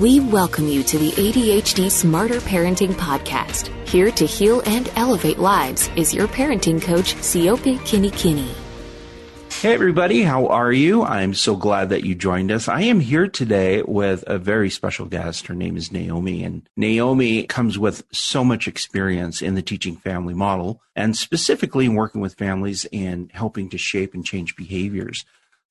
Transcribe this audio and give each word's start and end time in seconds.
We 0.00 0.18
welcome 0.18 0.66
you 0.66 0.82
to 0.82 0.98
the 0.98 1.12
ADHD 1.12 1.88
Smarter 1.88 2.40
Parenting 2.40 2.94
Podcast. 2.94 3.68
Here 3.86 4.10
to 4.10 4.26
heal 4.26 4.60
and 4.66 4.90
elevate 4.96 5.38
lives 5.38 5.88
is 5.94 6.12
your 6.12 6.26
parenting 6.26 6.82
coach, 6.82 7.14
Siope 7.14 7.78
Kinikini 7.78 8.52
Hey, 9.64 9.72
everybody, 9.72 10.22
how 10.22 10.48
are 10.48 10.72
you? 10.72 11.04
I'm 11.04 11.32
so 11.32 11.54
glad 11.54 11.90
that 11.90 12.02
you 12.02 12.16
joined 12.16 12.50
us. 12.50 12.66
I 12.66 12.82
am 12.82 12.98
here 12.98 13.28
today 13.28 13.82
with 13.82 14.24
a 14.26 14.36
very 14.36 14.68
special 14.68 15.06
guest. 15.06 15.46
Her 15.46 15.54
name 15.54 15.76
is 15.76 15.92
Naomi, 15.92 16.42
and 16.42 16.68
Naomi 16.76 17.44
comes 17.44 17.78
with 17.78 18.02
so 18.10 18.44
much 18.44 18.66
experience 18.66 19.40
in 19.40 19.54
the 19.54 19.62
teaching 19.62 19.96
family 19.96 20.34
model 20.34 20.82
and 20.96 21.16
specifically 21.16 21.86
in 21.86 21.94
working 21.94 22.20
with 22.20 22.34
families 22.34 22.84
and 22.92 23.30
helping 23.32 23.70
to 23.70 23.78
shape 23.78 24.12
and 24.12 24.26
change 24.26 24.56
behaviors. 24.56 25.24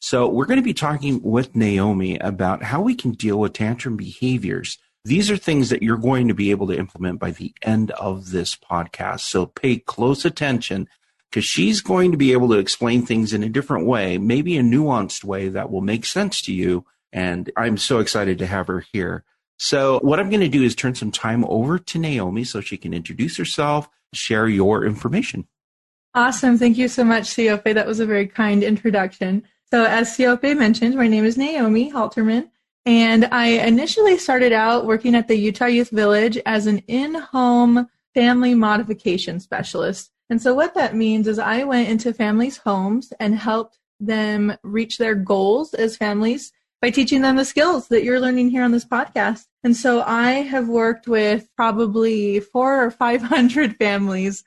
So, 0.06 0.28
we're 0.28 0.48
going 0.48 0.58
to 0.58 0.62
be 0.62 0.74
talking 0.74 1.22
with 1.22 1.56
Naomi 1.56 2.18
about 2.18 2.62
how 2.62 2.82
we 2.82 2.94
can 2.94 3.12
deal 3.12 3.40
with 3.40 3.54
tantrum 3.54 3.96
behaviors. 3.96 4.78
These 5.06 5.32
are 5.32 5.38
things 5.38 5.70
that 5.70 5.82
you're 5.82 5.96
going 5.96 6.28
to 6.28 6.34
be 6.34 6.52
able 6.52 6.68
to 6.68 6.78
implement 6.78 7.22
by 7.22 7.32
the 7.32 7.54
end 7.62 7.92
of 7.92 8.32
this 8.32 8.54
podcast. 8.54 9.22
So, 9.22 9.46
pay 9.46 9.78
close 9.78 10.26
attention 10.26 10.90
because 11.32 11.46
she's 11.46 11.80
going 11.80 12.12
to 12.12 12.18
be 12.18 12.34
able 12.34 12.50
to 12.50 12.58
explain 12.58 13.06
things 13.06 13.32
in 13.32 13.44
a 13.44 13.50
different 13.50 13.86
way, 13.86 14.18
maybe 14.18 14.58
a 14.58 14.62
nuanced 14.62 15.24
way 15.24 15.48
that 15.48 15.72
will 15.72 15.80
make 15.80 16.04
sense 16.04 16.42
to 16.42 16.54
you. 16.54 16.86
And 17.14 17.50
I'm 17.56 17.78
so 17.78 18.00
excited 18.00 18.40
to 18.40 18.46
have 18.46 18.68
her 18.68 18.84
here. 18.92 19.24
So, 19.58 20.00
what 20.02 20.20
I'm 20.20 20.30
going 20.30 20.42
to 20.42 20.50
do 20.50 20.64
is 20.64 20.76
turn 20.76 20.96
some 20.96 21.12
time 21.12 21.46
over 21.46 21.80
to 21.80 21.98
Naomi 21.98 22.44
so 22.44 22.60
she 22.60 22.76
can 22.76 22.94
introduce 22.94 23.38
herself, 23.38 23.88
share 24.14 24.50
your 24.50 24.84
information. 24.84 25.48
Awesome. 26.14 26.58
Thank 26.58 26.78
you 26.78 26.90
so 26.90 27.06
much, 27.06 27.24
Siope. 27.24 27.74
That 27.74 27.88
was 27.88 28.02
a 28.02 28.06
very 28.06 28.28
kind 28.28 28.64
introduction. 28.64 29.44
So, 29.74 29.86
as 29.86 30.16
Siope 30.16 30.56
mentioned, 30.56 30.94
my 30.94 31.08
name 31.08 31.26
is 31.26 31.36
Naomi 31.36 31.92
Halterman, 31.92 32.52
and 32.86 33.26
I 33.26 33.48
initially 33.48 34.20
started 34.20 34.54
out 34.54 34.86
working 34.86 35.16
at 35.16 35.28
the 35.28 35.36
Utah 35.36 35.66
Youth 35.66 35.90
Village 35.90 36.38
as 36.46 36.68
an 36.68 36.78
in 36.88 37.16
home 37.16 37.90
family 38.14 38.54
modification 38.54 39.40
specialist. 39.40 40.12
And 40.30 40.40
so 40.40 40.54
what 40.54 40.76
that 40.76 40.96
means 40.96 41.28
is 41.28 41.40
I 41.40 41.64
went 41.64 41.90
into 41.90 42.14
families' 42.14 42.58
homes 42.58 43.14
and 43.20 43.36
helped 43.36 43.80
them 44.00 44.56
reach 44.62 45.00
their 45.00 45.16
goals 45.16 45.74
as 45.74 45.98
families 45.98 46.52
by 46.80 46.92
teaching 46.92 47.24
them 47.24 47.38
the 47.38 47.44
skills 47.44 47.88
that 47.88 48.04
you're 48.04 48.20
learning 48.20 48.52
here 48.52 48.62
on 48.62 48.74
this 48.74 48.86
podcast. 48.86 49.48
And 49.64 49.76
so 49.76 50.04
I 50.04 50.34
have 50.34 50.70
worked 50.70 51.08
with 51.08 51.50
probably 51.56 52.40
four 52.42 52.86
or 52.86 52.92
500 52.92 53.78
families, 53.78 54.44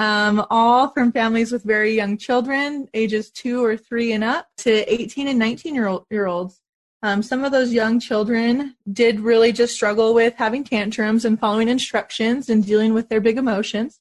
um, 0.00 0.46
all 0.48 0.88
from 0.88 1.12
families 1.12 1.52
with 1.52 1.62
very 1.62 1.94
young 1.94 2.16
children, 2.16 2.88
ages 2.94 3.30
two 3.30 3.62
or 3.62 3.76
three 3.76 4.12
and 4.12 4.24
up, 4.24 4.48
to 4.56 4.90
18 4.90 5.28
and 5.28 5.38
19 5.38 5.74
year, 5.74 5.88
old, 5.88 6.06
year 6.10 6.26
olds. 6.26 6.62
Um, 7.02 7.22
some 7.22 7.44
of 7.44 7.52
those 7.52 7.70
young 7.70 8.00
children 8.00 8.76
did 8.90 9.20
really 9.20 9.52
just 9.52 9.74
struggle 9.74 10.14
with 10.14 10.34
having 10.36 10.64
tantrums 10.64 11.26
and 11.26 11.38
following 11.38 11.68
instructions 11.68 12.48
and 12.48 12.64
dealing 12.64 12.94
with 12.94 13.10
their 13.10 13.20
big 13.20 13.36
emotions. 13.36 14.00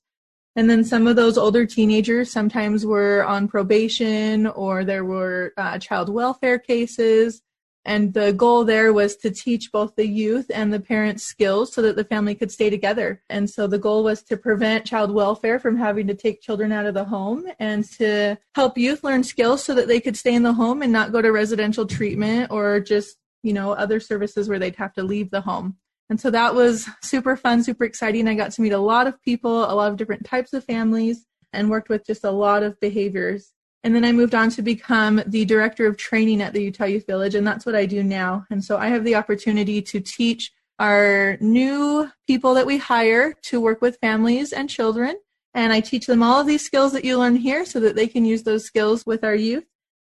And 0.56 0.70
then 0.70 0.86
some 0.86 1.06
of 1.06 1.18
those 1.18 1.38
older 1.38 1.66
teenagers 1.66 2.32
sometimes 2.32 2.86
were 2.86 3.26
on 3.26 3.50
probation 3.50 4.48
or 4.48 4.86
there 4.86 5.04
were 5.04 5.54
uh, 5.58 5.80
child 5.80 6.08
welfare 6.08 6.60
cases. 6.60 7.42
And 7.86 8.14
the 8.14 8.34
goal 8.34 8.66
there 8.66 8.92
was 8.94 9.16
to 9.18 9.32
teach 9.32 9.72
both 9.72 9.96
the 9.96 10.08
youth 10.08 10.52
and 10.54 10.72
the 10.72 10.80
parents 10.80 11.24
skills 11.24 11.74
so 11.74 11.82
that 11.82 11.96
the 11.96 12.04
family 12.04 12.36
could 12.36 12.52
stay 12.52 12.70
together. 12.70 13.24
And 13.30 13.50
so 13.50 13.68
the 13.68 13.80
goal 13.80 14.04
was 14.04 14.22
to 14.24 14.38
prevent 14.38 14.86
child 14.86 15.12
welfare 15.12 15.60
from 15.60 15.78
having 15.78 16.06
to 16.08 16.14
take 16.14 16.42
children 16.42 16.72
out 16.72 16.86
of 16.86 16.94
the 16.94 17.06
home 17.06 17.46
and 17.58 17.90
to 17.94 18.38
help 18.54 18.78
youth 18.78 19.04
learn 19.04 19.24
skills 19.24 19.64
so 19.64 19.74
that 19.76 19.88
they 19.88 20.00
could 20.00 20.18
stay 20.18 20.36
in 20.36 20.44
the 20.44 20.54
home 20.54 20.82
and 20.82 20.92
not 20.92 21.12
go 21.12 21.22
to 21.22 21.32
residential 21.32 21.86
treatment 21.86 22.52
or 22.52 22.80
just, 22.80 23.18
you 23.44 23.54
know, 23.54 23.72
other 23.72 24.00
services 24.00 24.50
where 24.50 24.60
they'd 24.60 24.76
have 24.76 24.94
to 24.94 25.04
leave 25.04 25.32
the 25.32 25.42
home. 25.42 25.78
And 26.10 26.20
so 26.20 26.32
that 26.32 26.56
was 26.56 26.90
super 27.02 27.36
fun, 27.36 27.64
super 27.64 27.86
exciting. 27.86 28.28
I 28.28 28.34
got 28.34 28.52
to 28.52 28.62
meet 28.62 28.74
a 28.74 28.80
lot 28.80 29.08
of 29.08 29.22
people, 29.22 29.64
a 29.64 29.74
lot 29.74 29.92
of 29.92 29.98
different 29.98 30.26
types 30.26 30.54
of 30.54 30.66
families, 30.66 31.26
and 31.54 31.70
worked 31.70 31.90
with 31.90 32.06
just 32.06 32.24
a 32.24 32.32
lot 32.32 32.64
of 32.64 32.80
behaviors. 32.80 33.54
And 33.84 33.96
then 33.96 34.04
I 34.04 34.12
moved 34.12 34.36
on 34.36 34.50
to 34.52 34.62
become 34.62 35.22
the 35.26 35.46
director 35.46 35.88
of 35.88 35.96
training 35.96 36.42
at 36.42 36.54
the 36.54 36.64
Utah 36.64 36.86
Youth 36.86 37.08
Village, 37.08 37.36
and 37.36 37.48
that's 37.48 37.66
what 37.66 37.76
I 37.76 37.86
do 37.86 38.04
now. 38.04 38.46
And 38.50 38.64
so 38.64 38.78
I 38.78 38.88
have 38.88 39.06
the 39.06 39.16
opportunity 39.16 39.82
to 39.84 40.02
teach 40.02 40.52
our 40.80 41.38
new 41.40 42.10
people 42.28 42.54
that 42.56 42.66
we 42.66 42.78
hire 42.78 43.34
to 43.44 43.62
work 43.62 43.82
with 43.82 43.98
families 44.02 44.54
and 44.54 44.70
children. 44.70 45.16
And 45.54 45.74
I 45.74 45.80
teach 45.80 46.06
them 46.08 46.24
all 46.24 46.42
of 46.42 46.48
these 46.48 46.66
skills 46.66 46.94
that 46.94 47.06
you 47.06 47.18
learn 47.18 47.36
here 47.36 47.66
so 47.66 47.80
that 47.80 47.96
they 47.96 48.08
can 48.08 48.24
use 48.26 48.44
those 48.44 48.66
skills 48.66 49.06
with 49.06 49.24
our 49.24 49.36
youth. 49.36 49.66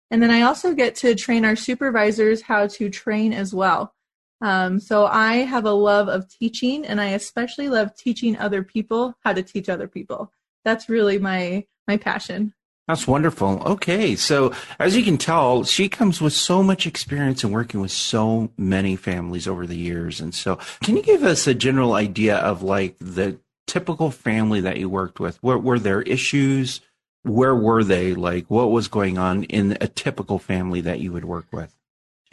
And 0.09 0.21
then 0.21 0.31
I 0.31 0.41
also 0.41 0.73
get 0.73 0.95
to 0.95 1.15
train 1.15 1.45
our 1.45 1.55
supervisors 1.55 2.41
how 2.41 2.67
to 2.67 2.89
train 2.89 3.33
as 3.33 3.53
well. 3.53 3.93
Um, 4.41 4.79
so 4.79 5.05
I 5.05 5.37
have 5.37 5.65
a 5.65 5.71
love 5.71 6.09
of 6.09 6.27
teaching, 6.29 6.85
and 6.85 6.99
I 6.99 7.09
especially 7.09 7.69
love 7.69 7.95
teaching 7.95 8.37
other 8.37 8.63
people 8.63 9.15
how 9.23 9.33
to 9.33 9.43
teach 9.43 9.69
other 9.69 9.87
people. 9.87 10.31
That's 10.65 10.89
really 10.89 11.19
my 11.19 11.65
my 11.87 11.97
passion. 11.97 12.53
That's 12.87 13.07
wonderful. 13.07 13.61
Okay, 13.63 14.15
so 14.15 14.53
as 14.79 14.97
you 14.97 15.03
can 15.03 15.17
tell, 15.17 15.63
she 15.63 15.87
comes 15.87 16.19
with 16.19 16.33
so 16.33 16.63
much 16.63 16.87
experience 16.87 17.43
in 17.43 17.51
working 17.51 17.79
with 17.79 17.91
so 17.91 18.51
many 18.57 18.95
families 18.95 19.47
over 19.47 19.65
the 19.65 19.77
years. 19.77 20.19
And 20.19 20.33
so, 20.33 20.57
can 20.83 20.97
you 20.97 21.03
give 21.03 21.23
us 21.23 21.47
a 21.47 21.53
general 21.53 21.93
idea 21.93 22.37
of 22.37 22.63
like 22.63 22.97
the 22.99 23.39
typical 23.67 24.11
family 24.11 24.61
that 24.61 24.77
you 24.77 24.89
worked 24.89 25.19
with? 25.19 25.41
What 25.41 25.63
were 25.63 25.79
their 25.79 26.01
issues? 26.01 26.81
Where 27.23 27.55
were 27.55 27.83
they? 27.83 28.13
Like, 28.13 28.49
what 28.49 28.71
was 28.71 28.87
going 28.87 29.17
on 29.17 29.43
in 29.43 29.77
a 29.79 29.87
typical 29.87 30.39
family 30.39 30.81
that 30.81 30.99
you 30.99 31.13
would 31.13 31.25
work 31.25 31.45
with? 31.53 31.77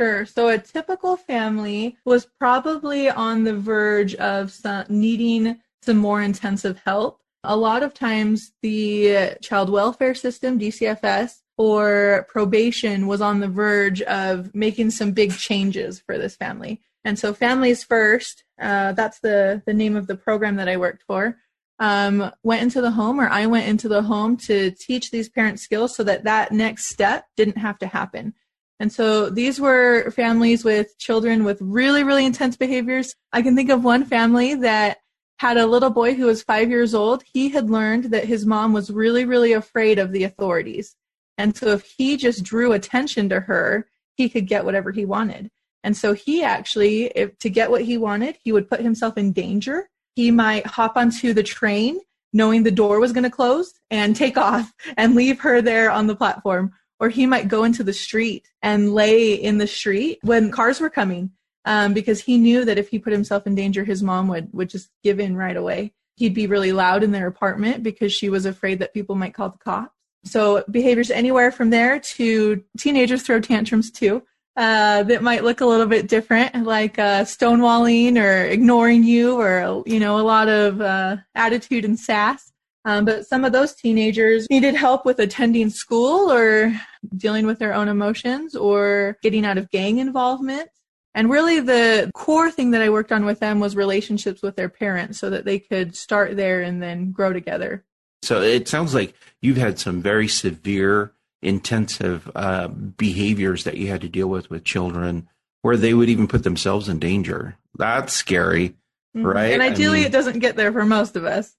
Sure. 0.01 0.25
So 0.25 0.49
a 0.49 0.59
typical 0.59 1.17
family 1.17 1.97
was 2.05 2.27
probably 2.39 3.11
on 3.11 3.45
the 3.45 3.55
verge 3.55 4.15
of 4.15 4.51
some, 4.51 4.87
needing 4.89 5.61
some 5.83 5.97
more 5.97 6.23
intensive 6.23 6.81
help. 6.85 7.21
A 7.45 7.57
lot 7.57 7.83
of 7.83 7.95
times, 7.95 8.53
the 8.63 9.37
child 9.41 9.71
welfare 9.71 10.15
system, 10.15 10.59
DCFS, 10.59 11.43
or 11.57 12.27
probation 12.29 13.07
was 13.07 13.21
on 13.21 13.41
the 13.41 13.49
verge 13.49 14.03
of 14.03 14.55
making 14.55 14.91
some 14.91 15.13
big 15.13 15.33
changes 15.37 16.01
for 16.01 16.19
this 16.19 16.37
family. 16.37 16.81
And 17.05 17.19
so, 17.19 17.33
Families 17.33 17.85
First, 17.85 18.45
uh, 18.61 18.93
that's 18.93 19.21
the, 19.21 19.63
the 19.67 19.75
name 19.75 19.97
of 19.97 20.07
the 20.07 20.17
program 20.17 20.57
that 20.57 20.69
I 20.69 20.77
worked 20.77 21.05
for, 21.07 21.39
um, 21.79 22.33
went 22.43 22.63
into 22.63 22.81
the 22.81 22.91
home, 22.91 23.21
or 23.21 23.29
I 23.29 23.47
went 23.47 23.69
into 23.69 23.89
the 23.89 24.03
home 24.03 24.37
to 24.39 24.73
teach 24.73 25.11
these 25.11 25.29
parents 25.29 25.63
skills 25.63 25.95
so 25.95 26.03
that 26.05 26.25
that 26.25 26.53
next 26.53 26.87
step 26.87 27.27
didn't 27.37 27.59
have 27.59 27.79
to 27.79 27.87
happen. 27.87 28.35
And 28.81 28.93
so 28.93 29.29
these 29.29 29.61
were 29.61 30.11
families 30.13 30.65
with 30.65 30.97
children 30.99 31.45
with 31.45 31.59
really, 31.61 32.05
really 32.05 32.25
intense 32.25 32.57
behaviors. 32.57 33.15
I 33.33 33.43
can 33.43 33.57
think 33.57 33.71
of 33.71 33.83
one 33.83 34.05
family 34.05 34.55
that 34.57 34.99
had 35.39 35.57
a 35.57 35.67
little 35.67 35.91
boy 35.91 36.15
who 36.15 36.27
was 36.27 36.43
five 36.43 36.69
years 36.69 36.95
old. 36.95 37.23
He 37.33 37.49
had 37.49 37.71
learned 37.71 38.05
that 38.07 38.25
his 38.25 38.45
mom 38.45 38.73
was 38.73 38.91
really, 38.91 39.25
really 39.25 39.53
afraid 39.53 39.99
of 39.99 40.13
the 40.13 40.25
authorities. 40.25 40.97
And 41.37 41.57
so 41.57 41.69
if 41.69 41.95
he 41.97 42.17
just 42.17 42.43
drew 42.43 42.73
attention 42.73 43.29
to 43.29 43.41
her, 43.41 43.87
he 44.17 44.29
could 44.29 44.49
get 44.49 44.65
whatever 44.65 44.91
he 44.91 45.05
wanted. 45.05 45.51
And 45.85 45.97
so 45.97 46.13
he 46.13 46.43
actually, 46.43 47.07
if, 47.07 47.39
to 47.39 47.49
get 47.49 47.71
what 47.71 47.83
he 47.83 47.97
wanted, 47.97 48.37
he 48.43 48.51
would 48.51 48.69
put 48.69 48.81
himself 48.81 49.17
in 49.17 49.33
danger. 49.33 49.89
He 50.17 50.33
might 50.33 50.67
hop 50.67 50.97
onto 50.97 51.33
the 51.33 51.45
train 51.45 52.01
knowing 52.33 52.63
the 52.63 52.71
door 52.71 53.01
was 53.01 53.13
going 53.13 53.25
to 53.25 53.31
close 53.31 53.73
and 53.91 54.15
take 54.15 54.37
off 54.37 54.73
and 54.97 55.15
leave 55.15 55.41
her 55.41 55.63
there 55.63 55.91
on 55.91 56.07
the 56.07 56.17
platform 56.17 56.73
or 57.01 57.09
he 57.09 57.27
might 57.27 57.49
go 57.49 57.65
into 57.65 57.85
the 57.85 57.93
street 57.93 58.49
and 58.63 58.93
lay 58.93 59.35
in 59.35 59.59
the 59.59 59.67
street 59.67 60.19
when 60.23 60.51
cars 60.51 60.81
were 60.81 60.91
coming 60.91 61.31
um, 61.69 61.93
because 61.93 62.19
he 62.19 62.39
knew 62.39 62.65
that 62.65 62.79
if 62.79 62.89
he 62.89 62.99
put 62.99 63.13
himself 63.13 63.47
in 63.47 63.55
danger, 63.55 63.85
his 63.85 64.03
mom 64.03 64.27
would, 64.29 64.49
would 64.55 64.71
just 64.71 64.89
give 65.05 65.21
in 65.21 65.37
right 65.37 65.57
away. 65.57 65.93
He'd 66.17 66.33
be 66.33 66.47
really 66.47 66.73
loud 66.73 67.03
in 67.03 67.13
their 67.13 67.27
apartment 67.27 67.83
because 67.83 68.11
she 68.11 68.31
was 68.31 68.47
afraid 68.47 68.79
that 68.79 68.95
people 68.95 69.15
might 69.15 69.35
call 69.35 69.51
the 69.51 69.59
cops. 69.59 69.93
So 70.25 70.65
behaviors 70.71 71.11
anywhere 71.11 71.53
from 71.53 71.69
there 71.69 72.01
to 72.01 72.65
teenagers 72.79 73.23
throw 73.23 73.39
tantrums 73.41 73.91
too. 73.91 74.23
Uh, 74.57 75.03
that 75.05 75.23
might 75.23 75.45
look 75.45 75.61
a 75.61 75.67
little 75.67 75.87
bit 75.87 76.09
different, 76.09 76.65
like 76.65 76.99
uh, 76.99 77.23
stonewalling 77.23 78.21
or 78.21 78.47
ignoring 78.47 79.05
you, 79.05 79.39
or 79.39 79.85
you 79.87 80.01
know, 80.01 80.19
a 80.19 80.25
lot 80.25 80.49
of 80.49 80.81
uh, 80.81 81.17
attitude 81.35 81.85
and 81.85 82.01
sass. 82.01 82.51
Um, 82.85 83.05
but 83.05 83.27
some 83.27 83.45
of 83.45 83.53
those 83.53 83.75
teenagers 83.75 84.49
needed 84.51 84.75
help 84.75 85.05
with 85.05 85.19
attending 85.19 85.69
school 85.69 86.33
or 86.33 86.73
dealing 87.17 87.47
with 87.47 87.59
their 87.59 87.75
own 87.75 87.89
emotions 87.89 88.57
or 88.57 89.19
getting 89.23 89.45
out 89.45 89.59
of 89.59 89.71
gang 89.71 89.99
involvement. 89.99 90.71
And 91.15 91.31
really, 91.31 91.61
the 91.61 92.11
core 92.15 92.51
thing 92.51 92.73
that 92.73 92.83
I 92.83 92.91
worked 92.91 93.13
on 93.13 93.25
with 93.25 93.41
them 93.41 93.61
was 93.61 93.75
relationships 93.75 94.43
with 94.43 94.57
their 94.57 94.69
parents 94.69 95.19
so 95.19 95.31
that 95.31 95.45
they 95.45 95.59
could 95.59 95.97
start 95.97 96.37
there 96.37 96.61
and 96.61 96.83
then 96.83 97.13
grow 97.13 97.33
together. 97.33 97.85
So 98.23 98.43
it 98.43 98.69
sounds 98.69 98.95
like 98.95 99.15
you've 99.41 99.57
had 99.57 99.79
some 99.79 100.03
very 100.03 100.29
severe, 100.29 101.13
intensive 101.43 102.31
uh, 102.35 102.69
behaviors 102.69 103.65
that 103.65 103.77
you 103.77 103.89
had 103.89 104.01
to 104.03 104.09
deal 104.09 104.29
with 104.29 104.51
with 104.51 104.65
children 104.65 105.29
where 105.63 105.77
they 105.77 105.95
would 105.95 106.09
even 106.09 106.29
put 106.29 106.45
themselves 106.45 106.89
in 106.89 106.99
danger. 106.99 107.57
That's 107.77 108.13
scary. 108.13 108.71
Mm-hmm. 109.17 109.27
Right. 109.27 109.53
And 109.53 109.63
ideally, 109.63 109.99
I 109.99 110.03
mean, 110.03 110.07
it 110.07 110.13
doesn't 110.13 110.39
get 110.41 110.57
there 110.57 110.73
for 110.73 110.85
most 110.85 111.17
of 111.17 111.25
us. 111.25 111.57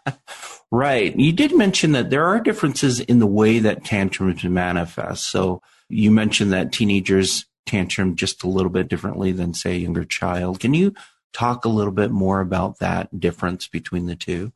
right. 0.70 1.14
You 1.18 1.32
did 1.32 1.56
mention 1.56 1.92
that 1.92 2.10
there 2.10 2.24
are 2.24 2.40
differences 2.40 3.00
in 3.00 3.18
the 3.18 3.26
way 3.26 3.58
that 3.58 3.84
tantrums 3.84 4.44
manifest. 4.44 5.28
So 5.28 5.60
you 5.88 6.10
mentioned 6.10 6.52
that 6.52 6.72
teenagers 6.72 7.46
tantrum 7.68 8.16
just 8.16 8.42
a 8.42 8.48
little 8.48 8.70
bit 8.70 8.88
differently 8.88 9.30
than, 9.32 9.54
say, 9.54 9.76
a 9.76 9.78
younger 9.78 10.04
child. 10.04 10.58
Can 10.60 10.74
you 10.74 10.94
talk 11.32 11.64
a 11.64 11.68
little 11.68 11.92
bit 11.92 12.10
more 12.10 12.40
about 12.40 12.78
that 12.78 13.20
difference 13.20 13.68
between 13.68 14.06
the 14.06 14.16
two? 14.16 14.52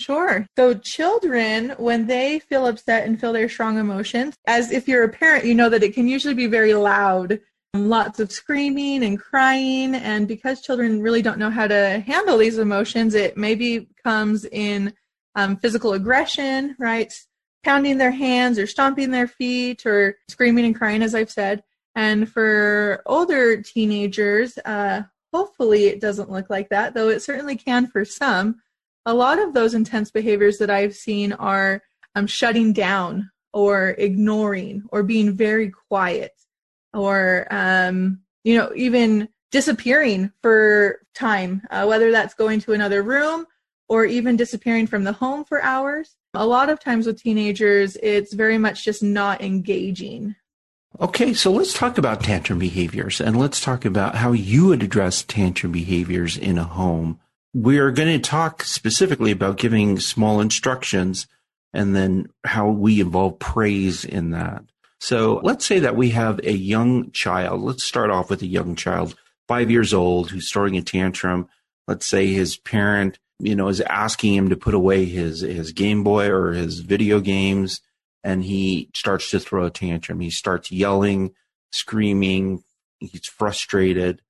Sure. 0.00 0.46
So, 0.56 0.74
children, 0.74 1.74
when 1.76 2.06
they 2.06 2.38
feel 2.38 2.66
upset 2.66 3.06
and 3.06 3.20
feel 3.20 3.34
their 3.34 3.50
strong 3.50 3.78
emotions, 3.78 4.34
as 4.46 4.72
if 4.72 4.88
you're 4.88 5.04
a 5.04 5.10
parent, 5.10 5.44
you 5.44 5.54
know 5.54 5.68
that 5.68 5.82
it 5.82 5.92
can 5.92 6.08
usually 6.08 6.32
be 6.32 6.46
very 6.46 6.72
loud, 6.72 7.38
lots 7.74 8.18
of 8.18 8.32
screaming 8.32 9.04
and 9.04 9.20
crying. 9.20 9.94
And 9.94 10.26
because 10.26 10.62
children 10.62 11.02
really 11.02 11.20
don't 11.20 11.38
know 11.38 11.50
how 11.50 11.66
to 11.66 12.02
handle 12.06 12.38
these 12.38 12.56
emotions, 12.56 13.14
it 13.14 13.36
maybe 13.36 13.88
comes 14.02 14.46
in 14.46 14.94
um, 15.34 15.56
physical 15.58 15.92
aggression, 15.92 16.76
right? 16.78 17.12
Pounding 17.62 17.98
their 17.98 18.10
hands 18.10 18.58
or 18.58 18.66
stomping 18.66 19.10
their 19.10 19.28
feet 19.28 19.84
or 19.84 20.16
screaming 20.28 20.64
and 20.64 20.74
crying, 20.74 21.02
as 21.02 21.14
I've 21.14 21.30
said. 21.30 21.62
And 21.94 22.30
for 22.30 23.02
older 23.06 23.62
teenagers, 23.62 24.58
uh, 24.64 25.02
hopefully 25.32 25.86
it 25.86 26.00
doesn't 26.00 26.30
look 26.30 26.50
like 26.50 26.68
that, 26.70 26.94
though 26.94 27.08
it 27.08 27.20
certainly 27.20 27.56
can 27.56 27.86
for 27.86 28.04
some. 28.04 28.60
A 29.06 29.14
lot 29.14 29.38
of 29.38 29.54
those 29.54 29.74
intense 29.74 30.10
behaviors 30.10 30.58
that 30.58 30.70
I've 30.70 30.94
seen 30.94 31.32
are 31.32 31.82
um, 32.14 32.26
shutting 32.26 32.72
down 32.72 33.30
or 33.52 33.94
ignoring 33.98 34.84
or 34.90 35.02
being 35.02 35.36
very 35.36 35.70
quiet 35.70 36.32
or, 36.92 37.46
um, 37.50 38.20
you 38.44 38.56
know, 38.56 38.72
even 38.74 39.28
disappearing 39.50 40.30
for 40.42 41.00
time, 41.14 41.62
uh, 41.70 41.84
whether 41.86 42.10
that's 42.10 42.34
going 42.34 42.60
to 42.60 42.72
another 42.72 43.02
room 43.02 43.46
or 43.88 44.04
even 44.04 44.36
disappearing 44.36 44.86
from 44.86 45.04
the 45.04 45.12
home 45.12 45.44
for 45.44 45.62
hours. 45.62 46.16
A 46.34 46.46
lot 46.46 46.70
of 46.70 46.78
times 46.78 47.06
with 47.06 47.20
teenagers, 47.20 47.96
it's 48.02 48.32
very 48.32 48.58
much 48.58 48.84
just 48.84 49.02
not 49.02 49.40
engaging. 49.40 50.36
Okay, 50.98 51.34
so 51.34 51.52
let's 51.52 51.72
talk 51.72 51.98
about 51.98 52.22
tantrum 52.22 52.58
behaviors 52.58 53.20
and 53.20 53.38
let's 53.38 53.60
talk 53.60 53.84
about 53.84 54.16
how 54.16 54.32
you 54.32 54.66
would 54.66 54.82
address 54.82 55.22
tantrum 55.22 55.70
behaviors 55.70 56.36
in 56.36 56.58
a 56.58 56.64
home. 56.64 57.20
We 57.54 57.78
are 57.78 57.92
going 57.92 58.20
to 58.20 58.28
talk 58.28 58.64
specifically 58.64 59.30
about 59.30 59.56
giving 59.56 60.00
small 60.00 60.40
instructions 60.40 61.28
and 61.72 61.94
then 61.94 62.26
how 62.44 62.68
we 62.68 63.00
involve 63.00 63.38
praise 63.38 64.04
in 64.04 64.30
that. 64.30 64.64
So 64.98 65.40
let's 65.44 65.64
say 65.64 65.78
that 65.78 65.96
we 65.96 66.10
have 66.10 66.40
a 66.42 66.52
young 66.52 67.12
child. 67.12 67.62
Let's 67.62 67.84
start 67.84 68.10
off 68.10 68.28
with 68.28 68.42
a 68.42 68.46
young 68.46 68.74
child, 68.74 69.14
five 69.46 69.70
years 69.70 69.94
old, 69.94 70.30
who's 70.30 70.50
throwing 70.50 70.76
a 70.76 70.82
tantrum. 70.82 71.48
Let's 71.86 72.04
say 72.06 72.26
his 72.26 72.56
parent, 72.56 73.18
you 73.38 73.54
know, 73.54 73.68
is 73.68 73.80
asking 73.80 74.34
him 74.34 74.50
to 74.50 74.56
put 74.56 74.74
away 74.74 75.04
his, 75.06 75.40
his 75.40 75.72
Game 75.72 76.02
Boy 76.02 76.28
or 76.28 76.52
his 76.52 76.80
video 76.80 77.20
games 77.20 77.80
and 78.22 78.44
he 78.44 78.90
starts 78.94 79.30
to 79.30 79.40
throw 79.40 79.66
a 79.66 79.70
tantrum. 79.70 80.20
He 80.20 80.30
starts 80.30 80.70
yelling, 80.70 81.32
screaming. 81.72 82.64
He's 82.98 83.26
frustrated. 83.26 84.22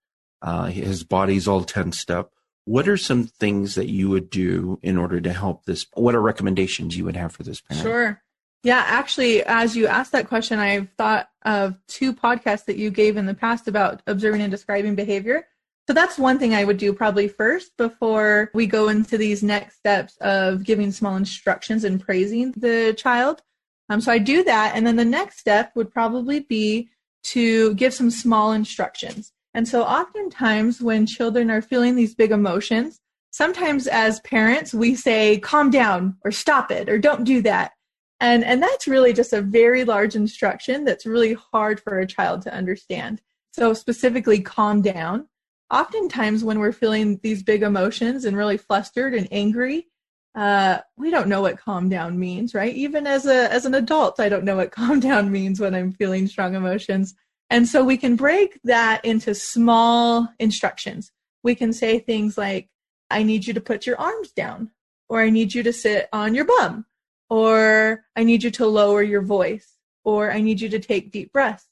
Uh, 0.43 0.67
his 0.67 1.05
body's 1.05 1.49
all 1.49 1.65
tensed 1.65 2.11
up. 2.11 2.33
What 2.65 2.89
are 2.89 2.97
some 2.97 3.25
things 3.25 3.75
that 3.75 3.89
you 3.89 4.09
would 4.11 4.31
do 4.31 4.79
in 4.83 4.97
order 4.97 5.21
to 5.21 5.33
help 5.33 5.65
this? 5.65 5.87
What 5.95 6.15
are 6.15 6.23
recommendations 6.23 6.97
you 6.97 7.05
would 7.05 7.17
have 7.17 7.33
for 7.33 7.43
this 7.43 7.61
parent? 7.61 7.83
Sure. 7.83 8.23
Yeah, 8.63 8.83
actually, 8.87 9.43
as 9.45 9.75
you 9.75 9.87
asked 9.87 10.13
that 10.13 10.29
question, 10.29 10.59
I've 10.59 10.89
thought 10.99 11.31
of 11.43 11.77
two 11.89 12.13
podcasts 12.13 12.67
that 12.67 12.77
you 12.77 12.91
gave 12.91 13.17
in 13.17 13.27
the 13.27 13.35
past 13.35 13.69
about 13.69 14.03
observing 14.07 14.43
and 14.43 14.51
describing 14.51 14.95
behavior. 14.95 15.47
So 15.87 15.95
that's 15.95 16.19
one 16.19 16.39
thing 16.39 16.55
I 16.55 16.65
would 16.65 16.77
do 16.77 16.93
probably 16.93 17.27
first 17.27 17.77
before 17.77 18.51
we 18.55 18.67
go 18.67 18.89
into 18.89 19.19
these 19.19 19.43
next 19.43 19.77
steps 19.77 20.17
of 20.19 20.63
giving 20.63 20.93
small 20.93 21.17
instructions 21.17 21.85
and 21.85 22.01
praising 22.01 22.53
the 22.53 22.95
child. 22.97 23.43
Um, 23.91 24.01
so 24.01 24.13
I 24.13 24.19
do 24.19 24.43
that. 24.45 24.73
And 24.75 24.87
then 24.87 24.97
the 24.97 25.05
next 25.05 25.41
step 25.41 25.73
would 25.75 25.91
probably 25.91 26.41
be 26.41 26.89
to 27.25 27.75
give 27.75 27.93
some 27.93 28.11
small 28.11 28.53
instructions. 28.53 29.33
And 29.53 29.67
so 29.67 29.83
oftentimes 29.83 30.81
when 30.81 31.07
children 31.07 31.51
are 31.51 31.61
feeling 31.61 31.97
these 31.97 32.15
big 32.15 32.31
emotions, 32.31 33.01
sometimes 33.33 33.89
as 33.89 34.21
parents, 34.21 34.73
we 34.73 34.95
say, 34.95 35.39
calm 35.41 35.71
down 35.71 36.17
or 36.25 36.31
stop 36.31 36.71
it 36.71 36.89
or 36.89 36.99
don't 36.99 37.25
do 37.25 37.43
that. 37.43 37.73
And, 38.21 38.45
and 38.45 38.63
that's 38.63 38.87
really 38.87 39.13
just 39.13 39.33
a 39.33 39.43
very 39.43 39.85
large 39.85 40.15
instruction 40.15 40.85
that's 40.85 41.05
really 41.05 41.35
hard 41.53 41.81
for 41.81 41.99
a 41.99 42.07
child 42.07 42.43
to 42.43 42.55
understand. 42.55 43.21
So 43.53 43.75
specifically 43.75 44.41
calm 44.41 44.83
down. 44.83 45.27
Oftentimes 45.73 46.45
when 46.45 46.59
we're 46.61 46.73
feeling 46.73 47.19
these 47.23 47.43
big 47.43 47.63
emotions 47.63 48.25
and 48.25 48.37
really 48.37 48.57
flustered 48.57 49.15
and 49.15 49.27
angry, 49.33 49.89
uh, 50.35 50.79
we 50.97 51.11
don't 51.11 51.29
know 51.29 51.43
what 51.43 51.59
calm 51.59 51.89
down 51.89 52.19
means, 52.19 52.55
right? 52.55 52.75
Even 52.75 53.07
as 53.07 53.27
a 53.27 53.53
as 53.53 53.67
an 53.67 53.75
adult, 53.75 54.21
I 54.21 54.29
don't 54.29 54.45
know 54.45 54.57
what 54.57 54.71
calm 54.81 55.01
down 55.01 55.31
means 55.31 55.61
when 55.61 55.75
I'm 55.75 55.93
feeling 55.93 56.27
strong 56.27 56.55
emotions. 56.55 57.15
And 57.51 57.67
so 57.67 57.85
we 57.85 57.97
can 57.97 58.15
break 58.15 58.61
that 58.63 59.05
into 59.05 59.35
small 59.35 60.29
instructions. 60.39 61.11
We 61.43 61.57
can 61.57 61.73
say 61.73 61.99
things 61.99 62.39
like, 62.39 62.69
I 63.11 63.25
need 63.25 63.45
you 63.45 63.55
to 63.55 63.61
put 63.61 63.87
your 63.87 64.01
arms 64.01 64.31
down, 64.31 64.71
or 65.09 65.21
I 65.21 65.31
need 65.31 65.53
you 65.53 65.65
to 65.65 65.73
sit 65.73 66.09
on 66.13 66.35
your 66.35 66.45
bum, 66.45 66.87
or 67.29 68.05
I 68.15 68.23
need 68.23 68.45
you 68.45 68.53
to 68.53 68.67
lower 68.67 69.03
your 69.03 69.23
voice, 69.23 69.77
or 70.05 70.31
I 70.31 70.41
need 70.41 70.61
you 70.61 70.69
to 70.69 70.79
take 70.79 71.11
deep 71.11 71.33
breaths. 71.33 71.67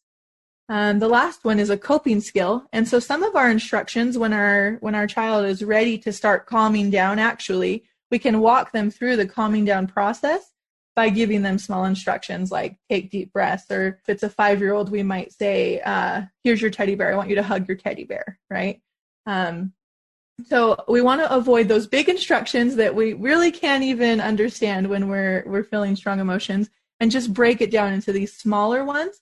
Um, 0.68 0.98
the 0.98 1.08
last 1.08 1.44
one 1.44 1.60
is 1.60 1.70
a 1.70 1.78
coping 1.78 2.20
skill. 2.20 2.66
And 2.72 2.86
so 2.86 2.98
some 2.98 3.22
of 3.22 3.36
our 3.36 3.50
instructions 3.50 4.18
when 4.18 4.32
our 4.32 4.78
when 4.80 4.94
our 4.94 5.06
child 5.06 5.46
is 5.46 5.64
ready 5.64 5.96
to 5.98 6.12
start 6.12 6.46
calming 6.46 6.90
down 6.90 7.18
actually 7.18 7.84
we 8.10 8.18
can 8.18 8.40
walk 8.40 8.72
them 8.72 8.90
through 8.90 9.16
the 9.16 9.26
calming 9.26 9.64
down 9.64 9.86
process 9.86 10.52
by 10.96 11.08
giving 11.08 11.42
them 11.42 11.58
small 11.58 11.84
instructions 11.84 12.50
like 12.50 12.76
take 12.90 13.10
deep 13.10 13.32
breaths 13.32 13.70
or 13.70 14.00
if 14.02 14.08
it's 14.08 14.22
a 14.24 14.30
five 14.30 14.60
year 14.60 14.74
old 14.74 14.90
we 14.90 15.02
might 15.02 15.32
say 15.32 15.80
uh, 15.82 16.22
here's 16.42 16.60
your 16.60 16.70
teddy 16.70 16.94
bear 16.94 17.12
i 17.12 17.16
want 17.16 17.28
you 17.28 17.36
to 17.36 17.42
hug 17.42 17.68
your 17.68 17.76
teddy 17.76 18.04
bear 18.04 18.38
right? 18.50 18.80
Um, 19.26 19.72
so 20.46 20.84
we 20.88 21.02
want 21.02 21.20
to 21.20 21.34
avoid 21.34 21.68
those 21.68 21.86
big 21.86 22.08
instructions 22.08 22.76
that 22.76 22.94
we 22.94 23.12
really 23.12 23.50
can't 23.50 23.82
even 23.82 24.20
understand 24.20 24.88
when 24.88 25.08
we're 25.08 25.42
we're 25.46 25.64
feeling 25.64 25.96
strong 25.96 26.20
emotions 26.20 26.70
and 27.00 27.10
just 27.10 27.34
break 27.34 27.60
it 27.60 27.70
down 27.70 27.92
into 27.92 28.12
these 28.12 28.36
smaller 28.36 28.84
ones 28.84 29.20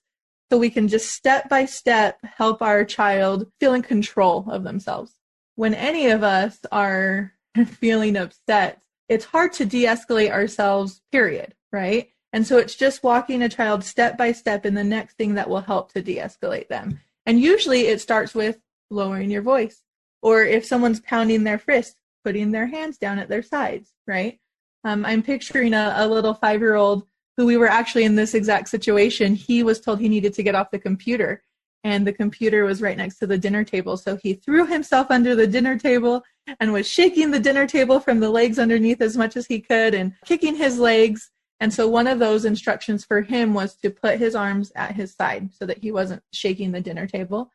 so 0.49 0.57
we 0.57 0.69
can 0.69 0.87
just 0.87 1.11
step 1.11 1.49
by 1.49 1.65
step 1.65 2.19
help 2.23 2.61
our 2.61 2.85
child 2.85 3.51
feel 3.59 3.73
in 3.73 3.81
control 3.81 4.45
of 4.49 4.63
themselves. 4.63 5.13
When 5.55 5.73
any 5.73 6.07
of 6.07 6.23
us 6.23 6.59
are 6.71 7.33
feeling 7.79 8.17
upset, 8.17 8.81
it's 9.09 9.25
hard 9.25 9.53
to 9.53 9.65
de 9.65 9.85
escalate 9.85 10.31
ourselves, 10.31 11.01
period, 11.11 11.55
right? 11.71 12.09
And 12.33 12.45
so 12.45 12.57
it's 12.57 12.75
just 12.75 13.03
walking 13.03 13.41
a 13.41 13.49
child 13.49 13.83
step 13.83 14.17
by 14.17 14.31
step 14.31 14.65
in 14.65 14.73
the 14.73 14.83
next 14.83 15.15
thing 15.15 15.35
that 15.35 15.49
will 15.49 15.61
help 15.61 15.93
to 15.93 16.01
de 16.01 16.17
escalate 16.17 16.67
them. 16.67 16.99
And 17.25 17.39
usually 17.39 17.87
it 17.87 18.01
starts 18.01 18.33
with 18.33 18.59
lowering 18.89 19.29
your 19.29 19.41
voice. 19.41 19.83
Or 20.21 20.43
if 20.43 20.65
someone's 20.65 20.99
pounding 20.99 21.43
their 21.43 21.57
fist, 21.57 21.95
putting 22.23 22.51
their 22.51 22.67
hands 22.67 22.97
down 22.97 23.19
at 23.19 23.29
their 23.29 23.43
sides, 23.43 23.93
right? 24.05 24.39
Um, 24.83 25.05
I'm 25.05 25.23
picturing 25.23 25.73
a, 25.73 25.93
a 25.97 26.07
little 26.07 26.33
five 26.33 26.59
year 26.59 26.75
old 26.75 27.07
who 27.37 27.45
we 27.45 27.57
were 27.57 27.67
actually 27.67 28.03
in 28.03 28.15
this 28.15 28.33
exact 28.33 28.67
situation. 28.69 29.35
He 29.35 29.63
was 29.63 29.79
told 29.79 29.99
he 29.99 30.09
needed 30.09 30.33
to 30.33 30.43
get 30.43 30.55
off 30.55 30.71
the 30.71 30.79
computer, 30.79 31.43
and 31.83 32.05
the 32.05 32.13
computer 32.13 32.65
was 32.65 32.81
right 32.81 32.97
next 32.97 33.19
to 33.19 33.27
the 33.27 33.37
dinner 33.37 33.63
table. 33.63 33.95
So 33.95 34.17
he 34.17 34.33
threw 34.33 34.65
himself 34.65 35.07
under 35.11 35.35
the 35.35 35.47
dinner 35.47 35.77
table 35.77 36.23
and 36.59 36.73
was 36.73 36.87
shaking 36.87 37.31
the 37.31 37.39
dinner 37.39 37.67
table 37.67 37.99
from 37.99 38.19
the 38.19 38.29
legs 38.29 38.59
underneath 38.59 39.01
as 39.01 39.17
much 39.17 39.35
as 39.35 39.47
he 39.47 39.59
could 39.59 39.93
and 39.93 40.13
kicking 40.25 40.55
his 40.55 40.79
legs. 40.79 41.31
And 41.59 41.73
so 41.73 41.87
one 41.87 42.07
of 42.07 42.19
those 42.19 42.45
instructions 42.45 43.03
for 43.03 43.21
him 43.21 43.53
was 43.53 43.75
to 43.77 43.89
put 43.89 44.19
his 44.19 44.35
arms 44.35 44.71
at 44.75 44.95
his 44.95 45.13
side 45.13 45.53
so 45.53 45.65
that 45.65 45.79
he 45.79 45.91
wasn't 45.91 46.23
shaking 46.31 46.71
the 46.71 46.81
dinner 46.81 47.07
table. 47.07 47.51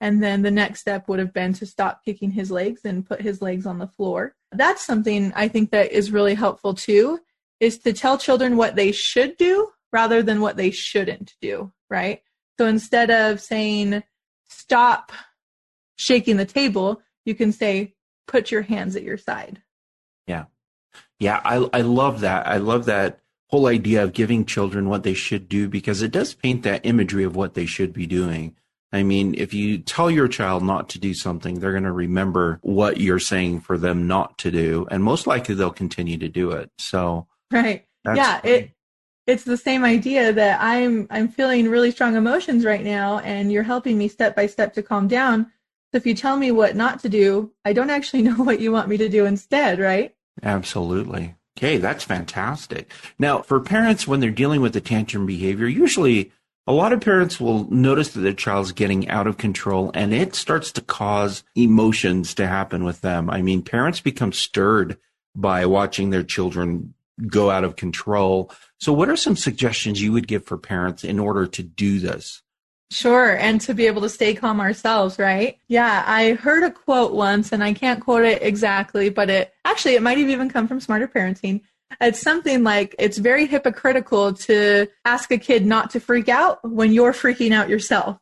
And 0.00 0.22
then 0.22 0.42
the 0.42 0.50
next 0.50 0.80
step 0.80 1.08
would 1.08 1.18
have 1.18 1.32
been 1.32 1.54
to 1.54 1.66
stop 1.66 2.04
kicking 2.04 2.30
his 2.30 2.50
legs 2.50 2.82
and 2.84 3.06
put 3.06 3.22
his 3.22 3.40
legs 3.40 3.64
on 3.64 3.78
the 3.78 3.86
floor. 3.86 4.34
That's 4.52 4.84
something 4.84 5.32
I 5.34 5.48
think 5.48 5.70
that 5.70 5.90
is 5.90 6.12
really 6.12 6.34
helpful 6.34 6.74
too, 6.74 7.20
is 7.60 7.78
to 7.78 7.94
tell 7.94 8.18
children 8.18 8.56
what 8.56 8.76
they 8.76 8.92
should 8.92 9.38
do 9.38 9.70
rather 9.92 10.22
than 10.22 10.42
what 10.42 10.58
they 10.58 10.70
shouldn't 10.70 11.34
do, 11.40 11.72
right? 11.88 12.20
So 12.58 12.66
instead 12.66 13.10
of 13.10 13.40
saying, 13.40 14.02
stop 14.48 15.12
shaking 15.96 16.36
the 16.36 16.44
table, 16.44 17.00
you 17.24 17.34
can 17.34 17.52
say, 17.52 17.94
put 18.26 18.50
your 18.50 18.62
hands 18.62 18.96
at 18.96 19.02
your 19.02 19.18
side. 19.18 19.62
Yeah. 20.26 20.46
Yeah, 21.18 21.40
I 21.44 21.68
I 21.72 21.80
love 21.80 22.20
that. 22.20 22.46
I 22.46 22.58
love 22.58 22.86
that 22.86 23.20
whole 23.48 23.66
idea 23.66 24.02
of 24.02 24.12
giving 24.12 24.44
children 24.44 24.88
what 24.88 25.02
they 25.02 25.14
should 25.14 25.48
do 25.48 25.68
because 25.68 26.02
it 26.02 26.10
does 26.10 26.34
paint 26.34 26.62
that 26.64 26.84
imagery 26.84 27.24
of 27.24 27.36
what 27.36 27.54
they 27.54 27.66
should 27.66 27.92
be 27.92 28.06
doing. 28.06 28.54
I 28.92 29.02
mean, 29.02 29.34
if 29.36 29.52
you 29.52 29.78
tell 29.78 30.10
your 30.10 30.28
child 30.28 30.62
not 30.62 30.88
to 30.90 30.98
do 30.98 31.12
something, 31.12 31.58
they're 31.58 31.72
going 31.72 31.84
to 31.84 31.92
remember 31.92 32.58
what 32.62 32.98
you're 33.00 33.18
saying 33.18 33.60
for 33.60 33.76
them 33.76 34.06
not 34.06 34.38
to 34.38 34.50
do, 34.50 34.86
and 34.90 35.02
most 35.02 35.26
likely 35.26 35.54
they'll 35.54 35.70
continue 35.70 36.18
to 36.18 36.28
do 36.28 36.52
it. 36.52 36.70
So, 36.78 37.26
right, 37.50 37.84
yeah, 38.04 38.40
it 38.44 38.70
it's 39.26 39.42
the 39.44 39.56
same 39.56 39.84
idea 39.84 40.32
that 40.32 40.60
I'm 40.60 41.06
I'm 41.10 41.28
feeling 41.28 41.68
really 41.68 41.90
strong 41.90 42.16
emotions 42.16 42.64
right 42.64 42.84
now, 42.84 43.18
and 43.18 43.50
you're 43.50 43.64
helping 43.64 43.98
me 43.98 44.08
step 44.08 44.36
by 44.36 44.46
step 44.46 44.72
to 44.74 44.82
calm 44.82 45.08
down. 45.08 45.50
If 45.96 46.06
you 46.06 46.14
tell 46.14 46.36
me 46.36 46.50
what 46.50 46.76
not 46.76 47.00
to 47.00 47.08
do, 47.08 47.52
I 47.64 47.72
don't 47.72 47.90
actually 47.90 48.22
know 48.28 48.36
what 48.36 48.60
you 48.60 48.70
want 48.70 48.88
me 48.88 48.96
to 48.98 49.08
do 49.08 49.24
instead, 49.24 49.78
right? 49.78 50.14
Absolutely. 50.42 51.34
Okay, 51.58 51.78
that's 51.78 52.04
fantastic. 52.04 52.92
Now, 53.18 53.40
for 53.40 53.58
parents, 53.60 54.06
when 54.06 54.20
they're 54.20 54.30
dealing 54.30 54.60
with 54.60 54.74
the 54.74 54.80
tantrum 54.80 55.24
behavior, 55.24 55.66
usually 55.66 56.30
a 56.66 56.72
lot 56.72 56.92
of 56.92 57.00
parents 57.00 57.40
will 57.40 57.70
notice 57.70 58.10
that 58.10 58.20
their 58.20 58.34
child's 58.34 58.72
getting 58.72 59.08
out 59.08 59.26
of 59.26 59.38
control 59.38 59.90
and 59.94 60.12
it 60.12 60.34
starts 60.34 60.70
to 60.72 60.82
cause 60.82 61.44
emotions 61.54 62.34
to 62.34 62.46
happen 62.46 62.84
with 62.84 63.00
them. 63.00 63.30
I 63.30 63.40
mean, 63.40 63.62
parents 63.62 64.00
become 64.00 64.32
stirred 64.32 64.98
by 65.34 65.64
watching 65.64 66.10
their 66.10 66.24
children 66.24 66.92
go 67.26 67.50
out 67.50 67.64
of 67.64 67.76
control. 67.76 68.50
So 68.78 68.92
what 68.92 69.08
are 69.08 69.16
some 69.16 69.36
suggestions 69.36 70.02
you 70.02 70.12
would 70.12 70.28
give 70.28 70.44
for 70.44 70.58
parents 70.58 71.04
in 71.04 71.18
order 71.18 71.46
to 71.46 71.62
do 71.62 72.00
this? 72.00 72.42
Sure, 72.90 73.36
and 73.36 73.60
to 73.62 73.74
be 73.74 73.86
able 73.86 74.02
to 74.02 74.08
stay 74.08 74.34
calm 74.34 74.60
ourselves, 74.60 75.18
right? 75.18 75.58
Yeah, 75.66 76.04
I 76.06 76.34
heard 76.34 76.62
a 76.62 76.70
quote 76.70 77.12
once 77.12 77.50
and 77.52 77.62
I 77.62 77.72
can't 77.72 78.00
quote 78.00 78.24
it 78.24 78.42
exactly, 78.42 79.08
but 79.08 79.28
it 79.28 79.52
actually 79.64 79.96
it 79.96 80.02
might 80.02 80.18
have 80.18 80.28
even 80.28 80.48
come 80.48 80.68
from 80.68 80.80
Smarter 80.80 81.08
Parenting. 81.08 81.62
It's 82.00 82.20
something 82.20 82.62
like 82.62 82.94
it's 82.98 83.18
very 83.18 83.46
hypocritical 83.46 84.34
to 84.34 84.86
ask 85.04 85.30
a 85.32 85.38
kid 85.38 85.66
not 85.66 85.90
to 85.90 86.00
freak 86.00 86.28
out 86.28 86.58
when 86.68 86.92
you're 86.92 87.12
freaking 87.12 87.52
out 87.52 87.68
yourself. 87.68 88.18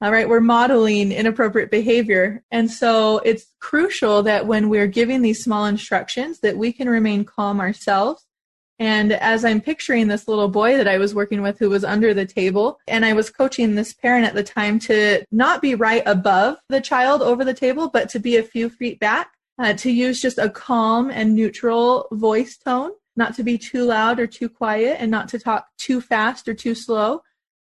All 0.00 0.12
right, 0.12 0.28
we're 0.28 0.40
modeling 0.40 1.12
inappropriate 1.12 1.70
behavior. 1.70 2.44
And 2.50 2.70
so 2.70 3.18
it's 3.18 3.46
crucial 3.60 4.22
that 4.24 4.46
when 4.46 4.68
we're 4.68 4.86
giving 4.86 5.22
these 5.22 5.42
small 5.42 5.66
instructions 5.66 6.40
that 6.40 6.56
we 6.56 6.72
can 6.72 6.88
remain 6.88 7.24
calm 7.24 7.60
ourselves. 7.60 8.24
And 8.78 9.12
as 9.12 9.44
I'm 9.44 9.60
picturing 9.60 10.08
this 10.08 10.26
little 10.26 10.48
boy 10.48 10.76
that 10.76 10.88
I 10.88 10.98
was 10.98 11.14
working 11.14 11.42
with 11.42 11.58
who 11.58 11.70
was 11.70 11.84
under 11.84 12.12
the 12.12 12.26
table, 12.26 12.80
and 12.88 13.04
I 13.04 13.12
was 13.12 13.30
coaching 13.30 13.74
this 13.74 13.92
parent 13.92 14.26
at 14.26 14.34
the 14.34 14.42
time 14.42 14.78
to 14.80 15.24
not 15.30 15.62
be 15.62 15.74
right 15.74 16.02
above 16.06 16.56
the 16.68 16.80
child 16.80 17.22
over 17.22 17.44
the 17.44 17.54
table, 17.54 17.88
but 17.88 18.08
to 18.10 18.18
be 18.18 18.36
a 18.36 18.42
few 18.42 18.68
feet 18.68 18.98
back, 18.98 19.30
uh, 19.58 19.74
to 19.74 19.90
use 19.90 20.20
just 20.20 20.38
a 20.38 20.50
calm 20.50 21.10
and 21.10 21.34
neutral 21.34 22.08
voice 22.10 22.56
tone 22.56 22.90
not 23.16 23.34
to 23.36 23.42
be 23.42 23.58
too 23.58 23.84
loud 23.84 24.18
or 24.18 24.26
too 24.26 24.48
quiet 24.48 24.96
and 24.98 25.10
not 25.10 25.28
to 25.28 25.38
talk 25.38 25.68
too 25.78 26.00
fast 26.00 26.48
or 26.48 26.54
too 26.54 26.74
slow 26.74 27.22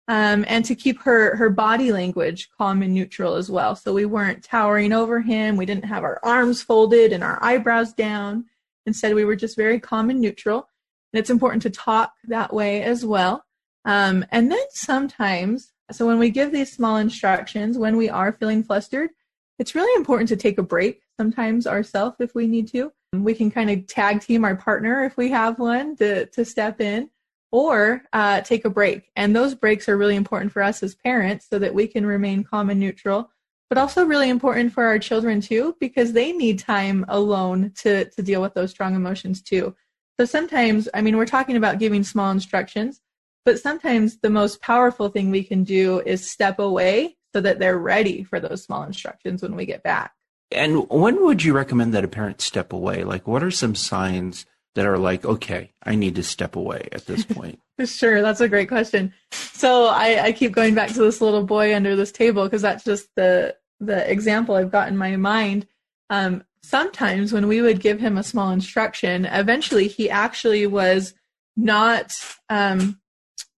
um, 0.09 0.45
and 0.49 0.64
to 0.64 0.75
keep 0.75 1.00
her 1.02 1.37
her 1.37 1.50
body 1.50 1.92
language 1.92 2.50
calm 2.57 2.83
and 2.83 2.92
neutral 2.92 3.37
as 3.37 3.50
well. 3.50 3.76
So 3.76 3.92
we 3.92 4.04
weren't 4.04 4.45
towering 4.45 4.92
over 4.92 5.21
him. 5.21 5.57
We 5.57 5.66
didn't 5.66 5.85
have 5.85 6.04
our 6.04 6.21
arms 6.23 6.62
folded 6.62 7.12
and 7.12 7.23
our 7.23 7.42
eyebrows 7.42 7.92
down. 7.92 8.47
Instead 8.87 9.14
we 9.14 9.25
were 9.25 9.37
just 9.37 9.57
very 9.57 9.78
calm 9.78 10.11
and 10.11 10.21
neutral 10.21 10.69
and 11.12 11.20
it's 11.20 11.30
important 11.30 11.62
to 11.62 11.70
talk 11.70 12.12
that 12.24 12.52
way 12.52 12.82
as 12.82 13.04
well 13.04 13.44
um, 13.84 14.24
and 14.30 14.50
then 14.50 14.64
sometimes 14.70 15.72
so 15.90 16.06
when 16.06 16.18
we 16.18 16.30
give 16.30 16.52
these 16.52 16.72
small 16.72 16.96
instructions 16.96 17.78
when 17.78 17.96
we 17.96 18.08
are 18.08 18.32
feeling 18.32 18.62
flustered 18.62 19.10
it's 19.58 19.74
really 19.74 19.94
important 19.98 20.28
to 20.28 20.36
take 20.36 20.58
a 20.58 20.62
break 20.62 21.02
sometimes 21.18 21.66
ourselves 21.66 22.16
if 22.20 22.34
we 22.34 22.46
need 22.46 22.68
to 22.68 22.92
we 23.12 23.34
can 23.34 23.50
kind 23.50 23.70
of 23.70 23.86
tag 23.86 24.20
team 24.20 24.44
our 24.44 24.56
partner 24.56 25.04
if 25.04 25.16
we 25.16 25.30
have 25.30 25.58
one 25.58 25.96
to, 25.96 26.26
to 26.26 26.44
step 26.44 26.80
in 26.80 27.10
or 27.52 28.02
uh, 28.12 28.40
take 28.42 28.64
a 28.64 28.70
break. 28.70 29.10
And 29.16 29.34
those 29.34 29.54
breaks 29.54 29.88
are 29.88 29.96
really 29.96 30.16
important 30.16 30.52
for 30.52 30.62
us 30.62 30.82
as 30.82 30.94
parents 30.94 31.46
so 31.48 31.58
that 31.58 31.74
we 31.74 31.86
can 31.86 32.06
remain 32.06 32.44
calm 32.44 32.70
and 32.70 32.78
neutral, 32.78 33.30
but 33.68 33.78
also 33.78 34.04
really 34.04 34.28
important 34.28 34.72
for 34.72 34.84
our 34.84 34.98
children 34.98 35.40
too, 35.40 35.76
because 35.80 36.12
they 36.12 36.32
need 36.32 36.60
time 36.60 37.04
alone 37.08 37.72
to, 37.78 38.04
to 38.10 38.22
deal 38.22 38.40
with 38.40 38.54
those 38.54 38.70
strong 38.70 38.94
emotions 38.94 39.42
too. 39.42 39.74
So 40.20 40.26
sometimes, 40.26 40.86
I 40.92 41.00
mean, 41.00 41.16
we're 41.16 41.24
talking 41.24 41.56
about 41.56 41.78
giving 41.78 42.04
small 42.04 42.30
instructions, 42.30 43.00
but 43.46 43.58
sometimes 43.58 44.18
the 44.18 44.28
most 44.28 44.60
powerful 44.60 45.08
thing 45.08 45.30
we 45.30 45.42
can 45.42 45.64
do 45.64 46.00
is 46.00 46.30
step 46.30 46.58
away 46.58 47.16
so 47.32 47.40
that 47.40 47.58
they're 47.58 47.78
ready 47.78 48.22
for 48.22 48.38
those 48.38 48.62
small 48.62 48.82
instructions 48.82 49.40
when 49.40 49.56
we 49.56 49.64
get 49.64 49.82
back. 49.82 50.12
And 50.50 50.86
when 50.90 51.24
would 51.24 51.42
you 51.42 51.54
recommend 51.54 51.94
that 51.94 52.04
a 52.04 52.08
parent 52.08 52.42
step 52.42 52.74
away? 52.74 53.02
Like, 53.02 53.26
what 53.26 53.42
are 53.42 53.50
some 53.50 53.74
signs 53.74 54.44
that 54.74 54.84
are 54.84 54.98
like, 54.98 55.24
okay, 55.24 55.72
I 55.82 55.94
need 55.94 56.16
to 56.16 56.22
step 56.22 56.54
away 56.54 56.90
at 56.92 57.06
this 57.06 57.24
point? 57.24 57.58
sure, 57.86 58.20
that's 58.20 58.42
a 58.42 58.48
great 58.50 58.68
question. 58.68 59.14
So 59.32 59.86
I, 59.86 60.24
I 60.24 60.32
keep 60.32 60.52
going 60.52 60.74
back 60.74 60.90
to 60.90 61.00
this 61.00 61.22
little 61.22 61.44
boy 61.44 61.74
under 61.74 61.96
this 61.96 62.12
table 62.12 62.44
because 62.44 62.60
that's 62.60 62.84
just 62.84 63.08
the 63.16 63.56
the 63.82 64.06
example 64.12 64.54
I've 64.54 64.70
got 64.70 64.88
in 64.88 64.98
my 64.98 65.16
mind. 65.16 65.66
Um, 66.10 66.44
sometimes 66.62 67.32
when 67.32 67.48
we 67.48 67.62
would 67.62 67.80
give 67.80 68.00
him 68.00 68.16
a 68.16 68.22
small 68.22 68.50
instruction, 68.50 69.26
eventually 69.26 69.88
he 69.88 70.08
actually 70.10 70.66
was 70.66 71.14
not 71.56 72.12
um, 72.48 73.00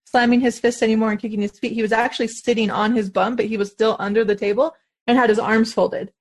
slamming 0.05 0.41
his 0.41 0.59
fist 0.59 0.83
anymore 0.83 1.11
and 1.11 1.19
kicking 1.19 1.41
his 1.41 1.57
feet. 1.57 1.73
He 1.73 1.81
was 1.81 1.91
actually 1.91 2.27
sitting 2.27 2.69
on 2.69 2.95
his 2.95 3.09
bum, 3.09 3.35
but 3.35 3.45
he 3.45 3.57
was 3.57 3.71
still 3.71 3.95
under 3.99 4.23
the 4.23 4.35
table 4.35 4.75
and 5.07 5.17
had 5.17 5.29
his 5.29 5.39
arms 5.39 5.73
folded. 5.73 6.11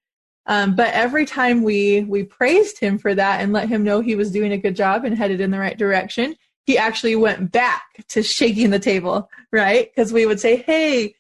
Um, 0.46 0.75
but 0.75 0.92
every 0.94 1.26
time 1.26 1.62
we 1.62 2.02
we 2.04 2.25
praised 2.25 2.80
him 2.80 2.99
for 2.99 3.14
that 3.14 3.40
and 3.40 3.52
let 3.52 3.68
him 3.68 3.84
know 3.84 4.00
he 4.00 4.16
was 4.16 4.32
doing 4.32 4.52
a 4.52 4.58
good 4.58 4.75
job 4.75 5.04
and 5.04 5.16
headed 5.16 5.40
in 5.40 5.50
the 5.50 5.58
right 5.58 5.76
direction, 5.76 6.34
he 6.66 6.78
actually 6.78 7.14
went 7.14 7.52
back 7.52 8.04
to 8.08 8.22
shaking 8.22 8.70
the 8.70 8.78
table, 8.78 9.28
right? 9.52 9.90
Because 9.94 10.12
we 10.12 10.26
would 10.26 10.40
say, 10.40 10.56
"Hey, 10.56 11.14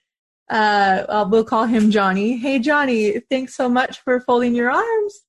uh, 0.48 1.04
well, 1.08 1.28
we'll 1.28 1.44
call 1.44 1.66
him 1.66 1.90
Johnny. 1.90 2.38
Hey, 2.38 2.58
Johnny, 2.58 3.20
thanks 3.30 3.54
so 3.54 3.68
much 3.68 4.00
for 4.00 4.20
folding 4.20 4.54
your 4.54 4.70
arms." 4.70 5.20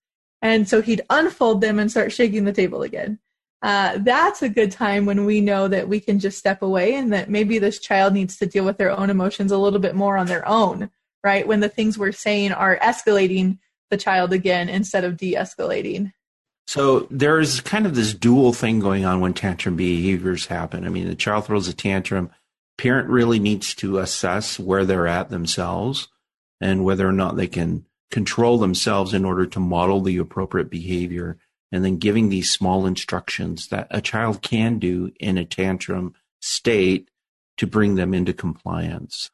And 0.41 0.67
so 0.67 0.81
he'd 0.81 1.01
unfold 1.09 1.61
them 1.61 1.79
and 1.79 1.89
start 1.89 2.11
shaking 2.11 2.45
the 2.45 2.53
table 2.53 2.81
again. 2.81 3.19
Uh, 3.61 3.99
that's 3.99 4.41
a 4.41 4.49
good 4.49 4.71
time 4.71 5.05
when 5.05 5.25
we 5.25 5.39
know 5.39 5.67
that 5.67 5.87
we 5.87 5.99
can 5.99 6.19
just 6.19 6.39
step 6.39 6.63
away 6.63 6.95
and 6.95 7.13
that 7.13 7.29
maybe 7.29 7.59
this 7.59 7.79
child 7.79 8.13
needs 8.13 8.37
to 8.37 8.47
deal 8.47 8.65
with 8.65 8.77
their 8.77 8.91
own 8.91 9.09
emotions 9.09 9.51
a 9.51 9.57
little 9.57 9.79
bit 9.79 9.93
more 9.93 10.17
on 10.17 10.25
their 10.25 10.47
own, 10.47 10.89
right? 11.23 11.47
When 11.47 11.59
the 11.59 11.69
things 11.69 11.97
we're 11.97 12.11
saying 12.11 12.53
are 12.53 12.79
escalating 12.79 13.59
the 13.91 13.97
child 13.97 14.33
again 14.33 14.67
instead 14.67 15.03
of 15.03 15.17
de-escalating. 15.17 16.11
So 16.65 17.07
there's 17.11 17.59
kind 17.61 17.85
of 17.85 17.93
this 17.93 18.13
dual 18.13 18.53
thing 18.53 18.79
going 18.79 19.05
on 19.05 19.19
when 19.19 19.33
tantrum 19.33 19.75
behaviors 19.75 20.47
happen. 20.47 20.85
I 20.85 20.89
mean, 20.89 21.07
the 21.07 21.15
child 21.15 21.45
throws 21.45 21.67
a 21.67 21.73
tantrum. 21.73 22.31
Parent 22.77 23.09
really 23.09 23.39
needs 23.39 23.75
to 23.75 23.99
assess 23.99 24.57
where 24.57 24.85
they're 24.85 25.07
at 25.07 25.29
themselves 25.29 26.07
and 26.59 26.83
whether 26.83 27.07
or 27.07 27.11
not 27.11 27.35
they 27.35 27.47
can 27.47 27.85
control 28.11 28.57
themselves 28.57 29.13
in 29.13 29.25
order 29.25 29.45
to 29.45 29.59
model 29.59 30.01
the 30.01 30.17
appropriate 30.17 30.69
behavior 30.69 31.37
and 31.71 31.85
then 31.85 31.97
giving 31.97 32.29
these 32.29 32.51
small 32.51 32.85
instructions 32.85 33.67
that 33.69 33.87
a 33.89 34.01
child 34.01 34.41
can 34.41 34.77
do 34.77 35.11
in 35.19 35.37
a 35.37 35.45
tantrum 35.45 36.13
state 36.41 37.09
to 37.57 37.65
bring 37.65 37.95
them 37.95 38.13
into 38.13 38.33
compliance. 38.33 39.29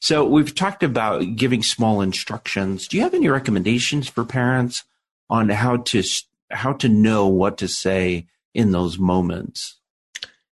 So 0.00 0.24
we've 0.26 0.54
talked 0.54 0.82
about 0.82 1.36
giving 1.36 1.62
small 1.62 2.02
instructions. 2.02 2.86
Do 2.86 2.96
you 2.96 3.02
have 3.02 3.14
any 3.14 3.28
recommendations 3.28 4.08
for 4.08 4.24
parents 4.24 4.84
on 5.30 5.48
how 5.48 5.78
to 5.78 6.02
how 6.50 6.74
to 6.74 6.88
know 6.88 7.26
what 7.26 7.56
to 7.58 7.68
say 7.68 8.26
in 8.52 8.72
those 8.72 8.98
moments? 8.98 9.76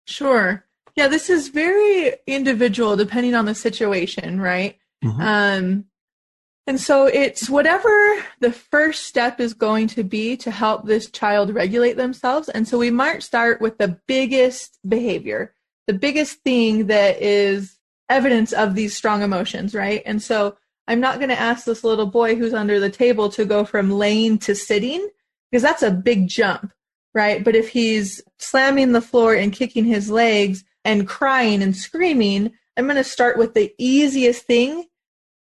Sure. 0.07 0.65
Yeah, 0.97 1.09
this 1.09 1.29
is 1.29 1.49
very 1.49 2.15
individual 2.27 2.97
depending 2.97 3.35
on 3.35 3.45
the 3.45 3.55
situation, 3.55 4.41
right? 4.41 4.79
Mm-hmm. 5.05 5.21
Um, 5.21 5.85
and 6.67 6.81
so 6.81 7.07
it's 7.07 7.51
whatever 7.51 7.91
the 8.39 8.53
first 8.53 9.07
step 9.07 9.41
is 9.41 9.53
going 9.53 9.89
to 9.89 10.05
be 10.05 10.37
to 10.39 10.51
help 10.51 10.87
this 10.87 11.11
child 11.11 11.53
regulate 11.53 11.97
themselves. 11.97 12.49
And 12.49 12.69
so 12.69 12.79
we 12.79 12.91
might 12.91 13.23
start 13.23 13.61
with 13.61 13.79
the 13.79 13.99
biggest 14.07 14.79
behavior, 14.89 15.55
the 15.89 15.95
biggest 15.95 16.39
thing 16.41 16.87
that 16.87 17.21
is 17.21 17.79
evidence 18.09 18.53
of 18.53 18.75
these 18.75 18.97
strong 18.97 19.23
emotions, 19.23 19.75
right? 19.75 20.03
And 20.07 20.23
so 20.23 20.57
I'm 20.87 21.01
not 21.01 21.19
going 21.19 21.31
to 21.31 21.41
ask 21.41 21.65
this 21.65 21.83
little 21.83 22.07
boy 22.07 22.37
who's 22.37 22.55
under 22.55 22.79
the 22.79 22.91
table 22.91 23.29
to 23.31 23.45
go 23.45 23.65
from 23.65 23.91
laying 23.91 24.39
to 24.41 24.55
sitting 24.55 25.09
because 25.51 25.63
that's 25.63 25.83
a 25.83 25.91
big 25.91 26.29
jump, 26.29 26.73
right? 27.13 27.43
But 27.43 27.57
if 27.57 27.71
he's 27.71 28.23
slamming 28.39 28.93
the 28.93 29.01
floor 29.01 29.35
and 29.35 29.53
kicking 29.53 29.85
his 29.85 30.11
legs 30.11 30.63
and 30.85 31.09
crying 31.09 31.61
and 31.61 31.77
screaming, 31.77 32.53
I'm 32.77 32.85
going 32.85 32.97
to 32.97 33.05
start 33.05 33.37
with 33.37 33.55
the 33.55 33.75
easiest 33.79 34.45
thing 34.45 34.87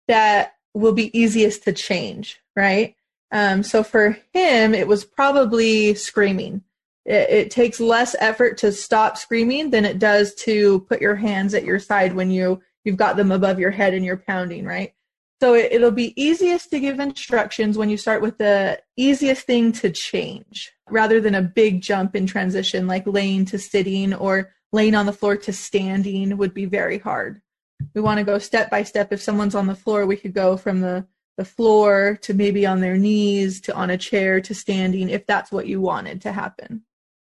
that 0.08 0.54
will 0.77 0.93
be 0.93 1.17
easiest 1.17 1.63
to 1.63 1.74
change, 1.74 2.39
right? 2.55 2.96
Um, 3.31 3.63
so 3.63 3.84
for 3.84 4.17
him, 4.34 4.74
it 4.74 4.88
was 4.88 5.03
probably 5.03 5.96
screaming 5.96 6.63
it, 7.07 7.29
it 7.29 7.51
takes 7.51 7.79
less 7.79 8.15
effort 8.19 8.57
to 8.60 8.72
stop 8.72 9.17
screaming 9.17 9.72
than 9.72 9.86
it 9.86 9.98
does 9.98 10.36
to 10.36 10.81
put 10.81 11.01
your 11.01 11.15
hands 11.15 11.53
at 11.53 11.63
your 11.63 11.79
side 11.79 12.13
when 12.13 12.29
you 12.29 12.62
you've 12.84 12.98
got 12.98 13.17
them 13.17 13.31
above 13.31 13.60
your 13.60 13.72
head 13.72 13.93
and 13.93 14.05
you're 14.05 14.17
pounding, 14.17 14.65
right? 14.65 14.93
So 15.41 15.55
it, 15.55 15.72
it'll 15.72 15.91
be 15.91 16.19
easiest 16.22 16.69
to 16.72 16.79
give 16.79 17.00
instructions 17.00 17.77
when 17.77 17.89
you 17.89 17.98
start 17.98 18.22
with 18.22 18.38
the 18.38 18.79
easiest 18.96 19.46
thing 19.46 19.72
to 19.74 19.89
change 19.89 20.72
rather 20.89 21.19
than 21.19 21.36
a 21.36 21.41
big 21.41 21.81
jump 21.81 22.15
in 22.15 22.25
transition 22.25 22.88
like 22.88 23.05
laying 23.05 23.46
to 23.46 23.60
sitting 23.60 24.13
or 24.13 24.53
laying 24.72 24.96
on 24.96 25.05
the 25.05 25.13
floor 25.13 25.36
to 25.38 25.53
standing 25.53 26.38
would 26.38 26.53
be 26.53 26.65
very 26.65 26.98
hard. 26.98 27.41
We 27.93 28.01
want 28.01 28.19
to 28.19 28.24
go 28.24 28.38
step 28.38 28.69
by 28.69 28.84
step. 28.84 29.12
If 29.12 29.22
someone's 29.22 29.55
on 29.55 29.67
the 29.67 29.75
floor, 29.75 30.05
we 30.05 30.17
could 30.17 30.34
go 30.34 30.57
from 30.57 30.81
the, 30.81 31.05
the 31.38 31.46
floor 31.46 32.17
to 32.22 32.34
maybe 32.34 32.65
on 32.65 32.79
their 32.79 32.98
knees 32.98 33.62
to 33.62 33.75
on 33.75 33.89
a 33.89 33.98
chair 33.98 34.41
to 34.41 34.53
standing 34.53 35.10
if 35.10 35.25
that's 35.25 35.51
what 35.51 35.67
you 35.67 35.81
wanted 35.81 36.22
to 36.22 36.31
happen. 36.31 36.84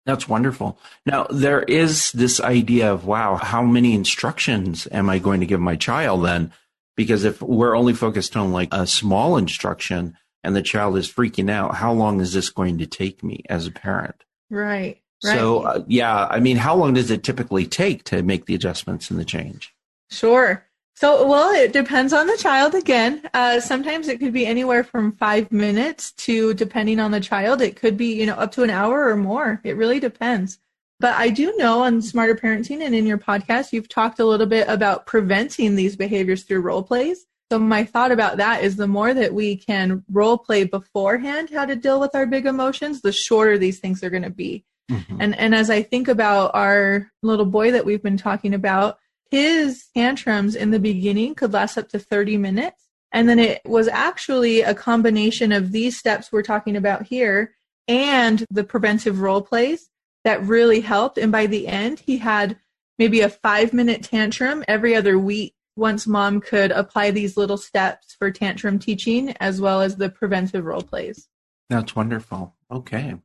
That's 0.05 0.27
wonderful. 0.27 0.79
Now, 1.05 1.27
there 1.29 1.61
is 1.61 2.11
this 2.11 2.39
idea 2.39 2.91
of, 2.91 3.05
wow, 3.05 3.35
how 3.35 3.61
many 3.61 3.93
instructions 3.93 4.87
am 4.91 5.09
I 5.09 5.19
going 5.19 5.41
to 5.41 5.45
give 5.45 5.59
my 5.59 5.75
child 5.75 6.25
then? 6.25 6.51
Because 6.97 7.23
if 7.23 7.41
we're 7.41 7.77
only 7.77 7.93
focused 7.93 8.35
on 8.35 8.51
like 8.51 8.69
a 8.73 8.87
small 8.87 9.37
instruction 9.37 10.17
and 10.43 10.55
the 10.55 10.63
child 10.63 10.97
is 10.97 11.11
freaking 11.11 11.51
out, 11.51 11.75
how 11.75 11.93
long 11.93 12.19
is 12.19 12.33
this 12.33 12.49
going 12.49 12.79
to 12.79 12.87
take 12.87 13.23
me 13.23 13.43
as 13.47 13.67
a 13.67 13.71
parent? 13.71 14.23
Right. 14.49 14.99
right. 15.23 15.33
So, 15.37 15.61
uh, 15.61 15.83
yeah, 15.87 16.25
I 16.25 16.39
mean, 16.39 16.57
how 16.57 16.75
long 16.75 16.95
does 16.95 17.11
it 17.11 17.23
typically 17.23 17.67
take 17.67 18.03
to 18.05 18.23
make 18.23 18.47
the 18.47 18.55
adjustments 18.55 19.11
and 19.11 19.19
the 19.19 19.25
change? 19.25 19.73
Sure. 20.11 20.65
So, 20.95 21.25
well, 21.25 21.51
it 21.51 21.73
depends 21.73 22.13
on 22.13 22.27
the 22.27 22.37
child 22.37 22.75
again. 22.75 23.27
Uh, 23.33 23.59
sometimes 23.59 24.07
it 24.07 24.19
could 24.19 24.33
be 24.33 24.45
anywhere 24.45 24.83
from 24.83 25.13
five 25.13 25.51
minutes 25.51 26.11
to, 26.13 26.53
depending 26.53 26.99
on 26.99 27.09
the 27.09 27.19
child, 27.19 27.61
it 27.61 27.75
could 27.75 27.97
be, 27.97 28.13
you 28.13 28.27
know, 28.27 28.35
up 28.35 28.51
to 28.51 28.63
an 28.63 28.69
hour 28.69 29.07
or 29.07 29.15
more. 29.15 29.59
It 29.63 29.77
really 29.77 29.99
depends. 29.99 30.59
But 30.99 31.15
I 31.15 31.29
do 31.29 31.55
know 31.57 31.81
on 31.81 32.03
Smarter 32.03 32.35
Parenting 32.35 32.83
and 32.85 32.93
in 32.93 33.07
your 33.07 33.17
podcast, 33.17 33.73
you've 33.73 33.89
talked 33.89 34.19
a 34.19 34.25
little 34.25 34.45
bit 34.45 34.67
about 34.67 35.07
preventing 35.07 35.75
these 35.75 35.95
behaviors 35.95 36.43
through 36.43 36.61
role 36.61 36.83
plays. 36.83 37.25
So 37.51 37.57
my 37.57 37.83
thought 37.83 38.11
about 38.11 38.37
that 38.37 38.63
is 38.63 38.75
the 38.75 38.87
more 38.87 39.13
that 39.13 39.33
we 39.33 39.55
can 39.55 40.05
role 40.11 40.37
play 40.37 40.65
beforehand 40.65 41.49
how 41.49 41.65
to 41.65 41.75
deal 41.75 41.99
with 41.99 42.13
our 42.13 42.27
big 42.27 42.45
emotions, 42.45 43.01
the 43.01 43.11
shorter 43.11 43.57
these 43.57 43.79
things 43.79 44.03
are 44.03 44.11
going 44.11 44.21
to 44.23 44.29
be. 44.29 44.63
Mm-hmm. 44.91 45.17
And 45.19 45.35
and 45.37 45.55
as 45.55 45.69
I 45.69 45.81
think 45.81 46.07
about 46.07 46.51
our 46.53 47.11
little 47.23 47.45
boy 47.45 47.71
that 47.71 47.85
we've 47.85 48.03
been 48.03 48.17
talking 48.17 48.53
about, 48.53 48.99
his 49.31 49.85
tantrums 49.95 50.55
in 50.55 50.71
the 50.71 50.79
beginning 50.79 51.33
could 51.33 51.53
last 51.53 51.77
up 51.77 51.89
to 51.89 51.99
30 51.99 52.37
minutes. 52.37 52.89
And 53.13 53.27
then 53.27 53.39
it 53.39 53.61
was 53.65 53.87
actually 53.87 54.61
a 54.61 54.75
combination 54.75 55.51
of 55.51 55.71
these 55.71 55.97
steps 55.97 56.31
we're 56.31 56.43
talking 56.43 56.75
about 56.75 57.03
here 57.03 57.53
and 57.87 58.45
the 58.51 58.63
preventive 58.63 59.19
role 59.19 59.41
plays 59.41 59.89
that 60.23 60.43
really 60.43 60.81
helped. 60.81 61.17
And 61.17 61.31
by 61.31 61.45
the 61.47 61.67
end, 61.67 61.99
he 61.99 62.17
had 62.17 62.57
maybe 62.99 63.21
a 63.21 63.29
five 63.29 63.73
minute 63.73 64.03
tantrum 64.03 64.63
every 64.67 64.95
other 64.95 65.17
week 65.17 65.55
once 65.75 66.05
mom 66.05 66.41
could 66.41 66.71
apply 66.71 67.11
these 67.11 67.37
little 67.37 67.57
steps 67.57 68.13
for 68.13 68.31
tantrum 68.31 68.77
teaching 68.77 69.31
as 69.39 69.59
well 69.59 69.81
as 69.81 69.95
the 69.95 70.09
preventive 70.09 70.65
role 70.65 70.83
plays. 70.83 71.27
That's 71.69 71.95
wonderful. 71.95 72.55
Okay. 72.69 73.15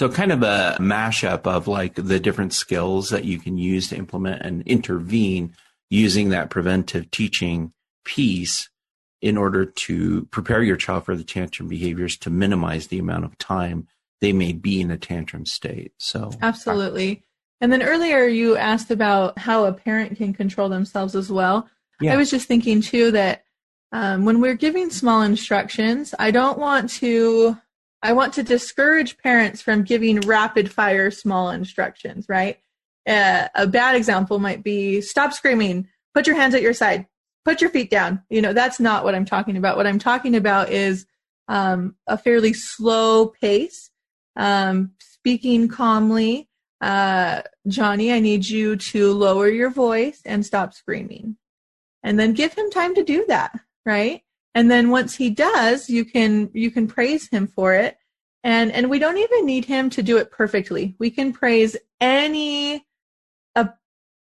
So 0.00 0.08
kind 0.08 0.32
of 0.32 0.42
a 0.42 0.78
mashup 0.80 1.46
of 1.46 1.68
like 1.68 1.94
the 1.94 2.18
different 2.18 2.54
skills 2.54 3.10
that 3.10 3.26
you 3.26 3.38
can 3.38 3.58
use 3.58 3.90
to 3.90 3.96
implement 3.96 4.40
and 4.40 4.62
intervene 4.62 5.54
using 5.90 6.30
that 6.30 6.48
preventive 6.48 7.10
teaching 7.10 7.74
piece 8.02 8.70
in 9.20 9.36
order 9.36 9.66
to 9.66 10.24
prepare 10.30 10.62
your 10.62 10.78
child 10.78 11.04
for 11.04 11.14
the 11.14 11.22
tantrum 11.22 11.68
behaviors 11.68 12.16
to 12.16 12.30
minimize 12.30 12.86
the 12.86 12.98
amount 12.98 13.26
of 13.26 13.36
time 13.36 13.88
they 14.22 14.32
may 14.32 14.54
be 14.54 14.80
in 14.80 14.90
a 14.90 14.96
tantrum 14.96 15.44
state. 15.44 15.92
So 15.98 16.30
Absolutely. 16.40 17.22
And 17.60 17.70
then 17.70 17.82
earlier 17.82 18.24
you 18.24 18.56
asked 18.56 18.90
about 18.90 19.38
how 19.38 19.66
a 19.66 19.72
parent 19.74 20.16
can 20.16 20.32
control 20.32 20.70
themselves 20.70 21.14
as 21.14 21.30
well. 21.30 21.68
Yeah. 22.00 22.14
I 22.14 22.16
was 22.16 22.30
just 22.30 22.48
thinking 22.48 22.80
too 22.80 23.10
that 23.10 23.44
um, 23.92 24.24
when 24.24 24.40
we're 24.40 24.54
giving 24.54 24.88
small 24.88 25.20
instructions, 25.20 26.14
I 26.18 26.30
don't 26.30 26.58
want 26.58 26.88
to. 27.00 27.58
I 28.02 28.12
want 28.12 28.34
to 28.34 28.42
discourage 28.42 29.18
parents 29.18 29.60
from 29.60 29.82
giving 29.82 30.20
rapid 30.20 30.72
fire 30.72 31.10
small 31.10 31.50
instructions, 31.50 32.26
right? 32.28 32.58
Uh, 33.06 33.48
a 33.54 33.66
bad 33.66 33.94
example 33.94 34.38
might 34.38 34.62
be 34.62 35.00
stop 35.00 35.32
screaming, 35.32 35.88
put 36.14 36.26
your 36.26 36.36
hands 36.36 36.54
at 36.54 36.62
your 36.62 36.74
side, 36.74 37.06
put 37.44 37.60
your 37.60 37.70
feet 37.70 37.90
down. 37.90 38.22
You 38.30 38.42
know, 38.42 38.52
that's 38.52 38.80
not 38.80 39.04
what 39.04 39.14
I'm 39.14 39.24
talking 39.24 39.56
about. 39.56 39.76
What 39.76 39.86
I'm 39.86 39.98
talking 39.98 40.34
about 40.34 40.70
is 40.70 41.06
um, 41.48 41.96
a 42.06 42.16
fairly 42.16 42.52
slow 42.52 43.28
pace, 43.28 43.90
um, 44.36 44.92
speaking 45.00 45.68
calmly. 45.68 46.48
Uh, 46.80 47.42
Johnny, 47.68 48.12
I 48.12 48.20
need 48.20 48.48
you 48.48 48.76
to 48.76 49.12
lower 49.12 49.48
your 49.48 49.70
voice 49.70 50.22
and 50.24 50.46
stop 50.46 50.72
screaming 50.72 51.36
and 52.02 52.18
then 52.18 52.32
give 52.32 52.54
him 52.54 52.70
time 52.70 52.94
to 52.94 53.04
do 53.04 53.24
that 53.28 53.58
right 53.84 54.22
and 54.54 54.70
then 54.70 54.90
once 54.90 55.16
he 55.16 55.30
does 55.30 55.88
you 55.88 56.04
can 56.04 56.50
you 56.52 56.70
can 56.70 56.86
praise 56.86 57.28
him 57.28 57.46
for 57.46 57.74
it. 57.74 57.96
And 58.42 58.72
and 58.72 58.88
we 58.88 58.98
don't 58.98 59.18
even 59.18 59.46
need 59.46 59.66
him 59.66 59.90
to 59.90 60.02
do 60.02 60.16
it 60.16 60.30
perfectly. 60.30 60.96
We 60.98 61.10
can 61.10 61.32
praise 61.32 61.76
any 62.00 62.86
uh, 63.54 63.68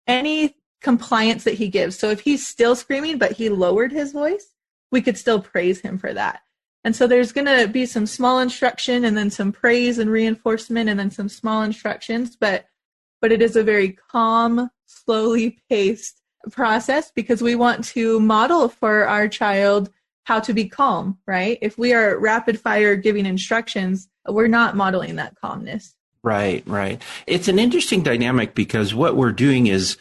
any 0.07 0.55
compliance 0.81 1.43
that 1.43 1.55
he 1.55 1.69
gives. 1.69 1.97
So 1.97 2.09
if 2.09 2.21
he's 2.21 2.45
still 2.45 2.75
screaming 2.75 3.17
but 3.17 3.33
he 3.33 3.49
lowered 3.49 3.91
his 3.91 4.11
voice 4.11 4.53
we 4.91 5.01
could 5.01 5.17
still 5.17 5.41
praise 5.41 5.81
him 5.81 5.97
for 5.97 6.13
that. 6.13 6.41
And 6.83 6.95
so 6.95 7.07
there's 7.07 7.33
going 7.33 7.47
to 7.47 7.67
be 7.67 7.85
some 7.85 8.05
small 8.05 8.39
instruction 8.39 9.03
and 9.03 9.17
then 9.17 9.29
some 9.29 9.51
praise 9.51 9.99
and 9.99 10.09
reinforcement 10.09 10.89
and 10.89 10.97
then 10.97 11.11
some 11.11 11.29
small 11.29 11.63
instructions 11.63 12.35
but 12.35 12.65
but 13.21 13.31
it 13.31 13.41
is 13.41 13.55
a 13.55 13.63
very 13.63 13.97
calm 14.11 14.69
slowly 14.85 15.61
paced 15.69 16.21
process 16.51 17.11
because 17.11 17.41
we 17.41 17.55
want 17.55 17.83
to 17.83 18.19
model 18.19 18.69
for 18.69 19.07
our 19.07 19.27
child 19.27 19.89
how 20.27 20.41
to 20.41 20.53
be 20.53 20.67
calm, 20.67 21.17
right? 21.25 21.57
If 21.61 21.77
we 21.77 21.93
are 21.93 22.19
rapid 22.19 22.59
fire 22.59 22.97
giving 22.97 23.25
instructions, 23.25 24.09
we're 24.27 24.49
not 24.49 24.75
modeling 24.75 25.15
that 25.15 25.39
calmness. 25.39 25.95
Right, 26.21 26.63
right. 26.67 27.01
It's 27.25 27.47
an 27.47 27.59
interesting 27.59 28.03
dynamic 28.03 28.53
because 28.53 28.93
what 28.93 29.15
we're 29.15 29.31
doing 29.31 29.67
is 29.67 29.95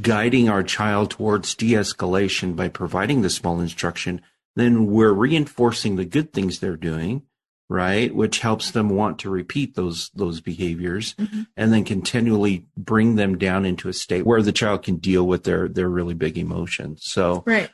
guiding 0.00 0.48
our 0.48 0.62
child 0.62 1.10
towards 1.10 1.56
de 1.56 1.72
escalation 1.72 2.54
by 2.54 2.68
providing 2.68 3.22
the 3.22 3.28
small 3.28 3.60
instruction. 3.60 4.20
Then 4.54 4.86
we're 4.86 5.12
reinforcing 5.12 5.96
the 5.96 6.04
good 6.04 6.32
things 6.32 6.60
they're 6.60 6.76
doing 6.76 7.22
right 7.68 8.14
which 8.14 8.38
helps 8.38 8.70
them 8.70 8.90
want 8.90 9.18
to 9.18 9.28
repeat 9.28 9.74
those 9.74 10.12
those 10.14 10.40
behaviors 10.40 11.14
mm-hmm. 11.14 11.42
and 11.56 11.72
then 11.72 11.82
continually 11.82 12.64
bring 12.76 13.16
them 13.16 13.36
down 13.36 13.64
into 13.64 13.88
a 13.88 13.92
state 13.92 14.24
where 14.24 14.40
the 14.40 14.52
child 14.52 14.84
can 14.84 14.98
deal 14.98 15.26
with 15.26 15.42
their 15.42 15.66
their 15.66 15.88
really 15.88 16.14
big 16.14 16.38
emotions 16.38 17.00
so 17.02 17.42
right 17.44 17.70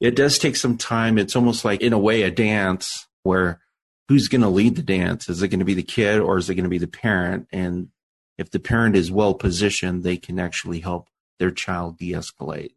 it 0.00 0.16
does 0.16 0.38
take 0.38 0.56
some 0.56 0.76
time. 0.76 1.18
It's 1.18 1.36
almost 1.36 1.64
like 1.64 1.80
in 1.80 1.92
a 1.92 1.98
way 1.98 2.22
a 2.22 2.30
dance 2.30 3.06
where 3.22 3.60
who's 4.08 4.28
going 4.28 4.42
to 4.42 4.48
lead 4.48 4.76
the 4.76 4.82
dance? 4.82 5.28
Is 5.28 5.42
it 5.42 5.48
going 5.48 5.60
to 5.60 5.64
be 5.64 5.74
the 5.74 5.82
kid 5.82 6.20
or 6.20 6.38
is 6.38 6.48
it 6.48 6.54
going 6.54 6.64
to 6.64 6.70
be 6.70 6.78
the 6.78 6.86
parent? 6.86 7.48
And 7.52 7.88
if 8.38 8.50
the 8.50 8.60
parent 8.60 8.96
is 8.96 9.10
well 9.10 9.34
positioned 9.34 10.02
they 10.02 10.16
can 10.16 10.38
actually 10.38 10.80
help 10.80 11.08
their 11.38 11.50
child 11.50 11.98
de-escalate. 11.98 12.72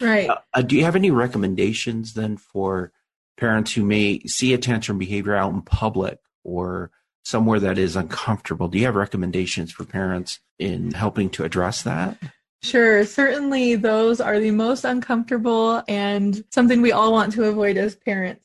Right. 0.00 0.28
Uh, 0.28 0.38
uh 0.54 0.62
do 0.62 0.76
you 0.76 0.84
have 0.84 0.96
any 0.96 1.10
recommendations 1.10 2.14
then 2.14 2.36
for 2.36 2.92
parents 3.36 3.72
who 3.72 3.84
may 3.84 4.20
see 4.20 4.52
a 4.52 4.58
tantrum 4.58 4.98
behavior 4.98 5.34
out 5.34 5.52
in 5.52 5.62
public 5.62 6.18
or 6.44 6.90
somewhere 7.24 7.60
that 7.60 7.78
is 7.78 7.96
uncomfortable. 7.96 8.68
Do 8.68 8.78
you 8.78 8.84
have 8.86 8.96
recommendations 8.96 9.72
for 9.72 9.84
parents 9.84 10.40
in 10.58 10.92
helping 10.92 11.30
to 11.30 11.44
address 11.44 11.82
that? 11.82 12.18
Sure. 12.62 13.04
Certainly, 13.04 13.76
those 13.76 14.20
are 14.20 14.38
the 14.38 14.52
most 14.52 14.84
uncomfortable 14.84 15.82
and 15.88 16.44
something 16.50 16.80
we 16.80 16.92
all 16.92 17.12
want 17.12 17.32
to 17.34 17.44
avoid 17.44 17.76
as 17.76 17.96
parents. 17.96 18.42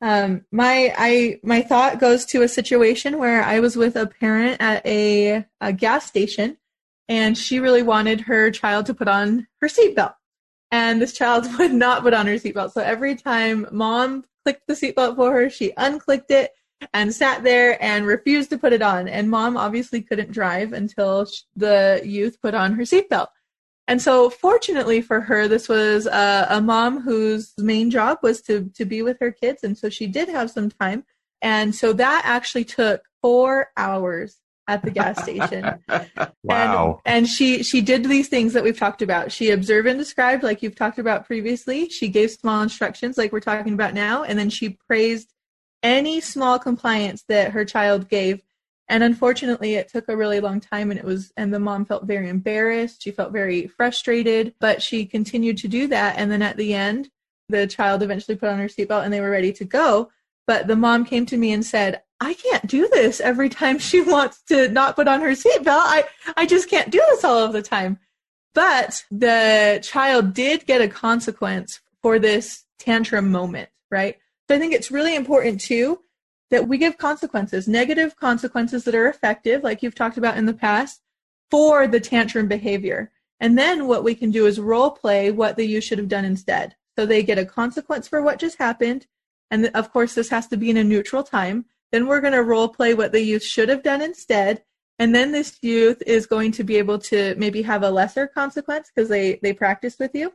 Um, 0.00 0.44
my 0.52 0.94
I 0.98 1.40
my 1.42 1.62
thought 1.62 1.98
goes 1.98 2.26
to 2.26 2.42
a 2.42 2.48
situation 2.48 3.18
where 3.18 3.42
I 3.42 3.60
was 3.60 3.74
with 3.74 3.96
a 3.96 4.06
parent 4.06 4.60
at 4.60 4.84
a, 4.84 5.46
a 5.60 5.72
gas 5.72 6.06
station, 6.06 6.58
and 7.08 7.38
she 7.38 7.58
really 7.58 7.82
wanted 7.82 8.22
her 8.22 8.50
child 8.50 8.86
to 8.86 8.94
put 8.94 9.08
on 9.08 9.46
her 9.60 9.68
seatbelt 9.68 10.14
and 10.74 11.00
this 11.00 11.12
child 11.12 11.46
would 11.58 11.72
not 11.72 12.02
put 12.02 12.14
on 12.14 12.26
her 12.26 12.34
seatbelt. 12.34 12.72
So 12.72 12.82
every 12.82 13.14
time 13.14 13.66
mom 13.70 14.24
clicked 14.44 14.66
the 14.66 14.74
seatbelt 14.74 15.16
for 15.16 15.32
her, 15.32 15.48
she 15.48 15.72
unclicked 15.72 16.30
it 16.30 16.50
and 16.92 17.14
sat 17.14 17.44
there 17.44 17.82
and 17.82 18.06
refused 18.06 18.50
to 18.50 18.58
put 18.58 18.72
it 18.72 18.82
on. 18.82 19.06
And 19.06 19.30
mom 19.30 19.56
obviously 19.56 20.02
couldn't 20.02 20.32
drive 20.32 20.72
until 20.72 21.26
the 21.54 22.02
youth 22.04 22.40
put 22.42 22.54
on 22.54 22.74
her 22.74 22.82
seatbelt. 22.82 23.28
And 23.86 24.00
so, 24.00 24.30
fortunately 24.30 25.02
for 25.02 25.20
her, 25.20 25.46
this 25.46 25.68
was 25.68 26.06
a, 26.06 26.46
a 26.50 26.60
mom 26.60 27.00
whose 27.00 27.52
main 27.58 27.90
job 27.90 28.18
was 28.22 28.40
to 28.42 28.70
to 28.74 28.84
be 28.84 29.02
with 29.02 29.18
her 29.20 29.30
kids, 29.30 29.62
and 29.62 29.76
so 29.76 29.88
she 29.88 30.06
did 30.06 30.28
have 30.28 30.50
some 30.50 30.70
time. 30.70 31.04
And 31.42 31.74
so 31.74 31.92
that 31.92 32.22
actually 32.24 32.64
took 32.64 33.02
four 33.20 33.68
hours 33.76 34.38
at 34.66 34.82
the 34.82 34.90
gas 34.90 35.22
station. 35.22 35.78
wow. 36.42 37.00
And, 37.04 37.16
and, 37.16 37.28
she 37.28 37.62
she 37.62 37.80
did 37.80 38.04
these 38.04 38.28
things 38.28 38.52
that 38.54 38.64
we've 38.64 38.78
talked 38.78 39.02
about. 39.02 39.30
She 39.30 39.50
observed 39.50 39.86
and 39.86 39.98
described 39.98 40.42
like 40.42 40.62
you've 40.62 40.76
talked 40.76 40.98
about 40.98 41.26
previously. 41.26 41.88
She 41.90 42.08
gave 42.08 42.30
small 42.30 42.62
instructions 42.62 43.18
like 43.18 43.32
we're 43.32 43.40
talking 43.40 43.74
about 43.74 43.94
now 43.94 44.24
and 44.24 44.38
then 44.38 44.50
she 44.50 44.78
praised 44.88 45.34
any 45.82 46.20
small 46.20 46.58
compliance 46.58 47.24
that 47.28 47.52
her 47.52 47.64
child 47.64 48.08
gave. 48.08 48.40
And 48.88 49.02
unfortunately, 49.02 49.74
it 49.74 49.88
took 49.88 50.08
a 50.08 50.16
really 50.16 50.40
long 50.40 50.60
time 50.60 50.90
and 50.90 51.00
it 51.00 51.06
was 51.06 51.32
and 51.36 51.52
the 51.52 51.58
mom 51.58 51.84
felt 51.86 52.04
very 52.04 52.28
embarrassed. 52.28 53.02
She 53.02 53.10
felt 53.10 53.32
very 53.32 53.66
frustrated, 53.66 54.54
but 54.60 54.82
she 54.82 55.06
continued 55.06 55.58
to 55.58 55.68
do 55.68 55.86
that 55.88 56.16
and 56.18 56.30
then 56.30 56.42
at 56.42 56.56
the 56.56 56.74
end, 56.74 57.10
the 57.48 57.66
child 57.66 58.02
eventually 58.02 58.36
put 58.36 58.48
on 58.48 58.58
her 58.58 58.68
seatbelt 58.68 59.04
and 59.04 59.12
they 59.12 59.20
were 59.20 59.30
ready 59.30 59.52
to 59.54 59.64
go. 59.64 60.10
But 60.46 60.66
the 60.66 60.76
mom 60.76 61.04
came 61.04 61.24
to 61.26 61.36
me 61.36 61.52
and 61.52 61.64
said, 61.64 62.02
I 62.20 62.34
can't 62.34 62.66
do 62.66 62.88
this 62.88 63.20
every 63.20 63.48
time 63.48 63.78
she 63.78 64.00
wants 64.02 64.42
to 64.48 64.68
not 64.68 64.96
put 64.96 65.08
on 65.08 65.20
her 65.20 65.32
seatbelt. 65.32 65.66
I, 65.68 66.04
I 66.36 66.46
just 66.46 66.68
can't 66.68 66.90
do 66.90 67.02
this 67.10 67.24
all 67.24 67.38
of 67.38 67.52
the 67.52 67.62
time. 67.62 67.98
But 68.54 69.02
the 69.10 69.80
child 69.82 70.32
did 70.32 70.66
get 70.66 70.80
a 70.80 70.88
consequence 70.88 71.80
for 72.02 72.18
this 72.18 72.64
tantrum 72.78 73.32
moment, 73.32 73.68
right? 73.90 74.16
So 74.48 74.54
I 74.54 74.58
think 74.58 74.74
it's 74.74 74.90
really 74.90 75.16
important 75.16 75.60
too 75.60 76.00
that 76.50 76.68
we 76.68 76.78
give 76.78 76.98
consequences, 76.98 77.66
negative 77.66 78.16
consequences 78.16 78.84
that 78.84 78.94
are 78.94 79.08
effective, 79.08 79.62
like 79.62 79.82
you've 79.82 79.94
talked 79.94 80.18
about 80.18 80.36
in 80.36 80.46
the 80.46 80.54
past, 80.54 81.02
for 81.50 81.86
the 81.86 82.00
tantrum 82.00 82.48
behavior. 82.48 83.10
And 83.40 83.58
then 83.58 83.86
what 83.86 84.04
we 84.04 84.14
can 84.14 84.30
do 84.30 84.46
is 84.46 84.60
role 84.60 84.90
play 84.90 85.30
what 85.30 85.56
the 85.56 85.66
youth 85.66 85.84
should 85.84 85.98
have 85.98 86.08
done 86.08 86.24
instead. 86.24 86.76
So 86.96 87.06
they 87.06 87.22
get 87.22 87.38
a 87.38 87.44
consequence 87.44 88.06
for 88.08 88.22
what 88.22 88.38
just 88.38 88.58
happened. 88.58 89.06
And 89.50 89.66
of 89.74 89.92
course, 89.92 90.14
this 90.14 90.30
has 90.30 90.46
to 90.48 90.56
be 90.56 90.70
in 90.70 90.76
a 90.76 90.84
neutral 90.84 91.22
time. 91.22 91.66
Then 91.92 92.06
we're 92.06 92.20
going 92.20 92.32
to 92.32 92.42
role 92.42 92.68
play 92.68 92.94
what 92.94 93.12
the 93.12 93.20
youth 93.20 93.42
should 93.44 93.68
have 93.68 93.82
done 93.82 94.00
instead. 94.00 94.64
And 94.98 95.14
then 95.14 95.32
this 95.32 95.58
youth 95.60 96.02
is 96.06 96.26
going 96.26 96.52
to 96.52 96.64
be 96.64 96.76
able 96.76 96.98
to 97.00 97.34
maybe 97.36 97.62
have 97.62 97.82
a 97.82 97.90
lesser 97.90 98.26
consequence 98.26 98.90
because 98.94 99.08
they, 99.08 99.40
they 99.42 99.52
practiced 99.52 99.98
with 99.98 100.14
you. 100.14 100.32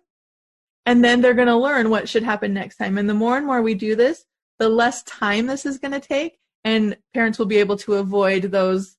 and 0.86 1.04
then 1.04 1.22
they're 1.22 1.36
going 1.36 1.48
to 1.48 1.56
learn 1.56 1.90
what 1.92 2.10
should 2.10 2.24
happen 2.24 2.52
next 2.54 2.78
time. 2.78 2.98
And 2.98 3.08
the 3.08 3.14
more 3.14 3.38
and 3.38 3.46
more 3.46 3.62
we 3.62 3.76
do 3.76 3.96
this, 3.96 4.26
the 4.60 4.70
less 4.70 5.04
time 5.04 5.48
this 5.48 5.66
is 5.66 5.80
going 5.80 5.94
to 5.94 6.00
take, 6.00 6.38
and 6.64 6.98
parents 7.14 7.40
will 7.40 7.46
be 7.46 7.58
able 7.58 7.78
to 7.78 7.96
avoid 7.96 8.44
those 8.44 8.98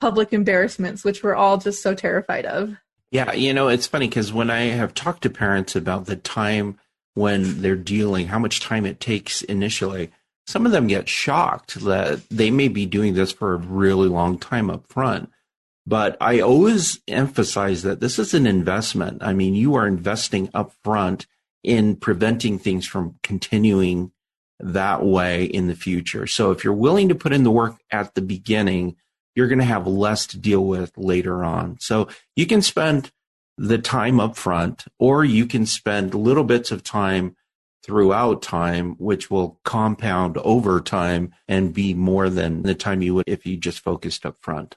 public 0.00 0.32
embarrassments, 0.32 1.04
which 1.04 1.22
we're 1.22 1.34
all 1.34 1.58
just 1.58 1.82
so 1.82 1.94
terrified 1.94 2.46
of. 2.46 2.76
Yeah, 3.10 3.32
you 3.32 3.52
know, 3.52 3.68
it's 3.68 3.86
funny 3.86 4.08
because 4.08 4.32
when 4.32 4.50
I 4.50 4.62
have 4.62 4.92
talked 4.92 5.22
to 5.22 5.30
parents 5.30 5.76
about 5.76 6.06
the 6.06 6.16
time 6.16 6.80
when 7.14 7.62
they're 7.62 7.76
dealing, 7.76 8.26
how 8.26 8.38
much 8.38 8.60
time 8.60 8.84
it 8.84 8.98
takes 8.98 9.42
initially, 9.42 10.10
some 10.46 10.66
of 10.66 10.72
them 10.72 10.88
get 10.88 11.08
shocked 11.08 11.76
that 11.84 12.28
they 12.28 12.50
may 12.50 12.68
be 12.68 12.86
doing 12.86 13.14
this 13.14 13.32
for 13.32 13.54
a 13.54 13.58
really 13.58 14.08
long 14.08 14.38
time 14.38 14.68
up 14.68 14.86
front. 14.88 15.30
But 15.86 16.16
I 16.20 16.40
always 16.40 17.00
emphasize 17.06 17.82
that 17.82 18.00
this 18.00 18.18
is 18.18 18.34
an 18.34 18.46
investment. 18.46 19.22
I 19.22 19.32
mean, 19.32 19.54
you 19.54 19.74
are 19.74 19.86
investing 19.86 20.50
up 20.54 20.72
front 20.82 21.26
in 21.62 21.96
preventing 21.96 22.58
things 22.58 22.86
from 22.86 23.18
continuing 23.22 24.12
that 24.60 25.04
way 25.04 25.44
in 25.44 25.66
the 25.66 25.74
future. 25.74 26.26
So 26.26 26.50
if 26.50 26.64
you're 26.64 26.72
willing 26.72 27.08
to 27.08 27.14
put 27.14 27.32
in 27.32 27.44
the 27.44 27.50
work 27.50 27.76
at 27.90 28.14
the 28.14 28.22
beginning, 28.22 28.96
you're 29.34 29.48
going 29.48 29.58
to 29.58 29.64
have 29.64 29.86
less 29.86 30.26
to 30.28 30.38
deal 30.38 30.64
with 30.64 30.92
later 30.96 31.44
on. 31.44 31.76
So 31.80 32.08
you 32.36 32.46
can 32.46 32.62
spend 32.62 33.10
the 33.56 33.78
time 33.78 34.20
up 34.20 34.36
front 34.36 34.84
or 34.98 35.24
you 35.24 35.46
can 35.46 35.66
spend 35.66 36.14
little 36.14 36.44
bits 36.44 36.70
of 36.70 36.82
time 36.82 37.36
throughout 37.84 38.42
time, 38.42 38.94
which 38.98 39.30
will 39.30 39.60
compound 39.64 40.38
over 40.38 40.80
time 40.80 41.34
and 41.46 41.74
be 41.74 41.92
more 41.94 42.30
than 42.30 42.62
the 42.62 42.74
time 42.74 43.02
you 43.02 43.14
would 43.14 43.24
if 43.26 43.44
you 43.44 43.56
just 43.56 43.80
focused 43.80 44.24
up 44.24 44.36
front. 44.40 44.76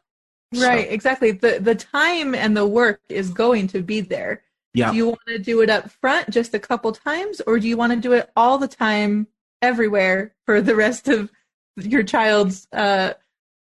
Right, 0.53 0.87
so. 0.87 0.93
exactly. 0.93 1.31
The 1.31 1.59
the 1.59 1.75
time 1.75 2.33
and 2.33 2.55
the 2.55 2.65
work 2.65 3.01
is 3.09 3.29
going 3.29 3.67
to 3.69 3.81
be 3.81 4.01
there. 4.01 4.43
Yeah. 4.73 4.91
Do 4.91 4.97
you 4.97 5.07
want 5.07 5.19
to 5.27 5.39
do 5.39 5.61
it 5.61 5.69
up 5.69 5.89
front 5.89 6.29
just 6.29 6.53
a 6.53 6.59
couple 6.59 6.91
times 6.91 7.41
or 7.47 7.59
do 7.59 7.67
you 7.67 7.77
want 7.77 7.93
to 7.93 7.99
do 7.99 8.13
it 8.13 8.29
all 8.35 8.57
the 8.57 8.67
time 8.67 9.27
everywhere 9.61 10.33
for 10.45 10.61
the 10.61 10.75
rest 10.75 11.07
of 11.07 11.31
your 11.77 12.03
child's 12.03 12.67
uh 12.71 13.13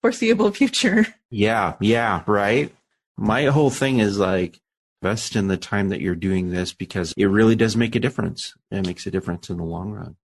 foreseeable 0.02 0.52
future? 0.52 1.06
Yeah, 1.28 1.74
yeah, 1.80 2.22
right. 2.28 2.72
My 3.16 3.46
whole 3.46 3.68
thing 3.68 3.98
is 3.98 4.16
like 4.16 4.60
invest 5.02 5.36
in 5.36 5.48
the 5.48 5.56
time 5.56 5.88
that 5.88 6.00
you're 6.00 6.14
doing 6.14 6.50
this 6.50 6.72
because 6.72 7.12
it 7.16 7.26
really 7.26 7.56
does 7.56 7.76
make 7.76 7.94
a 7.94 8.00
difference. 8.00 8.54
It 8.70 8.86
makes 8.86 9.06
a 9.06 9.10
difference 9.10 9.50
in 9.50 9.56
the 9.56 9.64
long 9.64 9.90
run. 9.90 10.16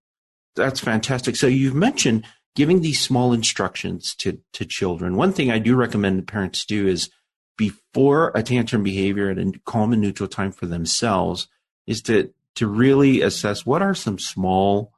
That's 0.55 0.81
fantastic. 0.81 1.37
So 1.37 1.47
you've 1.47 1.75
mentioned 1.75 2.25
giving 2.55 2.81
these 2.81 3.01
small 3.01 3.33
instructions 3.33 4.15
to, 4.17 4.39
to 4.53 4.65
children. 4.65 5.17
One 5.17 5.33
thing 5.33 5.51
I 5.51 5.59
do 5.59 5.75
recommend 5.75 6.27
parents 6.29 6.65
do 6.65 6.87
is 6.87 7.11
before 7.57 8.33
a 8.35 8.43
tantrum 8.43 8.83
behavior 8.83 9.31
at 9.31 9.39
a 9.39 9.53
calm 9.65 9.93
and 9.93 10.03
neutral 10.03 10.29
time 10.29 10.53
for 10.53 10.67
themselves 10.67 11.49
is 11.87 12.03
to, 12.03 12.33
to 12.57 12.67
really 12.67 13.23
assess 13.23 13.65
what 13.65 13.83
are 13.83 13.95
some 13.95 14.19
small 14.19 14.93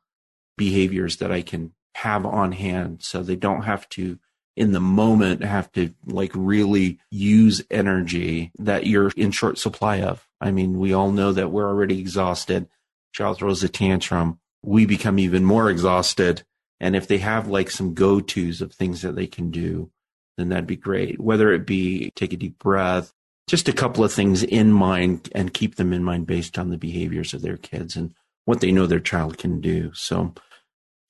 behaviors 0.57 1.17
that 1.19 1.33
I 1.33 1.43
can 1.43 1.73
have 1.97 2.27
on 2.27 2.53
hand 2.53 3.03
so 3.03 3.23
they 3.23 3.37
don't 3.37 3.63
have 3.63 3.89
to 3.91 4.19
in 4.57 4.73
the 4.73 4.81
moment 4.81 5.43
have 5.43 5.71
to 5.73 5.93
like 6.07 6.31
really 6.35 7.01
use 7.11 7.63
energy 7.71 8.53
that 8.59 8.87
you're 8.87 9.11
in 9.17 9.33
short 9.33 9.59
supply 9.59 10.01
of. 10.01 10.29
I 10.41 10.53
mean, 10.53 10.79
we 10.79 10.93
all 10.93 11.11
know 11.11 11.33
that 11.33 11.51
we're 11.51 11.69
already 11.69 11.99
exhausted. 11.99 12.69
Child 13.13 13.39
throws 13.39 13.65
a 13.65 13.69
tantrum. 13.69 14.39
We 14.63 14.87
become 14.87 15.19
even 15.19 15.45
more 15.45 15.71
exhausted 15.71 16.45
and 16.81 16.97
if 16.97 17.09
they 17.09 17.19
have 17.19 17.49
like 17.49 17.71
some 17.71 17.95
go 17.95 18.21
tos 18.21 18.61
of 18.61 18.73
things 18.73 19.03
that 19.03 19.15
they 19.15 19.27
can 19.27 19.51
do, 19.51 19.91
then 20.37 20.49
that'd 20.49 20.67
be 20.67 20.77
great. 20.77 21.21
Whether 21.21 21.53
it 21.53 21.67
be 21.67 22.11
take 22.17 22.33
a 22.33 22.37
deep 22.37 22.59
breath, 22.59 23.13
just 23.47 23.69
a 23.69 23.73
couple 23.73 24.05
of 24.05 24.13
things 24.13 24.43
in 24.43 24.73
mind 24.73 25.31
and 25.35 25.55
keep 25.55 25.77
them 25.77 25.93
in 25.93 26.03
mind 26.03 26.27
based 26.27 26.59
on 26.59 26.71
the 26.71 26.79
behaviors 26.79 27.35
of 27.35 27.43
their 27.43 27.57
kids 27.57 27.97
and 27.97 28.15
what 28.45 28.61
they 28.61 28.73
know 28.73 28.87
their 28.87 29.01
child 29.01 29.39
can 29.39 29.61
do. 29.61 29.91
So 29.95 30.35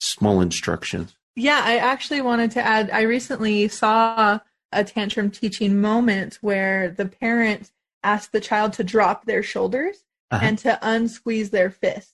small 0.01 0.40
instructions. 0.40 1.14
Yeah, 1.37 1.62
I 1.64 1.79
actually 1.79 2.20
wanted 2.20 2.53
to 2.53 2.62
add 2.62 2.90
I 2.90 3.03
recently 3.03 3.68
saw 3.68 4.38
a 4.73 4.85
tantrum 4.85 5.31
teaching 5.31 5.81
moment 5.81 6.38
where 6.40 6.90
the 6.90 7.07
parent 7.07 7.70
asked 8.03 8.33
the 8.33 8.40
child 8.40 8.73
to 8.75 8.85
drop 8.85 9.25
their 9.25 9.42
shoulders 9.42 10.05
uh-huh. 10.31 10.44
and 10.44 10.59
to 10.59 10.79
unsqueeze 10.83 11.51
their 11.51 11.70
fists. 11.70 12.12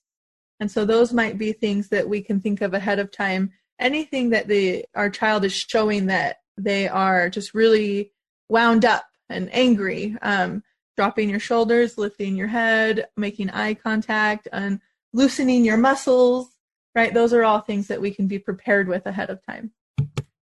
And 0.60 0.70
so 0.70 0.84
those 0.84 1.12
might 1.12 1.38
be 1.38 1.52
things 1.52 1.88
that 1.88 2.08
we 2.08 2.22
can 2.22 2.40
think 2.40 2.60
of 2.60 2.74
ahead 2.74 2.98
of 2.98 3.10
time. 3.10 3.52
Anything 3.78 4.30
that 4.30 4.46
the 4.46 4.84
our 4.94 5.10
child 5.10 5.44
is 5.44 5.54
showing 5.54 6.06
that 6.06 6.36
they 6.56 6.86
are 6.86 7.30
just 7.30 7.54
really 7.54 8.12
wound 8.48 8.84
up 8.84 9.04
and 9.28 9.48
angry. 9.54 10.16
Um, 10.22 10.62
dropping 10.96 11.30
your 11.30 11.40
shoulders, 11.40 11.96
lifting 11.96 12.36
your 12.36 12.46
head, 12.46 13.08
making 13.16 13.48
eye 13.50 13.72
contact, 13.72 14.46
and 14.52 14.80
loosening 15.12 15.64
your 15.64 15.76
muscles. 15.76 16.48
Right, 16.94 17.14
those 17.14 17.32
are 17.32 17.44
all 17.44 17.60
things 17.60 17.86
that 17.86 18.00
we 18.00 18.10
can 18.10 18.26
be 18.26 18.40
prepared 18.40 18.88
with 18.88 19.06
ahead 19.06 19.30
of 19.30 19.44
time. 19.46 19.70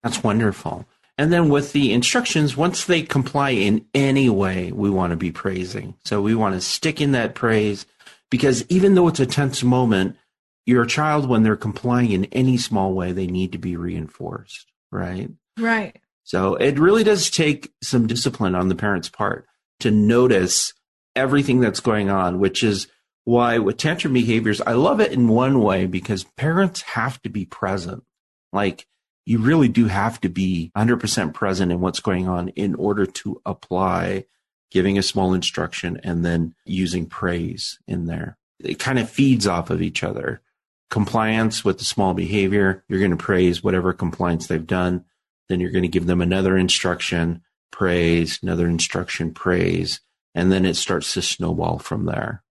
That's 0.05 0.23
wonderful. 0.23 0.87
And 1.19 1.33
then 1.33 1.49
with 1.49 1.73
the 1.73 1.93
instructions, 1.93 2.57
once 2.57 2.85
they 2.85 3.03
comply 3.03 3.51
in 3.51 3.85
any 3.93 4.31
way, 4.31 4.71
we 4.71 4.89
want 4.89 5.11
to 5.11 5.17
be 5.17 5.33
praising. 5.33 5.97
So 6.05 6.23
we 6.23 6.37
want 6.37 6.55
to 6.55 6.61
stick 6.61 7.01
in 7.01 7.11
that 7.13 7.35
praise 7.35 7.87
because 8.31 8.65
even 8.69 8.95
though 8.95 9.09
it's 9.09 9.19
a 9.19 9.27
tense 9.27 9.65
moment, 9.65 10.17
your 10.65 10.85
child, 10.87 11.29
when 11.29 11.43
they're 11.43 11.57
complying 11.57 12.13
in 12.13 12.27
any 12.27 12.57
small 12.57 12.93
way, 12.93 13.11
they 13.11 13.27
need 13.27 13.51
to 13.53 13.59
be 13.59 13.77
reinforced, 13.77 14.71
right? 14.93 15.31
Right. 15.59 15.99
So 16.23 16.55
it 16.55 16.79
really 16.79 17.03
does 17.03 17.31
take 17.31 17.73
some 17.83 18.07
discipline 18.07 18.55
on 18.55 18.69
the 18.69 18.75
parent's 18.77 19.09
part 19.09 19.47
to 19.81 19.91
notice 19.91 20.73
everything 21.17 21.59
that's 21.61 21.81
going 21.81 22.11
on, 22.11 22.39
which 22.39 22.63
is 22.63 22.87
why 23.29 23.59
with 23.59 23.77
tantrum 23.77 24.15
behaviors, 24.15 24.63
I 24.63 24.73
love 24.73 25.01
it 25.01 25.13
in 25.13 25.29
one 25.29 25.61
way 25.61 25.85
because 25.85 26.25
parents 26.25 26.81
have 26.81 27.21
to 27.21 27.29
be 27.29 27.45
present. 27.45 28.03
Like 28.55 28.87
you 29.27 29.39
really 29.39 29.69
do 29.69 29.85
have 29.85 30.19
to 30.23 30.31
be 30.31 30.73
100% 30.75 31.35
present 31.35 31.71
in 31.71 31.79
what's 31.79 32.01
going 32.01 32.27
on 32.27 32.49
in 32.49 32.75
order 32.75 33.05
to 33.05 33.43
apply 33.45 34.25
giving 34.71 34.97
a 34.97 35.03
small 35.03 35.35
instruction 35.35 36.01
and 36.03 36.25
then 36.25 36.55
using 36.65 37.05
praise 37.05 37.79
in 37.87 38.07
there. 38.07 38.39
It 38.61 38.79
kind 38.79 38.99
of 38.99 39.11
feeds 39.11 39.47
off 39.47 39.69
of 39.69 39.83
each 39.83 40.03
other. 40.03 40.41
Compliance 40.89 41.63
with 41.63 41.77
the 41.77 41.85
small 41.85 42.15
behavior, 42.15 42.83
you're 42.89 42.99
going 42.99 43.11
to 43.11 43.19
praise 43.19 43.63
whatever 43.63 43.93
compliance 43.93 44.47
they've 44.47 44.67
done. 44.67 45.05
Then 45.51 45.61
you're 45.61 45.71
going 45.71 45.83
to 45.83 45.89
give 45.89 46.07
them 46.07 46.23
another 46.23 46.57
instruction, 46.57 47.43
praise, 47.73 48.39
another 48.43 48.67
instruction, 48.67 49.35
praise, 49.35 50.01
and 50.35 50.51
then 50.51 50.65
it 50.65 50.77
starts 50.77 51.13
to 51.13 51.21
snowball 51.21 51.79
from 51.79 52.07
there. 52.07 52.43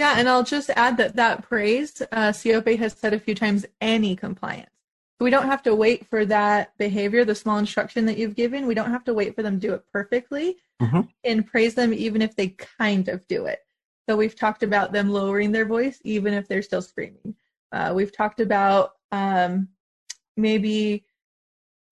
Yeah, 0.00 0.14
and 0.16 0.30
I'll 0.30 0.44
just 0.44 0.70
add 0.70 0.96
that 0.96 1.16
that 1.16 1.42
praise, 1.42 2.00
uh, 2.10 2.32
has 2.32 2.92
said 2.94 3.12
a 3.12 3.20
few 3.20 3.34
times, 3.34 3.66
any 3.82 4.16
compliance. 4.16 4.70
So 5.18 5.24
we 5.26 5.30
don't 5.30 5.44
have 5.44 5.62
to 5.64 5.74
wait 5.74 6.06
for 6.08 6.24
that 6.24 6.72
behavior, 6.78 7.22
the 7.26 7.34
small 7.34 7.58
instruction 7.58 8.06
that 8.06 8.16
you've 8.16 8.34
given. 8.34 8.66
We 8.66 8.74
don't 8.74 8.92
have 8.92 9.04
to 9.04 9.12
wait 9.12 9.34
for 9.34 9.42
them 9.42 9.60
to 9.60 9.66
do 9.66 9.74
it 9.74 9.84
perfectly 9.92 10.56
mm-hmm. 10.80 11.02
and 11.24 11.46
praise 11.46 11.74
them 11.74 11.92
even 11.92 12.22
if 12.22 12.34
they 12.34 12.56
kind 12.78 13.08
of 13.08 13.28
do 13.28 13.44
it. 13.44 13.58
So 14.08 14.16
we've 14.16 14.34
talked 14.34 14.62
about 14.62 14.90
them 14.90 15.10
lowering 15.10 15.52
their 15.52 15.66
voice 15.66 16.00
even 16.02 16.32
if 16.32 16.48
they're 16.48 16.62
still 16.62 16.80
screaming. 16.80 17.34
Uh, 17.70 17.92
we've 17.94 18.16
talked 18.16 18.40
about 18.40 18.92
um, 19.12 19.68
maybe 20.34 21.04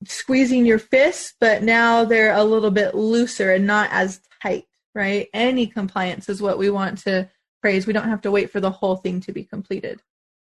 squeezing 0.06 0.64
your 0.64 0.78
fists, 0.78 1.34
but 1.38 1.62
now 1.62 2.06
they're 2.06 2.32
a 2.32 2.42
little 2.42 2.70
bit 2.70 2.94
looser 2.94 3.52
and 3.52 3.66
not 3.66 3.90
as 3.92 4.22
tight, 4.42 4.64
right? 4.94 5.28
Any 5.34 5.66
compliance 5.66 6.30
is 6.30 6.40
what 6.40 6.56
we 6.56 6.70
want 6.70 6.96
to 7.00 7.28
praise. 7.60 7.86
We 7.86 7.92
don't 7.92 8.08
have 8.08 8.22
to 8.22 8.30
wait 8.30 8.50
for 8.50 8.60
the 8.60 8.70
whole 8.70 8.96
thing 8.96 9.20
to 9.20 9.32
be 9.32 9.44
completed. 9.44 10.02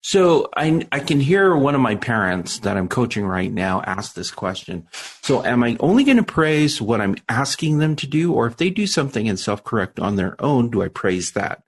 So 0.02 0.50
I 0.56 0.88
I 0.92 1.00
can 1.00 1.20
hear 1.20 1.56
one 1.56 1.76
of 1.76 1.82
my 1.82 1.96
parents 1.96 2.60
that 2.60 2.78
I'm 2.78 2.88
coaching 2.88 3.26
right 3.26 3.52
now 3.52 3.82
ask 3.82 4.14
this 4.14 4.32
question. 4.32 4.88
So 5.22 5.44
am 5.44 5.64
I 5.64 5.76
only 5.80 6.04
going 6.04 6.18
to 6.18 6.24
praise 6.24 6.82
what 6.82 7.02
I'm 7.02 7.16
asking 7.28 7.80
them 7.80 7.96
to 7.98 8.08
do, 8.08 8.34
or 8.34 8.48
if 8.48 8.58
they 8.58 8.70
do 8.70 8.88
something 8.88 9.28
and 9.28 9.40
self 9.40 9.64
correct 9.64 10.00
on 10.00 10.16
their 10.16 10.42
own, 10.42 10.70
do 10.70 10.82
I 10.82 10.88
praise 10.88 11.32
that? 11.32 11.64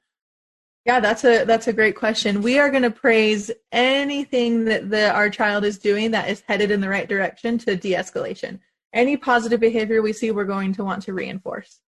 Yeah, 0.85 0.99
that's 0.99 1.23
a 1.23 1.43
that's 1.43 1.67
a 1.67 1.73
great 1.73 1.95
question. 1.95 2.41
We 2.41 2.59
are 2.59 2.69
going 2.69 2.83
to 2.83 2.91
praise 2.91 3.51
anything 3.71 4.65
that 4.65 4.89
the 4.89 5.11
our 5.11 5.29
child 5.29 5.65
is 5.65 5.77
doing 5.77 6.11
that 6.11 6.29
is 6.29 6.43
headed 6.47 6.71
in 6.71 6.81
the 6.81 6.89
right 6.89 7.09
direction 7.09 7.57
to 7.59 7.75
de-escalation. 7.75 8.59
Any 8.93 9.17
positive 9.17 9.59
behavior 9.59 10.01
we 10.01 10.13
see, 10.13 10.31
we're 10.31 10.45
going 10.45 10.73
to 10.73 10.83
want 10.83 11.03
to 11.03 11.13
reinforce. 11.13 11.79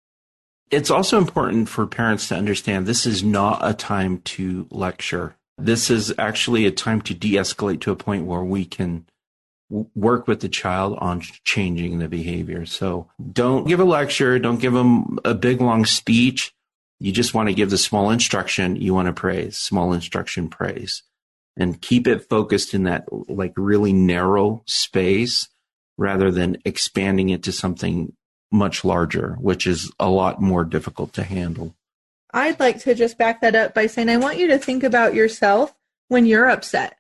It's 0.71 0.89
also 0.89 1.17
important 1.17 1.67
for 1.67 1.86
parents 1.86 2.29
to 2.29 2.36
understand 2.36 2.86
this 2.86 3.05
is 3.05 3.23
not 3.23 3.60
a 3.62 3.73
time 3.73 4.19
to 4.19 4.67
lecture 4.71 5.36
this 5.65 5.89
is 5.89 6.13
actually 6.17 6.65
a 6.65 6.71
time 6.71 7.01
to 7.01 7.13
de-escalate 7.13 7.81
to 7.81 7.91
a 7.91 7.95
point 7.95 8.25
where 8.25 8.43
we 8.43 8.65
can 8.65 9.05
work 9.69 10.27
with 10.27 10.41
the 10.41 10.49
child 10.49 10.97
on 10.99 11.21
changing 11.45 11.99
the 11.99 12.10
behavior. 12.10 12.65
So 12.65 13.10
don't 13.31 13.67
give 13.67 13.79
a 13.79 13.86
lecture. 13.86 14.38
Don't 14.38 14.60
give 14.60 14.73
them 14.73 15.17
a 15.23 15.34
big 15.34 15.62
long 15.62 15.86
speech. 15.86 16.53
You 16.99 17.12
just 17.12 17.34
want 17.34 17.47
to 17.47 17.55
give 17.55 17.69
the 17.69 17.77
small 17.77 18.10
instruction. 18.10 18.75
You 18.75 18.93
want 18.93 19.07
to 19.07 19.13
praise, 19.13 19.57
small 19.57 19.93
instruction 19.93 20.49
praise 20.49 21.03
and 21.57 21.81
keep 21.81 22.07
it 22.07 22.29
focused 22.29 22.73
in 22.73 22.84
that 22.84 23.05
like 23.12 23.53
really 23.57 23.93
narrow 23.93 24.63
space 24.65 25.49
rather 25.97 26.31
than 26.31 26.57
expanding 26.65 27.29
it 27.29 27.43
to 27.43 27.51
something 27.51 28.13
much 28.51 28.83
larger, 28.83 29.37
which 29.39 29.65
is 29.65 29.91
a 29.99 30.09
lot 30.09 30.41
more 30.41 30.63
difficult 30.63 31.13
to 31.13 31.23
handle. 31.23 31.73
I'd 32.33 32.59
like 32.59 32.79
to 32.81 32.93
just 32.93 33.17
back 33.17 33.41
that 33.41 33.55
up 33.55 33.73
by 33.73 33.87
saying 33.87 34.09
I 34.09 34.17
want 34.17 34.37
you 34.37 34.47
to 34.47 34.57
think 34.57 34.83
about 34.83 35.15
yourself 35.15 35.73
when 36.07 36.25
you're 36.25 36.49
upset. 36.49 36.97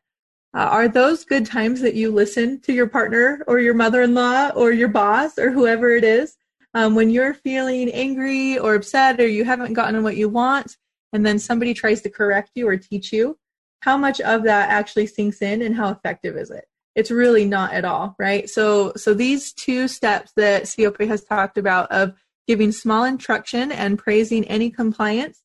Uh, 0.53 0.59
are 0.59 0.87
those 0.87 1.23
good 1.23 1.45
times 1.45 1.81
that 1.81 1.95
you 1.95 2.11
listen 2.11 2.59
to 2.61 2.73
your 2.73 2.87
partner 2.87 3.43
or 3.47 3.59
your 3.59 3.73
mother 3.73 4.01
in 4.01 4.13
law 4.13 4.49
or 4.49 4.71
your 4.71 4.89
boss 4.89 5.37
or 5.37 5.51
whoever 5.51 5.95
it 5.95 6.03
is? 6.03 6.35
Um, 6.73 6.95
when 6.95 7.09
you're 7.09 7.33
feeling 7.33 7.89
angry 7.91 8.57
or 8.57 8.75
upset 8.75 9.19
or 9.19 9.27
you 9.27 9.43
haven't 9.43 9.73
gotten 9.73 10.03
what 10.03 10.17
you 10.17 10.29
want, 10.29 10.77
and 11.13 11.25
then 11.25 11.39
somebody 11.39 11.73
tries 11.73 12.01
to 12.01 12.09
correct 12.09 12.51
you 12.55 12.67
or 12.67 12.77
teach 12.77 13.11
you, 13.11 13.37
how 13.81 13.97
much 13.97 14.21
of 14.21 14.43
that 14.43 14.69
actually 14.69 15.07
sinks 15.07 15.41
in 15.41 15.61
and 15.61 15.75
how 15.75 15.89
effective 15.89 16.37
is 16.37 16.51
it? 16.51 16.65
It's 16.95 17.11
really 17.11 17.45
not 17.45 17.73
at 17.73 17.85
all, 17.85 18.15
right? 18.19 18.49
So, 18.49 18.93
so 18.95 19.13
these 19.13 19.53
two 19.53 19.87
steps 19.87 20.31
that 20.35 20.63
Siope 20.63 21.07
has 21.07 21.23
talked 21.23 21.57
about 21.57 21.91
of 21.91 22.13
giving 22.47 22.71
small 22.71 23.05
instruction 23.05 23.71
and 23.71 23.97
praising 23.97 24.45
any 24.45 24.69
compliance 24.69 25.41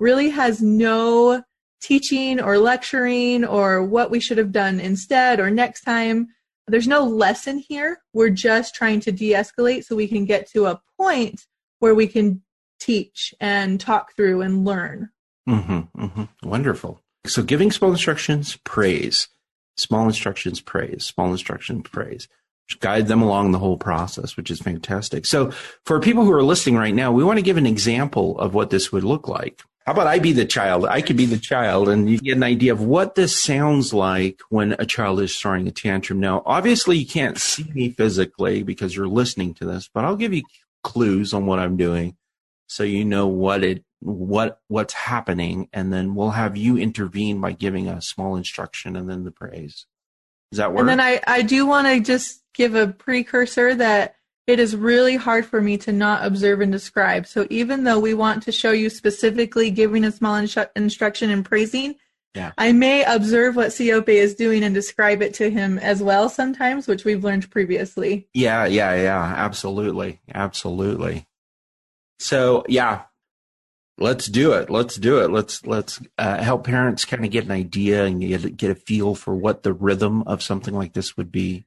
really 0.00 0.30
has 0.30 0.60
no 0.60 1.42
teaching 1.80 2.40
or 2.40 2.58
lecturing 2.58 3.44
or 3.44 3.84
what 3.84 4.10
we 4.10 4.20
should 4.20 4.38
have 4.38 4.52
done 4.52 4.80
instead 4.80 5.38
or 5.40 5.50
next 5.50 5.82
time. 5.82 6.28
There's 6.66 6.88
no 6.88 7.04
lesson 7.04 7.58
here. 7.58 8.00
We're 8.12 8.30
just 8.30 8.74
trying 8.74 9.00
to 9.00 9.12
de 9.12 9.32
escalate 9.32 9.84
so 9.84 9.96
we 9.96 10.08
can 10.08 10.24
get 10.24 10.50
to 10.50 10.66
a 10.66 10.80
point 10.98 11.46
where 11.78 11.94
we 11.94 12.06
can 12.06 12.42
teach 12.80 13.34
and 13.40 13.80
talk 13.80 14.14
through 14.14 14.42
and 14.42 14.64
learn. 14.64 15.10
Mm-hmm, 15.48 16.02
mm-hmm. 16.02 16.48
Wonderful. 16.48 17.00
So 17.26 17.42
giving 17.42 17.70
small 17.70 17.90
instructions, 17.90 18.56
praise. 18.64 19.28
Small 19.78 20.06
instructions, 20.06 20.60
praise. 20.60 21.04
Small 21.04 21.30
instructions, 21.30 21.88
praise. 21.88 22.28
Guide 22.80 23.06
them 23.06 23.22
along 23.22 23.52
the 23.52 23.58
whole 23.58 23.78
process, 23.78 24.36
which 24.36 24.50
is 24.50 24.60
fantastic. 24.60 25.24
So 25.24 25.52
for 25.84 26.00
people 26.00 26.24
who 26.24 26.32
are 26.32 26.42
listening 26.42 26.76
right 26.76 26.94
now, 26.94 27.12
we 27.12 27.24
want 27.24 27.38
to 27.38 27.44
give 27.44 27.56
an 27.56 27.66
example 27.66 28.38
of 28.40 28.54
what 28.54 28.70
this 28.70 28.92
would 28.92 29.04
look 29.04 29.28
like. 29.28 29.62
How 29.86 29.92
about 29.92 30.06
I 30.06 30.18
be 30.18 30.32
the 30.32 30.44
child? 30.44 30.84
I 30.84 31.00
could 31.00 31.16
be 31.16 31.24
the 31.24 31.38
child 31.38 31.88
and 31.88 32.10
you 32.10 32.18
get 32.18 32.36
an 32.36 32.42
idea 32.42 32.72
of 32.72 32.82
what 32.82 33.14
this 33.14 33.40
sounds 33.40 33.94
like 33.94 34.40
when 34.50 34.72
a 34.78 34.84
child 34.84 35.20
is 35.20 35.34
throwing 35.38 35.66
a 35.66 35.70
tantrum. 35.70 36.20
Now, 36.20 36.42
obviously 36.44 36.98
you 36.98 37.06
can't 37.06 37.38
see 37.38 37.64
me 37.72 37.90
physically 37.90 38.62
because 38.62 38.94
you're 38.94 39.08
listening 39.08 39.54
to 39.54 39.64
this, 39.64 39.88
but 39.94 40.04
I'll 40.04 40.16
give 40.16 40.34
you 40.34 40.42
clues 40.82 41.32
on 41.32 41.46
what 41.46 41.58
I'm 41.58 41.78
doing 41.78 42.18
so 42.66 42.82
you 42.82 43.04
know 43.04 43.28
what 43.28 43.64
it 43.64 43.82
what 44.00 44.60
what's 44.68 44.94
happening 44.94 45.68
and 45.72 45.92
then 45.92 46.14
we'll 46.14 46.30
have 46.30 46.56
you 46.56 46.76
intervene 46.76 47.40
by 47.40 47.52
giving 47.52 47.88
a 47.88 48.00
small 48.00 48.36
instruction 48.36 48.94
and 48.94 49.10
then 49.10 49.24
the 49.24 49.30
praise 49.30 49.86
does 50.52 50.58
that 50.58 50.72
work 50.72 50.80
and 50.80 50.88
then 50.88 51.00
i 51.00 51.20
i 51.26 51.42
do 51.42 51.66
want 51.66 51.86
to 51.86 52.00
just 52.00 52.42
give 52.54 52.74
a 52.74 52.86
precursor 52.86 53.74
that 53.74 54.14
it 54.46 54.60
is 54.60 54.74
really 54.74 55.16
hard 55.16 55.44
for 55.44 55.60
me 55.60 55.76
to 55.76 55.92
not 55.92 56.24
observe 56.24 56.60
and 56.60 56.70
describe 56.70 57.26
so 57.26 57.46
even 57.50 57.82
though 57.82 57.98
we 57.98 58.14
want 58.14 58.42
to 58.42 58.52
show 58.52 58.70
you 58.70 58.88
specifically 58.88 59.70
giving 59.70 60.04
a 60.04 60.12
small 60.12 60.36
instru- 60.36 60.70
instruction 60.76 61.30
and 61.30 61.44
praising 61.44 61.96
yeah. 62.34 62.52
I 62.56 62.72
may 62.72 63.02
observe 63.02 63.56
what 63.56 63.70
Siope 63.70 64.08
is 64.08 64.34
doing 64.34 64.62
and 64.62 64.72
describe 64.72 65.22
it 65.22 65.34
to 65.34 65.50
him 65.50 65.78
as 65.78 66.02
well 66.02 66.28
sometimes, 66.28 66.86
which 66.86 67.04
we've 67.04 67.24
learned 67.24 67.50
previously. 67.50 68.28
Yeah, 68.32 68.66
yeah, 68.66 68.94
yeah, 68.94 69.34
absolutely, 69.36 70.20
absolutely. 70.32 71.26
So 72.20 72.64
yeah, 72.68 73.02
let's 73.98 74.26
do 74.26 74.52
it. 74.52 74.70
Let's 74.70 74.96
do 74.96 75.20
it. 75.22 75.30
Let's 75.30 75.64
let's 75.66 76.00
uh, 76.16 76.42
help 76.42 76.64
parents 76.64 77.04
kind 77.04 77.24
of 77.24 77.30
get 77.30 77.44
an 77.44 77.50
idea 77.50 78.04
and 78.04 78.20
get 78.20 78.56
get 78.56 78.70
a 78.70 78.74
feel 78.74 79.14
for 79.14 79.34
what 79.34 79.62
the 79.62 79.72
rhythm 79.72 80.22
of 80.22 80.42
something 80.42 80.74
like 80.74 80.92
this 80.92 81.16
would 81.16 81.30
be, 81.30 81.66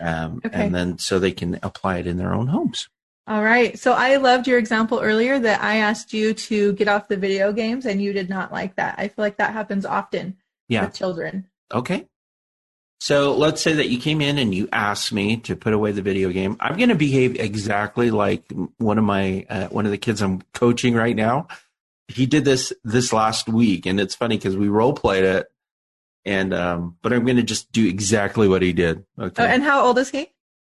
um, 0.00 0.40
okay. 0.44 0.64
and 0.64 0.74
then 0.74 0.98
so 0.98 1.18
they 1.18 1.32
can 1.32 1.58
apply 1.62 1.98
it 1.98 2.06
in 2.06 2.16
their 2.16 2.34
own 2.34 2.48
homes. 2.48 2.88
All 3.26 3.44
right. 3.44 3.78
So 3.78 3.92
I 3.92 4.16
loved 4.16 4.48
your 4.48 4.58
example 4.58 5.00
earlier 5.00 5.38
that 5.38 5.62
I 5.62 5.76
asked 5.76 6.12
you 6.12 6.34
to 6.34 6.72
get 6.72 6.88
off 6.88 7.06
the 7.06 7.16
video 7.16 7.52
games 7.52 7.86
and 7.86 8.02
you 8.02 8.12
did 8.12 8.28
not 8.28 8.50
like 8.50 8.74
that. 8.74 8.96
I 8.98 9.06
feel 9.06 9.22
like 9.22 9.36
that 9.36 9.52
happens 9.52 9.86
often 9.86 10.36
yeah. 10.68 10.84
with 10.84 10.94
children. 10.94 11.46
Okay. 11.72 12.06
So 13.00 13.34
let's 13.34 13.62
say 13.62 13.72
that 13.72 13.88
you 13.88 13.98
came 13.98 14.20
in 14.20 14.36
and 14.38 14.54
you 14.54 14.68
asked 14.72 15.10
me 15.10 15.38
to 15.38 15.56
put 15.56 15.72
away 15.72 15.92
the 15.92 16.02
video 16.02 16.30
game. 16.30 16.58
I'm 16.60 16.76
going 16.76 16.90
to 16.90 16.94
behave 16.94 17.34
exactly 17.40 18.10
like 18.10 18.44
one 18.76 18.98
of 18.98 19.04
my 19.04 19.46
uh, 19.48 19.68
one 19.68 19.86
of 19.86 19.90
the 19.90 19.98
kids 19.98 20.20
I'm 20.20 20.42
coaching 20.52 20.94
right 20.94 21.16
now. 21.16 21.48
He 22.08 22.26
did 22.26 22.44
this 22.44 22.74
this 22.84 23.12
last 23.12 23.48
week, 23.48 23.86
and 23.86 23.98
it's 23.98 24.14
funny 24.14 24.36
because 24.36 24.56
we 24.56 24.68
role 24.68 24.92
played 24.92 25.24
it, 25.24 25.50
and 26.26 26.52
um, 26.52 26.98
but 27.00 27.14
I'm 27.14 27.24
going 27.24 27.38
to 27.38 27.42
just 27.42 27.72
do 27.72 27.86
exactly 27.88 28.48
what 28.48 28.60
he 28.60 28.74
did. 28.74 29.04
Okay. 29.18 29.44
Oh, 29.44 29.46
and 29.46 29.62
how 29.62 29.86
old 29.86 29.96
is 29.96 30.10
he? 30.10 30.30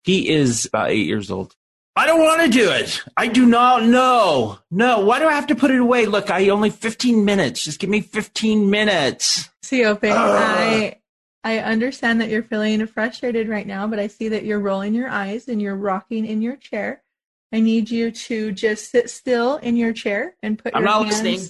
He 0.04 0.30
is 0.30 0.66
about 0.66 0.92
eight 0.92 1.06
years 1.06 1.30
old. 1.30 1.56
I 1.96 2.06
don't 2.06 2.22
want 2.22 2.42
to 2.42 2.50
do 2.50 2.72
it. 2.72 3.04
I 3.18 3.28
do 3.28 3.46
not 3.46 3.84
know. 3.84 4.60
No. 4.72 5.02
Why 5.02 5.20
do 5.20 5.28
I 5.28 5.34
have 5.34 5.48
to 5.48 5.56
put 5.56 5.72
it 5.72 5.80
away? 5.80 6.06
Look, 6.08 6.32
I 6.32 6.50
only 6.50 6.72
15 6.72 7.24
minutes. 7.24 7.64
Just 7.64 7.80
give 7.80 7.90
me 7.90 8.02
15 8.02 8.70
minutes. 8.70 9.50
Siope. 9.64 10.12
I 10.12 10.98
I 11.44 11.60
understand 11.60 12.22
that 12.22 12.30
you're 12.30 12.44
feeling 12.44 12.86
frustrated 12.88 13.50
right 13.50 13.68
now, 13.68 13.86
but 13.88 14.00
I 14.00 14.08
see 14.08 14.30
that 14.30 14.46
you're 14.46 14.60
rolling 14.60 14.94
your 14.94 15.10
eyes 15.10 15.48
and 15.48 15.62
you're 15.62 15.76
rocking 15.76 16.26
in 16.26 16.42
your 16.42 16.56
chair. 16.56 17.04
I 17.52 17.60
need 17.60 17.92
you 17.92 18.12
to 18.12 18.52
just 18.52 18.90
sit 18.90 19.10
still 19.10 19.58
in 19.58 19.76
your 19.76 19.94
chair 19.94 20.36
and 20.42 20.58
put 20.58 20.76
I'm 20.76 20.84
your 20.84 20.90
not 20.90 21.06
hands, 21.06 21.24
listening. 21.24 21.50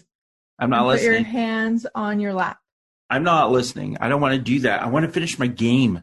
I'm 0.60 0.70
not 0.70 0.88
listening. 0.88 1.10
Put 1.10 1.14
your 1.14 1.24
hands 1.24 1.86
on 1.94 2.20
your 2.20 2.34
lap. 2.34 2.60
I'm 3.10 3.24
not 3.24 3.52
listening. 3.52 3.98
I 4.02 4.10
don't 4.10 4.20
want 4.20 4.34
to 4.34 4.42
do 4.42 4.60
that. 4.62 4.82
I 4.82 4.88
want 4.88 5.06
to 5.06 5.12
finish 5.12 5.38
my 5.38 5.48
game. 5.48 6.02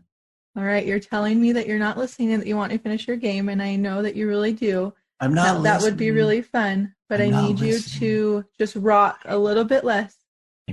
All 0.57 0.65
right, 0.65 0.87
you're 0.87 1.01
telling 1.01 1.41
me 1.41 1.53
that 1.53 1.67
you're 1.67 1.79
not 1.79 1.99
listening 1.99 2.33
and 2.33 2.43
that 2.43 2.49
you 2.49 2.57
want 2.57 2.73
to 2.73 2.79
finish 2.79 3.07
your 3.07 3.17
game, 3.17 3.49
and 3.49 3.63
I 3.63 3.77
know 3.77 4.03
that 4.03 4.17
you 4.17 4.29
really 4.29 4.53
do. 4.53 4.93
I'm 5.21 5.35
not. 5.35 5.63
That, 5.63 5.81
that 5.81 5.83
would 5.83 5.97
be 5.97 6.11
really 6.11 6.43
fun, 6.43 6.95
but 7.09 7.21
I'm 7.21 7.35
i 7.35 7.47
need 7.47 7.61
you 7.61 7.79
to 7.79 8.45
just 8.59 8.75
rock 8.77 9.21
a 9.27 9.39
little 9.39 9.65
bit 9.65 9.85
less. 9.85 10.17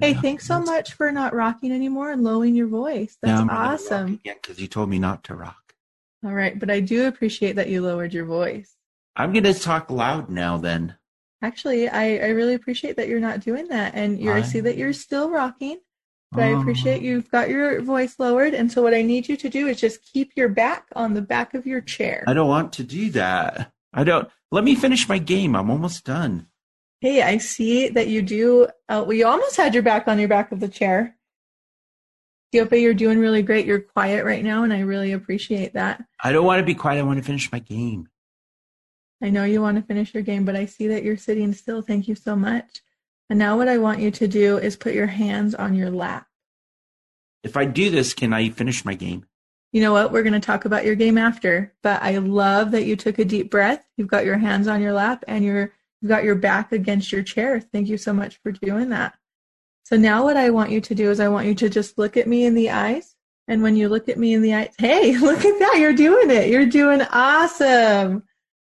Hey, 0.01 0.13
thanks 0.13 0.45
so 0.45 0.59
much 0.59 0.93
for 0.93 1.11
not 1.11 1.33
rocking 1.33 1.71
anymore 1.71 2.11
and 2.11 2.23
lowering 2.23 2.55
your 2.55 2.67
voice. 2.67 3.17
That's 3.21 3.39
I'm 3.39 3.49
awesome. 3.49 4.19
Yeah, 4.23 4.33
because 4.33 4.59
you 4.59 4.67
told 4.67 4.89
me 4.89 4.99
not 4.99 5.23
to 5.25 5.35
rock. 5.35 5.75
All 6.25 6.33
right, 6.33 6.57
but 6.57 6.69
I 6.69 6.79
do 6.79 7.07
appreciate 7.07 7.55
that 7.55 7.69
you 7.69 7.81
lowered 7.81 8.13
your 8.13 8.25
voice. 8.25 8.75
I'm 9.15 9.33
going 9.33 9.43
to 9.43 9.53
talk 9.53 9.89
loud 9.89 10.29
now. 10.29 10.57
Then. 10.57 10.95
Actually, 11.41 11.87
I, 11.89 12.17
I 12.17 12.29
really 12.29 12.55
appreciate 12.55 12.95
that 12.97 13.07
you're 13.07 13.19
not 13.19 13.41
doing 13.41 13.67
that, 13.67 13.93
and 13.95 14.19
you 14.19 14.31
I 14.31 14.41
see 14.41 14.59
that 14.61 14.77
you're 14.77 14.93
still 14.93 15.29
rocking. 15.29 15.79
But 16.31 16.43
I 16.43 16.53
oh. 16.53 16.59
appreciate 16.59 16.99
oh. 16.99 17.03
you've 17.03 17.31
got 17.31 17.49
your 17.49 17.81
voice 17.81 18.19
lowered, 18.19 18.53
and 18.53 18.71
so 18.71 18.81
what 18.81 18.93
I 18.93 19.01
need 19.01 19.29
you 19.29 19.37
to 19.37 19.49
do 19.49 19.67
is 19.67 19.79
just 19.79 20.03
keep 20.11 20.31
your 20.35 20.49
back 20.49 20.87
on 20.95 21.13
the 21.13 21.21
back 21.21 21.53
of 21.53 21.65
your 21.65 21.81
chair. 21.81 22.23
I 22.27 22.33
don't 22.33 22.49
want 22.49 22.73
to 22.73 22.83
do 22.83 23.09
that. 23.11 23.71
I 23.93 24.03
don't. 24.03 24.27
Let 24.51 24.63
me 24.63 24.75
finish 24.75 25.07
my 25.07 25.17
game. 25.17 25.55
I'm 25.55 25.69
almost 25.69 26.05
done. 26.05 26.47
Hey, 26.99 27.21
I 27.21 27.37
see 27.37 27.89
that 27.89 28.07
you 28.07 28.21
do. 28.21 28.67
Uh, 28.89 29.03
we 29.07 29.23
almost 29.23 29.55
had 29.55 29.73
your 29.73 29.83
back 29.83 30.07
on 30.07 30.17
your 30.17 30.27
back 30.27 30.51
of 30.51 30.59
the 30.59 30.67
chair. 30.67 31.15
Siope, 32.53 32.81
you're 32.81 32.93
doing 32.93 33.19
really 33.19 33.43
great. 33.43 33.65
You're 33.65 33.81
quiet 33.81 34.25
right 34.25 34.43
now, 34.43 34.63
and 34.63 34.73
I 34.73 34.79
really 34.79 35.11
appreciate 35.11 35.73
that. 35.73 36.03
I 36.23 36.31
don't 36.31 36.45
want 36.45 36.59
to 36.59 36.65
be 36.65 36.73
quiet. 36.73 36.99
I 36.99 37.03
want 37.03 37.17
to 37.17 37.23
finish 37.23 37.51
my 37.51 37.59
game. 37.59 38.09
I 39.21 39.29
know 39.29 39.43
you 39.43 39.61
want 39.61 39.77
to 39.77 39.83
finish 39.83 40.13
your 40.13 40.23
game, 40.23 40.45
but 40.45 40.55
I 40.55 40.65
see 40.65 40.87
that 40.87 41.03
you're 41.03 41.17
sitting 41.17 41.53
still. 41.53 41.81
Thank 41.81 42.07
you 42.07 42.15
so 42.15 42.35
much. 42.35 42.81
And 43.29 43.37
now, 43.37 43.57
what 43.57 43.67
I 43.67 43.77
want 43.77 43.99
you 43.99 44.09
to 44.11 44.27
do 44.27 44.57
is 44.57 44.75
put 44.75 44.93
your 44.93 45.07
hands 45.07 45.53
on 45.53 45.75
your 45.75 45.91
lap. 45.91 46.27
If 47.43 47.57
I 47.57 47.65
do 47.65 47.89
this, 47.91 48.13
can 48.13 48.33
I 48.33 48.49
finish 48.49 48.85
my 48.85 48.95
game? 48.95 49.25
You 49.71 49.81
know 49.81 49.93
what? 49.93 50.11
We're 50.11 50.23
going 50.23 50.33
to 50.33 50.39
talk 50.39 50.65
about 50.65 50.85
your 50.85 50.95
game 50.95 51.17
after, 51.17 51.73
but 51.83 52.01
I 52.01 52.17
love 52.17 52.71
that 52.71 52.85
you 52.85 52.95
took 52.95 53.19
a 53.19 53.25
deep 53.25 53.51
breath. 53.51 53.85
You've 53.97 54.07
got 54.07 54.25
your 54.25 54.37
hands 54.37 54.67
on 54.67 54.81
your 54.81 54.93
lap 54.93 55.23
and 55.27 55.43
you're 55.43 55.73
You've 56.01 56.09
got 56.09 56.23
your 56.23 56.35
back 56.35 56.71
against 56.71 57.11
your 57.11 57.23
chair. 57.23 57.59
Thank 57.59 57.87
you 57.87 57.97
so 57.97 58.13
much 58.13 58.39
for 58.43 58.51
doing 58.51 58.89
that. 58.89 59.15
So 59.83 59.95
now 59.95 60.23
what 60.23 60.37
I 60.37 60.49
want 60.49 60.71
you 60.71 60.81
to 60.81 60.95
do 60.95 61.09
is 61.11 61.19
I 61.19 61.29
want 61.29 61.47
you 61.47 61.55
to 61.55 61.69
just 61.69 61.97
look 61.97 62.17
at 62.17 62.27
me 62.27 62.45
in 62.45 62.53
the 62.55 62.69
eyes. 62.69 63.15
And 63.47 63.63
when 63.63 63.77
you 63.77 63.87
look 63.87 64.09
at 64.09 64.17
me 64.17 64.33
in 64.33 64.41
the 64.41 64.53
eyes, 64.53 64.73
hey, 64.77 65.17
look 65.17 65.45
at 65.45 65.59
that. 65.59 65.77
You're 65.79 65.93
doing 65.93 66.29
it. 66.29 66.49
You're 66.49 66.65
doing 66.65 67.01
awesome. 67.01 68.23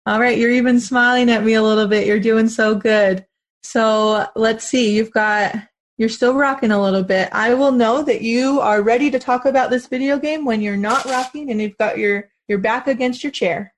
All 0.05 0.19
right. 0.19 0.37
You're 0.37 0.51
even 0.51 0.79
smiling 0.79 1.29
at 1.29 1.43
me 1.43 1.53
a 1.53 1.63
little 1.63 1.87
bit. 1.87 2.05
You're 2.05 2.19
doing 2.19 2.49
so 2.49 2.75
good. 2.75 3.25
So 3.63 4.27
let's 4.35 4.65
see. 4.65 4.95
You've 4.95 5.11
got, 5.11 5.55
you're 5.97 6.09
still 6.09 6.35
rocking 6.35 6.71
a 6.71 6.81
little 6.81 7.01
bit. 7.01 7.29
I 7.31 7.53
will 7.53 7.71
know 7.71 8.03
that 8.03 8.21
you 8.21 8.59
are 8.59 8.83
ready 8.83 9.09
to 9.09 9.17
talk 9.17 9.45
about 9.45 9.71
this 9.71 9.87
video 9.87 10.19
game 10.19 10.45
when 10.45 10.61
you're 10.61 10.77
not 10.77 11.05
rocking 11.05 11.49
and 11.49 11.59
you've 11.61 11.77
got 11.77 11.97
your, 11.97 12.29
your 12.47 12.59
back 12.59 12.87
against 12.87 13.23
your 13.23 13.31
chair. 13.31 13.73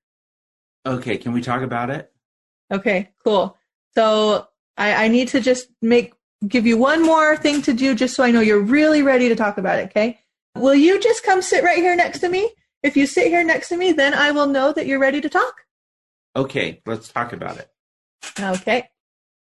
Okay. 0.86 1.18
Can 1.18 1.32
we 1.32 1.42
talk 1.42 1.62
about 1.62 1.92
it? 1.92 2.12
Okay, 2.72 3.10
cool. 3.24 3.58
So 3.96 4.48
I, 4.78 5.06
I 5.06 5.08
need 5.08 5.30
to 5.30 5.42
just 5.42 5.70
make 5.82 6.14
give 6.48 6.68
you 6.68 6.78
one 6.78 7.04
more 7.04 7.36
thing 7.36 7.62
to 7.64 7.74
do 7.74 7.96
just 7.96 8.16
so 8.16 8.24
I 8.24 8.32
know 8.32 8.42
you're 8.42 8.60
really 8.60 9.02
ready 9.02 9.28
to 9.30 9.36
talk 9.36 9.58
about 9.58 9.80
it, 9.80 9.90
okay? 9.90 10.20
Will 10.56 10.76
you 10.76 11.00
just 11.00 11.24
come 11.24 11.42
sit 11.42 11.64
right 11.64 11.78
here 11.78 11.96
next 11.96 12.20
to 12.20 12.30
me? 12.30 12.50
If 12.84 12.96
you 12.96 13.08
sit 13.08 13.28
here 13.28 13.44
next 13.44 13.70
to 13.70 13.78
me, 13.78 13.92
then 13.92 14.14
I 14.14 14.32
will 14.32 14.48
know 14.48 14.72
that 14.72 14.86
you're 14.86 15.00
ready 15.00 15.22
to 15.22 15.30
talk. 15.30 15.62
Okay, 16.36 16.82
let's 16.86 17.12
talk 17.12 17.34
about 17.34 17.58
it. 17.58 17.70
Okay. 18.40 18.90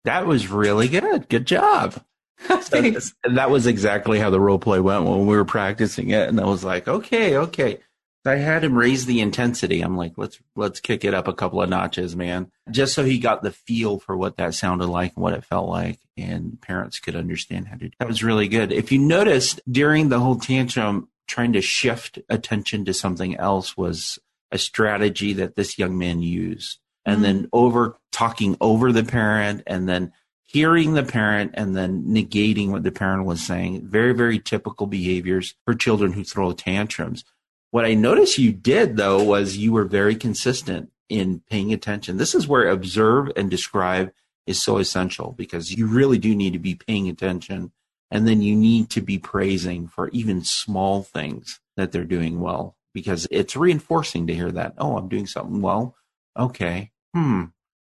That 0.04 0.26
was 0.26 0.48
really 0.48 0.88
good. 0.88 1.28
Good 1.28 1.46
job. 1.46 2.02
Thanks. 2.40 3.14
that 3.24 3.50
was 3.50 3.66
exactly 3.66 4.18
how 4.18 4.30
the 4.30 4.40
role 4.40 4.58
play 4.58 4.80
went 4.80 5.04
when 5.04 5.26
we 5.26 5.36
were 5.36 5.44
practicing 5.44 6.10
it. 6.10 6.28
And 6.28 6.40
I 6.40 6.44
was 6.44 6.64
like, 6.64 6.88
okay, 6.88 7.36
okay. 7.36 7.80
I 8.26 8.36
had 8.36 8.64
him 8.64 8.76
raise 8.76 9.06
the 9.06 9.20
intensity. 9.20 9.80
I'm 9.80 9.96
like, 9.96 10.14
let's 10.16 10.38
let's 10.54 10.80
kick 10.80 11.04
it 11.04 11.14
up 11.14 11.28
a 11.28 11.32
couple 11.32 11.62
of 11.62 11.70
notches, 11.70 12.14
man. 12.14 12.50
Just 12.70 12.94
so 12.94 13.04
he 13.04 13.18
got 13.18 13.42
the 13.42 13.52
feel 13.52 13.98
for 13.98 14.16
what 14.16 14.36
that 14.36 14.54
sounded 14.54 14.88
like 14.88 15.14
and 15.14 15.22
what 15.22 15.34
it 15.34 15.44
felt 15.44 15.68
like 15.68 15.98
and 16.16 16.60
parents 16.60 16.98
could 16.98 17.16
understand 17.16 17.68
how 17.68 17.76
to 17.76 17.88
do. 17.88 17.90
That 17.98 18.08
was 18.08 18.24
really 18.24 18.48
good. 18.48 18.72
If 18.72 18.92
you 18.92 18.98
noticed 18.98 19.60
during 19.70 20.08
the 20.08 20.20
whole 20.20 20.36
tantrum 20.36 21.08
trying 21.28 21.52
to 21.52 21.60
shift 21.60 22.18
attention 22.28 22.84
to 22.86 22.94
something 22.94 23.36
else 23.36 23.76
was 23.76 24.18
a 24.50 24.58
strategy 24.58 25.34
that 25.34 25.54
this 25.54 25.78
young 25.78 25.96
man 25.96 26.22
used. 26.22 26.78
And 27.04 27.16
mm-hmm. 27.16 27.22
then 27.22 27.48
over 27.52 27.96
talking 28.10 28.56
over 28.60 28.90
the 28.92 29.04
parent 29.04 29.62
and 29.66 29.88
then 29.88 30.12
hearing 30.44 30.94
the 30.94 31.02
parent 31.02 31.52
and 31.54 31.76
then 31.76 32.04
negating 32.04 32.70
what 32.70 32.82
the 32.82 32.90
parent 32.90 33.26
was 33.26 33.42
saying. 33.42 33.86
Very, 33.86 34.14
very 34.14 34.38
typical 34.38 34.86
behaviors 34.86 35.54
for 35.64 35.74
children 35.74 36.12
who 36.12 36.24
throw 36.24 36.52
tantrums. 36.52 37.24
What 37.70 37.84
I 37.84 37.94
noticed 37.94 38.38
you 38.38 38.52
did 38.52 38.96
though 38.96 39.22
was 39.22 39.56
you 39.56 39.72
were 39.72 39.84
very 39.84 40.16
consistent 40.16 40.90
in 41.08 41.42
paying 41.50 41.72
attention. 41.72 42.16
This 42.16 42.34
is 42.34 42.48
where 42.48 42.68
observe 42.68 43.30
and 43.36 43.50
describe 43.50 44.12
is 44.46 44.62
so 44.62 44.78
essential 44.78 45.32
because 45.32 45.72
you 45.72 45.86
really 45.86 46.18
do 46.18 46.34
need 46.34 46.54
to 46.54 46.58
be 46.58 46.74
paying 46.74 47.08
attention 47.08 47.72
and 48.10 48.26
then 48.26 48.40
you 48.40 48.56
need 48.56 48.88
to 48.90 49.02
be 49.02 49.18
praising 49.18 49.86
for 49.86 50.08
even 50.08 50.42
small 50.42 51.02
things 51.02 51.60
that 51.76 51.92
they're 51.92 52.04
doing 52.04 52.40
well 52.40 52.76
because 52.94 53.28
it's 53.30 53.56
reinforcing 53.56 54.26
to 54.26 54.34
hear 54.34 54.50
that. 54.50 54.74
Oh, 54.78 54.96
I'm 54.96 55.08
doing 55.08 55.26
something 55.26 55.60
well. 55.60 55.94
Okay. 56.38 56.90
Hmm. 57.14 57.44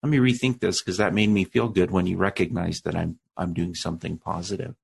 Let 0.03 0.11
me 0.11 0.19
rethink 0.19 0.61
this 0.61 0.83
because 0.83 0.99
that 0.99 1.15
made 1.15 1.31
me 1.31 1.45
feel 1.45 1.69
good 1.69 1.91
when 1.91 2.07
you 2.07 2.17
recognize 2.17 2.83
that 2.83 2.97
I'm 2.97 3.19
I'm 3.37 3.55
doing 3.55 3.75
something 3.75 4.19
positive. 4.19 4.75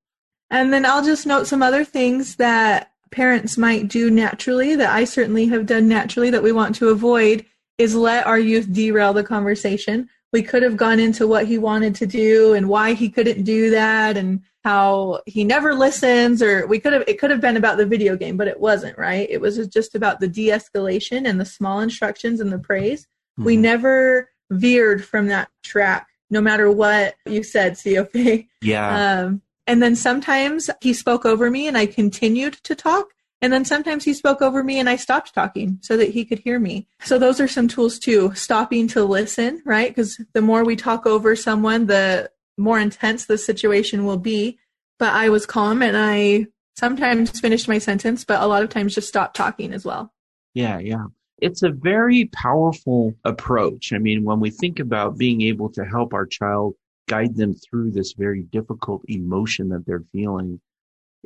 And 0.49 0.73
then 0.73 0.85
I'll 0.85 1.03
just 1.03 1.27
note 1.27 1.45
some 1.45 1.61
other 1.61 1.85
things 1.85 2.37
that 2.37 2.88
parents 3.11 3.57
might 3.57 3.87
do 3.87 4.09
naturally 4.11 4.75
that 4.75 4.89
I 4.89 5.03
certainly 5.03 5.47
have 5.47 5.65
done 5.65 5.87
naturally 5.87 6.29
that 6.29 6.43
we 6.43 6.51
want 6.51 6.75
to 6.75 6.89
avoid 6.89 7.45
is 7.77 7.95
let 7.95 8.27
our 8.27 8.39
youth 8.39 8.71
derail 8.71 9.13
the 9.13 9.23
conversation. 9.23 10.09
We 10.31 10.43
could 10.43 10.61
have 10.63 10.77
gone 10.77 10.99
into 10.99 11.27
what 11.27 11.47
he 11.47 11.57
wanted 11.57 11.95
to 11.95 12.05
do 12.05 12.53
and 12.53 12.69
why 12.69 12.93
he 12.93 13.09
couldn't 13.09 13.43
do 13.43 13.71
that 13.71 14.17
and 14.17 14.41
how 14.63 15.21
he 15.25 15.43
never 15.43 15.73
listens 15.73 16.43
or 16.43 16.67
we 16.67 16.79
could 16.79 16.91
have 16.91 17.03
it 17.07 17.17
could 17.17 17.31
have 17.31 17.39
been 17.39 17.57
about 17.57 17.77
the 17.77 17.85
video 17.85 18.17
game 18.17 18.35
but 18.35 18.47
it 18.47 18.59
wasn't 18.59 18.97
right 18.97 19.29
it 19.29 19.39
was 19.39 19.65
just 19.67 19.95
about 19.95 20.19
the 20.19 20.27
de-escalation 20.27 21.27
and 21.27 21.39
the 21.39 21.45
small 21.45 21.79
instructions 21.79 22.41
and 22.41 22.51
the 22.51 22.59
praise 22.59 23.03
mm-hmm. 23.03 23.45
we 23.45 23.55
never 23.55 24.29
veered 24.51 25.03
from 25.03 25.27
that 25.27 25.49
track 25.63 26.07
no 26.29 26.41
matter 26.41 26.69
what 26.69 27.15
you 27.25 27.41
said 27.41 27.73
Siope 27.73 28.47
yeah 28.61 29.21
um, 29.23 29.41
and 29.69 29.81
then 29.81 29.95
sometimes 29.95 30.69
he 30.81 30.93
spoke 30.93 31.25
over 31.25 31.49
me 31.49 31.67
and 31.67 31.77
i 31.77 31.85
continued 31.85 32.53
to 32.53 32.75
talk 32.75 33.07
and 33.41 33.53
then 33.53 33.63
sometimes 33.63 34.03
he 34.03 34.13
spoke 34.13 34.41
over 34.41 34.63
me 34.63 34.79
and 34.79 34.89
I 34.89 34.97
stopped 34.97 35.33
talking 35.33 35.79
so 35.81 35.95
that 35.95 36.09
he 36.09 36.25
could 36.25 36.39
hear 36.39 36.59
me. 36.59 36.87
So 37.03 37.17
those 37.17 37.39
are 37.39 37.47
some 37.47 37.67
tools 37.67 37.97
too. 37.97 38.33
Stopping 38.35 38.87
to 38.89 39.03
listen, 39.03 39.61
right? 39.65 39.89
Because 39.89 40.19
the 40.33 40.41
more 40.41 40.65
we 40.65 40.75
talk 40.75 41.05
over 41.05 41.35
someone, 41.35 41.85
the 41.85 42.29
more 42.57 42.79
intense 42.79 43.25
the 43.25 43.37
situation 43.37 44.05
will 44.05 44.17
be. 44.17 44.59
But 44.97 45.13
I 45.13 45.29
was 45.29 45.45
calm 45.45 45.81
and 45.81 45.95
I 45.95 46.47
sometimes 46.75 47.39
finished 47.39 47.69
my 47.69 47.77
sentence, 47.77 48.25
but 48.25 48.41
a 48.41 48.47
lot 48.47 48.63
of 48.63 48.69
times 48.69 48.95
just 48.95 49.07
stopped 49.07 49.37
talking 49.37 49.71
as 49.71 49.85
well. 49.85 50.13
Yeah, 50.53 50.79
yeah. 50.79 51.05
It's 51.41 51.63
a 51.63 51.69
very 51.69 52.25
powerful 52.25 53.15
approach. 53.23 53.93
I 53.93 53.99
mean, 53.99 54.25
when 54.25 54.41
we 54.41 54.49
think 54.49 54.79
about 54.79 55.17
being 55.17 55.41
able 55.41 55.69
to 55.69 55.85
help 55.85 56.13
our 56.13 56.25
child 56.25 56.75
guide 57.09 57.35
them 57.35 57.53
through 57.53 57.91
this 57.91 58.13
very 58.13 58.43
difficult 58.43 59.01
emotion 59.07 59.67
that 59.69 59.85
they're 59.85 60.05
feeling, 60.13 60.61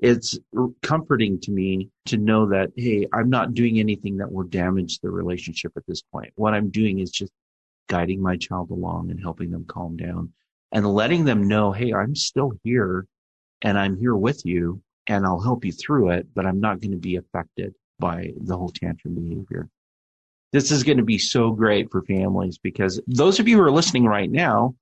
it's 0.02 0.40
comforting 0.82 1.40
to 1.42 1.52
me 1.52 1.90
to 2.06 2.18
know 2.18 2.48
that, 2.48 2.72
hey, 2.76 3.06
I'm 3.14 3.30
not 3.30 3.54
doing 3.54 3.80
anything 3.80 4.18
that 4.18 4.32
will 4.32 4.46
damage 4.46 5.00
the 5.00 5.12
relationship 5.12 5.74
at 5.76 5.86
this 5.88 6.02
point. 6.02 6.32
What 6.36 6.54
I'm 6.54 6.72
doing 6.72 7.00
is 7.00 7.12
just 7.12 7.32
guiding 7.90 8.22
my 8.22 8.38
child 8.38 8.72
along 8.72 9.12
and 9.12 9.20
helping 9.22 9.52
them 9.52 9.66
calm 9.68 9.98
down 9.98 10.32
and 10.72 10.88
letting 10.88 11.26
them 11.26 11.48
know, 11.48 11.72
hey, 11.72 11.94
I'm 11.94 12.16
still 12.16 12.54
here 12.64 13.06
and 13.62 13.78
I'm 13.78 13.98
here 13.98 14.16
with 14.16 14.42
you 14.46 14.82
and 15.08 15.26
I'll 15.26 15.42
help 15.42 15.66
you 15.66 15.74
through 15.74 16.12
it, 16.12 16.28
but 16.34 16.46
I'm 16.46 16.62
not 16.62 16.80
going 16.80 16.94
to 16.94 16.98
be 16.98 17.18
affected 17.18 17.76
by 18.00 18.34
the 18.38 18.58
whole 18.58 18.72
tantrum 18.72 19.16
behavior. 19.16 19.70
This 20.54 20.72
is 20.72 20.84
going 20.84 20.98
to 20.98 21.04
be 21.04 21.18
so 21.18 21.52
great 21.52 21.92
for 21.92 22.02
families 22.04 22.58
because 22.58 23.02
those 23.06 23.40
of 23.40 23.48
you 23.48 23.58
who 23.58 23.64
are 23.64 23.72
listening 23.72 24.06
right 24.06 24.32
now, 24.32 24.76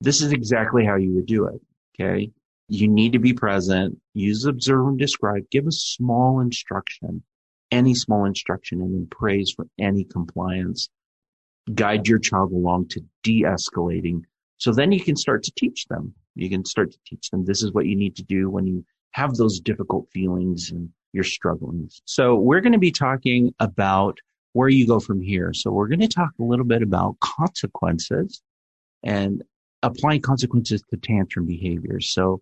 this 0.00 0.20
is 0.20 0.32
exactly 0.32 0.84
how 0.84 0.96
you 0.96 1.14
would 1.14 1.26
do 1.26 1.46
it. 1.46 1.60
Okay. 1.98 2.30
You 2.68 2.88
need 2.88 3.12
to 3.12 3.18
be 3.18 3.32
present, 3.32 3.98
use 4.12 4.44
observe 4.44 4.88
and 4.88 4.98
describe, 4.98 5.48
give 5.50 5.66
a 5.66 5.72
small 5.72 6.40
instruction, 6.40 7.22
any 7.70 7.94
small 7.94 8.24
instruction 8.24 8.80
and 8.80 8.92
then 8.92 9.06
praise 9.10 9.52
for 9.54 9.66
any 9.78 10.04
compliance. 10.04 10.88
Guide 11.72 12.06
your 12.06 12.18
child 12.18 12.52
along 12.52 12.88
to 12.88 13.00
de-escalating 13.22 14.22
so 14.58 14.72
then 14.72 14.92
you 14.92 15.00
can 15.00 15.16
start 15.16 15.42
to 15.44 15.52
teach 15.56 15.86
them. 15.86 16.14
You 16.34 16.48
can 16.48 16.64
start 16.64 16.92
to 16.92 16.98
teach 17.06 17.30
them 17.30 17.44
this 17.44 17.62
is 17.62 17.72
what 17.72 17.86
you 17.86 17.96
need 17.96 18.16
to 18.16 18.22
do 18.22 18.50
when 18.50 18.66
you 18.66 18.84
have 19.12 19.34
those 19.34 19.60
difficult 19.60 20.08
feelings 20.12 20.70
and 20.70 20.90
you're 21.12 21.24
struggling. 21.24 21.88
So 22.04 22.36
we're 22.36 22.60
going 22.60 22.72
to 22.72 22.78
be 22.78 22.92
talking 22.92 23.54
about 23.58 24.18
where 24.52 24.68
you 24.68 24.86
go 24.86 25.00
from 25.00 25.20
here. 25.20 25.52
So 25.54 25.70
we're 25.70 25.88
going 25.88 26.00
to 26.00 26.08
talk 26.08 26.30
a 26.38 26.44
little 26.44 26.64
bit 26.64 26.82
about 26.82 27.18
consequences 27.20 28.42
and 29.02 29.42
applying 29.82 30.20
consequences 30.20 30.82
to 30.90 30.96
tantrum 30.96 31.46
behaviors. 31.46 32.10
So 32.10 32.40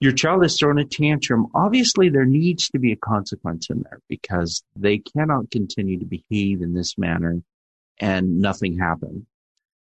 your 0.00 0.12
child 0.12 0.44
is 0.44 0.58
throwing 0.58 0.78
a 0.78 0.84
tantrum. 0.84 1.46
Obviously, 1.54 2.08
there 2.08 2.24
needs 2.24 2.68
to 2.70 2.78
be 2.78 2.92
a 2.92 2.96
consequence 2.96 3.70
in 3.70 3.82
there 3.82 4.00
because 4.08 4.62
they 4.76 4.98
cannot 4.98 5.50
continue 5.50 5.98
to 5.98 6.04
behave 6.04 6.62
in 6.62 6.74
this 6.74 6.98
manner 6.98 7.40
and 8.00 8.40
nothing 8.40 8.78
happen 8.78 9.26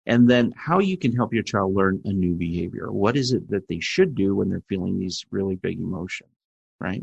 and 0.07 0.29
then 0.29 0.53
how 0.57 0.79
you 0.79 0.97
can 0.97 1.15
help 1.15 1.33
your 1.33 1.43
child 1.43 1.75
learn 1.75 2.01
a 2.05 2.13
new 2.13 2.35
behavior. 2.35 2.91
What 2.91 3.17
is 3.17 3.33
it 3.33 3.49
that 3.51 3.69
they 3.69 3.81
should 3.81 4.15
do 4.15 4.35
when 4.35 4.49
they're 4.49 4.63
feeling 4.69 4.99
these 4.99 5.25
really 5.31 5.57
big 5.57 5.79
emotions, 5.79 6.31
right? 6.81 7.03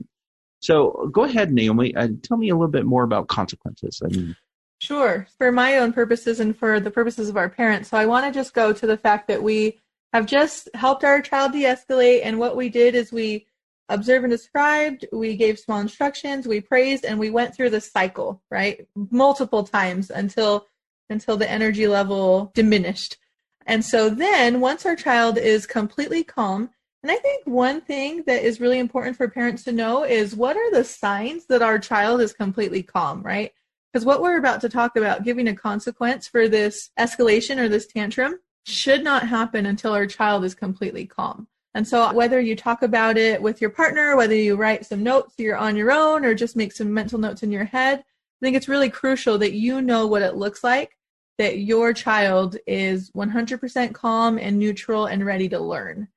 So 0.60 1.10
go 1.14 1.24
ahead, 1.24 1.54
Naomi. 1.54 1.96
Uh, 1.96 2.10
tell 2.24 2.38
me 2.38 2.50
a 2.50 2.56
little 2.56 2.68
bit 2.68 2.86
more 2.86 3.04
about 3.04 3.28
consequences. 3.28 4.02
I 4.04 4.08
mean, 4.08 4.36
sure. 4.80 5.28
For 5.38 5.52
my 5.52 5.78
own 5.78 5.94
purposes 5.94 6.40
and 6.40 6.58
for 6.58 6.80
the 6.80 6.92
purposes 6.92 7.30
of 7.30 7.38
our 7.38 7.50
parents. 7.50 7.90
So 7.90 7.98
I 7.98 8.06
want 8.06 8.26
to 8.26 8.38
just 8.38 8.54
go 8.54 8.74
to 8.74 8.88
the 8.88 8.98
fact 8.98 9.28
that 9.28 9.42
we 9.42 9.80
have 10.14 10.26
just 10.26 10.70
helped 10.74 11.04
our 11.04 11.22
child 11.22 11.52
de-escalate, 11.52 12.22
and 12.24 12.40
what 12.40 12.56
we 12.56 12.70
did 12.70 12.96
is 12.96 13.12
we 13.12 13.46
observed 13.90 14.24
and 14.24 14.32
described, 14.32 15.06
we 15.12 15.36
gave 15.36 15.60
small 15.60 15.80
instructions, 15.80 16.48
we 16.48 16.62
praised, 16.62 17.06
and 17.06 17.20
we 17.20 17.30
went 17.30 17.56
through 17.56 17.70
the 17.70 17.82
cycle, 17.82 18.42
right, 18.50 18.88
multiple 18.96 19.64
times 19.64 20.10
until 20.10 20.68
until 21.10 21.38
the 21.38 21.50
energy 21.50 21.88
level 21.88 22.52
diminished. 22.54 23.18
And 23.66 23.84
so 23.84 24.10
then 24.10 24.60
once 24.60 24.86
our 24.86 24.96
child 24.96 25.38
is 25.38 25.66
completely 25.66 26.24
calm, 26.24 26.70
and 27.04 27.12
I 27.12 27.16
think 27.16 27.46
one 27.46 27.80
thing 27.80 28.24
that 28.28 28.44
is 28.44 28.60
really 28.60 28.80
important 28.80 29.16
for 29.16 29.30
parents 29.30 29.64
to 29.66 29.72
know 29.72 30.04
is 30.04 30.36
what 30.36 30.58
are 30.58 30.72
the 30.72 30.84
signs 30.84 31.46
that 31.46 31.62
our 31.62 31.80
child 31.80 32.22
is 32.22 32.34
completely 32.34 32.84
calm, 32.84 33.22
right? 33.22 33.54
Because 33.98 34.06
what 34.06 34.22
we're 34.22 34.38
about 34.38 34.62
to 34.62 34.70
talk 34.70 34.96
about, 34.96 35.24
giving 35.24 35.48
a 35.48 35.56
consequence 35.56 36.28
for 36.28 36.48
this 36.48 36.92
escalation 37.00 37.58
or 37.58 37.68
this 37.68 37.88
tantrum, 37.88 38.36
should 38.64 39.04
not 39.04 39.28
happen 39.28 39.66
until 39.66 39.92
our 39.92 40.06
child 40.06 40.46
is 40.46 40.54
completely 40.54 41.08
calm. 41.08 41.48
And 41.74 41.88
so, 41.88 42.14
whether 42.14 42.40
you 42.40 42.56
talk 42.56 42.84
about 42.84 43.18
it 43.18 43.42
with 43.42 43.60
your 43.60 43.72
partner, 43.72 44.16
whether 44.16 44.36
you 44.36 44.56
write 44.56 44.86
some 44.86 45.02
notes 45.02 45.34
you're 45.40 45.58
on 45.58 45.76
your 45.76 45.92
own, 45.92 46.26
or 46.26 46.36
just 46.36 46.56
make 46.56 46.74
some 46.74 46.94
mental 46.94 47.18
notes 47.18 47.42
in 47.42 47.52
your 47.52 47.64
head, 47.64 48.02
I 48.02 48.46
think 48.46 48.56
it's 48.56 48.68
really 48.68 48.92
crucial 48.92 49.40
that 49.40 49.54
you 49.54 49.82
know 49.82 50.06
what 50.06 50.22
it 50.22 50.36
looks 50.36 50.64
like 50.64 50.96
that 51.40 51.58
your 51.58 51.92
child 51.92 52.56
is 52.68 53.10
100% 53.14 53.96
calm 53.96 54.38
and 54.38 54.60
neutral 54.60 55.08
and 55.08 55.26
ready 55.26 55.50
to 55.50 55.60
learn. 55.60 56.08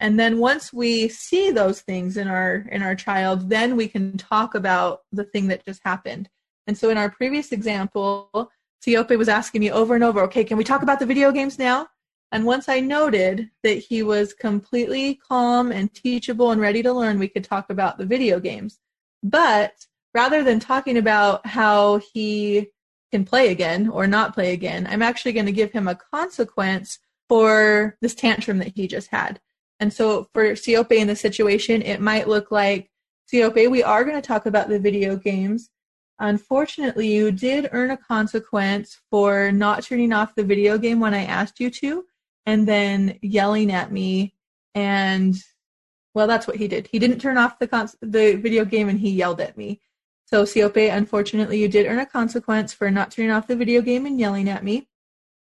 And 0.00 0.18
then 0.18 0.38
once 0.38 0.72
we 0.72 1.06
see 1.08 1.52
those 1.52 1.82
things 1.82 2.16
in 2.16 2.26
our 2.26 2.66
in 2.72 2.82
our 2.82 2.96
child, 2.96 3.48
then 3.48 3.76
we 3.76 3.86
can 3.86 4.18
talk 4.18 4.56
about 4.56 5.02
the 5.12 5.22
thing 5.22 5.46
that 5.46 5.64
just 5.64 5.82
happened. 5.84 6.28
And 6.66 6.76
so 6.76 6.90
in 6.90 6.98
our 6.98 7.10
previous 7.10 7.52
example, 7.52 8.50
Siope 8.84 9.16
was 9.18 9.28
asking 9.28 9.60
me 9.60 9.70
over 9.70 9.94
and 9.94 10.04
over, 10.04 10.20
okay, 10.22 10.44
can 10.44 10.56
we 10.56 10.64
talk 10.64 10.82
about 10.82 10.98
the 10.98 11.06
video 11.06 11.32
games 11.32 11.58
now? 11.58 11.88
And 12.30 12.46
once 12.46 12.68
I 12.68 12.80
noted 12.80 13.50
that 13.62 13.78
he 13.78 14.02
was 14.02 14.32
completely 14.32 15.16
calm 15.16 15.70
and 15.70 15.92
teachable 15.92 16.50
and 16.50 16.60
ready 16.60 16.82
to 16.82 16.92
learn, 16.92 17.18
we 17.18 17.28
could 17.28 17.44
talk 17.44 17.68
about 17.68 17.98
the 17.98 18.06
video 18.06 18.40
games. 18.40 18.78
But 19.22 19.86
rather 20.14 20.42
than 20.42 20.60
talking 20.60 20.96
about 20.96 21.46
how 21.46 22.00
he 22.12 22.68
can 23.12 23.24
play 23.24 23.48
again 23.48 23.88
or 23.88 24.06
not 24.06 24.34
play 24.34 24.52
again. 24.52 24.86
I'm 24.90 25.02
actually 25.02 25.34
going 25.34 25.46
to 25.46 25.52
give 25.52 25.70
him 25.70 25.86
a 25.86 25.94
consequence 25.94 26.98
for 27.28 27.96
this 28.00 28.14
tantrum 28.14 28.58
that 28.58 28.72
he 28.74 28.88
just 28.88 29.08
had. 29.08 29.38
And 29.78 29.92
so 29.92 30.28
for 30.32 30.52
Siope 30.52 30.92
in 30.92 31.06
the 31.06 31.16
situation, 31.16 31.82
it 31.82 32.00
might 32.00 32.26
look 32.26 32.50
like 32.50 32.90
Siope, 33.30 33.70
we 33.70 33.82
are 33.82 34.04
going 34.04 34.20
to 34.20 34.26
talk 34.26 34.46
about 34.46 34.68
the 34.68 34.78
video 34.78 35.16
games. 35.16 35.70
Unfortunately, 36.22 37.08
you 37.08 37.32
did 37.32 37.68
earn 37.72 37.90
a 37.90 37.96
consequence 37.96 39.00
for 39.10 39.50
not 39.50 39.82
turning 39.82 40.12
off 40.12 40.36
the 40.36 40.44
video 40.44 40.78
game 40.78 41.00
when 41.00 41.14
I 41.14 41.24
asked 41.24 41.58
you 41.58 41.68
to, 41.70 42.04
and 42.46 42.66
then 42.66 43.18
yelling 43.22 43.72
at 43.72 43.90
me. 43.90 44.32
And 44.72 45.34
well, 46.14 46.28
that's 46.28 46.46
what 46.46 46.56
he 46.56 46.68
did. 46.68 46.86
He 46.86 47.00
didn't 47.00 47.18
turn 47.18 47.38
off 47.38 47.58
the 47.58 47.66
cons- 47.66 47.96
the 48.00 48.36
video 48.36 48.64
game, 48.64 48.88
and 48.88 49.00
he 49.00 49.10
yelled 49.10 49.40
at 49.40 49.56
me. 49.56 49.80
So, 50.26 50.44
Siope, 50.44 50.96
unfortunately, 50.96 51.60
you 51.60 51.66
did 51.66 51.86
earn 51.86 51.98
a 51.98 52.06
consequence 52.06 52.72
for 52.72 52.88
not 52.88 53.10
turning 53.10 53.32
off 53.32 53.48
the 53.48 53.56
video 53.56 53.82
game 53.82 54.06
and 54.06 54.20
yelling 54.20 54.48
at 54.48 54.62
me. 54.62 54.88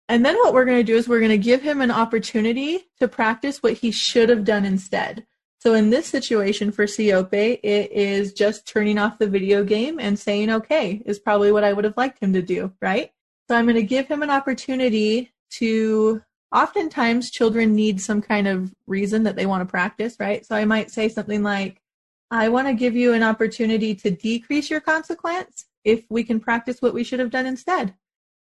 And 0.09 0.25
then 0.25 0.37
what 0.37 0.55
we're 0.55 0.65
going 0.65 0.79
to 0.79 0.85
do 0.85 0.97
is 0.97 1.09
we're 1.09 1.19
going 1.19 1.31
to 1.31 1.39
give 1.39 1.63
him 1.63 1.81
an 1.81 1.91
opportunity 1.91 2.89
to 3.01 3.09
practice 3.09 3.65
what 3.65 3.73
he 3.73 3.91
should 3.91 4.29
have 4.29 4.45
done 4.45 4.65
instead. 4.65 5.27
So 5.63 5.75
in 5.75 5.91
this 5.91 6.09
situation 6.09 6.73
for 6.73 6.87
Siope, 6.87 7.61
it 7.63 7.93
is 7.93 8.33
just 8.33 8.67
turning 8.67 8.99
off 8.99 9.21
the 9.21 9.29
video 9.29 9.63
game 9.63 10.01
and 10.01 10.19
saying 10.19 10.51
okay 10.51 11.01
is 11.07 11.21
probably 11.21 11.53
what 11.53 11.63
I 11.63 11.73
would 11.73 11.85
have 11.85 11.97
liked 11.97 12.19
him 12.19 12.33
to 12.33 12.43
do, 12.43 12.73
right? 12.83 13.13
So 13.49 13.55
I'm 13.55 13.67
going 13.67 13.77
to 13.77 13.83
give 13.85 14.09
him 14.09 14.25
an 14.25 14.31
opportunity 14.31 15.31
to 15.51 16.21
oftentimes 16.53 17.31
children 17.31 17.77
need 17.77 18.01
some 18.01 18.21
kind 18.21 18.49
of 18.49 18.75
reason 18.89 19.23
that 19.23 19.37
they 19.37 19.47
want 19.47 19.61
to 19.61 19.71
practice, 19.71 20.17
right? 20.19 20.45
So 20.45 20.57
I 20.57 20.65
might 20.65 20.91
say 20.91 21.09
something 21.09 21.45
like, 21.45 21.81
I 22.29 22.49
want 22.49 22.67
to 22.67 22.75
give 22.75 22.97
you 22.97 23.13
an 23.13 23.23
opportunity 23.23 23.95
to 23.95 24.11
decrease 24.11 24.69
your 24.69 24.81
consequence 24.81 25.67
if 25.85 26.05
we 26.11 26.25
can 26.25 26.41
practice 26.41 26.83
what 26.83 26.93
we 26.93 27.05
should 27.05 27.21
have 27.21 27.31
done 27.31 27.47
instead. 27.47 27.95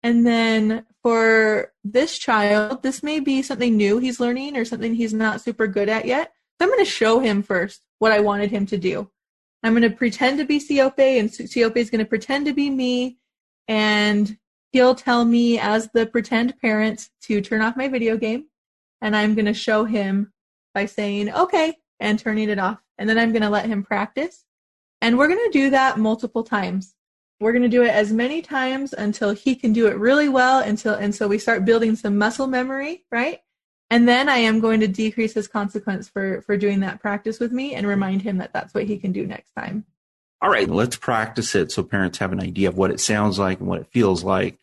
And 0.03 0.27
then 0.27 0.85
for 1.01 1.73
this 1.83 2.19
child, 2.19 2.83
this 2.83 3.01
may 3.01 3.19
be 3.19 3.41
something 3.41 3.75
new 3.75 3.97
he's 3.97 4.19
learning 4.19 4.55
or 4.55 4.63
something 4.63 4.93
he's 4.93 5.13
not 5.15 5.41
super 5.41 5.65
good 5.65 5.89
at 5.89 6.05
yet. 6.05 6.33
So 6.59 6.65
I'm 6.65 6.73
going 6.73 6.83
to 6.83 6.91
show 6.91 7.19
him 7.19 7.41
first 7.41 7.81
what 7.99 8.11
I 8.11 8.19
wanted 8.19 8.51
him 8.51 8.65
to 8.67 8.77
do. 8.77 9.09
I'm 9.63 9.73
going 9.73 9.89
to 9.89 9.95
pretend 9.95 10.39
to 10.39 10.45
be 10.45 10.59
Siope, 10.59 11.19
and 11.19 11.29
Siope 11.29 11.77
is 11.77 11.89
going 11.89 11.99
to 11.99 12.09
pretend 12.09 12.45
to 12.47 12.53
be 12.53 12.69
me, 12.69 13.17
and 13.67 14.37
he'll 14.71 14.95
tell 14.95 15.25
me 15.25 15.57
as 15.57 15.89
the 15.93 16.05
pretend 16.05 16.59
parent 16.59 17.09
to 17.23 17.41
turn 17.41 17.61
off 17.61 17.77
my 17.77 17.87
video 17.87 18.17
game, 18.17 18.45
and 19.01 19.15
I'm 19.15 19.35
going 19.35 19.45
to 19.45 19.53
show 19.53 19.85
him 19.85 20.33
by 20.73 20.85
saying 20.85 21.33
okay 21.33 21.77
and 21.99 22.19
turning 22.19 22.49
it 22.49 22.59
off, 22.59 22.79
and 22.97 23.09
then 23.09 23.17
I'm 23.17 23.31
going 23.31 23.41
to 23.41 23.49
let 23.49 23.65
him 23.65 23.83
practice, 23.83 24.45
and 25.01 25.17
we're 25.17 25.27
going 25.27 25.45
to 25.45 25.57
do 25.57 25.69
that 25.69 25.97
multiple 25.97 26.43
times. 26.43 26.95
We're 27.41 27.53
going 27.53 27.63
to 27.63 27.69
do 27.69 27.83
it 27.83 27.91
as 27.91 28.11
many 28.11 28.41
times 28.41 28.91
until 28.91 29.31
he 29.31 29.55
can 29.55 29.71
do 29.71 29.87
it 29.87 29.97
really 29.97 30.27
well 30.27 30.59
until 30.59 30.95
and 30.95 31.15
so 31.15 31.25
we 31.25 31.37
start 31.37 31.63
building 31.63 31.95
some 31.95 32.17
muscle 32.17 32.47
memory, 32.47 33.05
right? 33.11 33.39
And 33.91 34.07
then 34.07 34.29
I 34.29 34.37
am 34.37 34.59
going 34.59 34.81
to 34.81 34.87
decrease 34.87 35.33
his 35.33 35.47
consequence 35.47 36.07
for 36.07 36.41
for 36.41 36.57
doing 36.57 36.81
that 36.81 37.01
practice 37.01 37.39
with 37.39 37.51
me 37.51 37.73
and 37.73 37.87
remind 37.87 38.21
him 38.21 38.37
that 38.37 38.53
that's 38.53 38.73
what 38.73 38.85
he 38.85 38.97
can 38.97 39.11
do 39.11 39.25
next 39.25 39.51
time. 39.53 39.85
All 40.41 40.49
right, 40.49 40.69
let's 40.69 40.95
practice 40.95 41.53
it 41.55 41.71
so 41.71 41.83
parents 41.83 42.19
have 42.19 42.31
an 42.31 42.41
idea 42.41 42.69
of 42.69 42.77
what 42.77 42.91
it 42.91 42.99
sounds 42.99 43.37
like 43.39 43.59
and 43.59 43.67
what 43.67 43.81
it 43.81 43.91
feels 43.91 44.23
like 44.23 44.57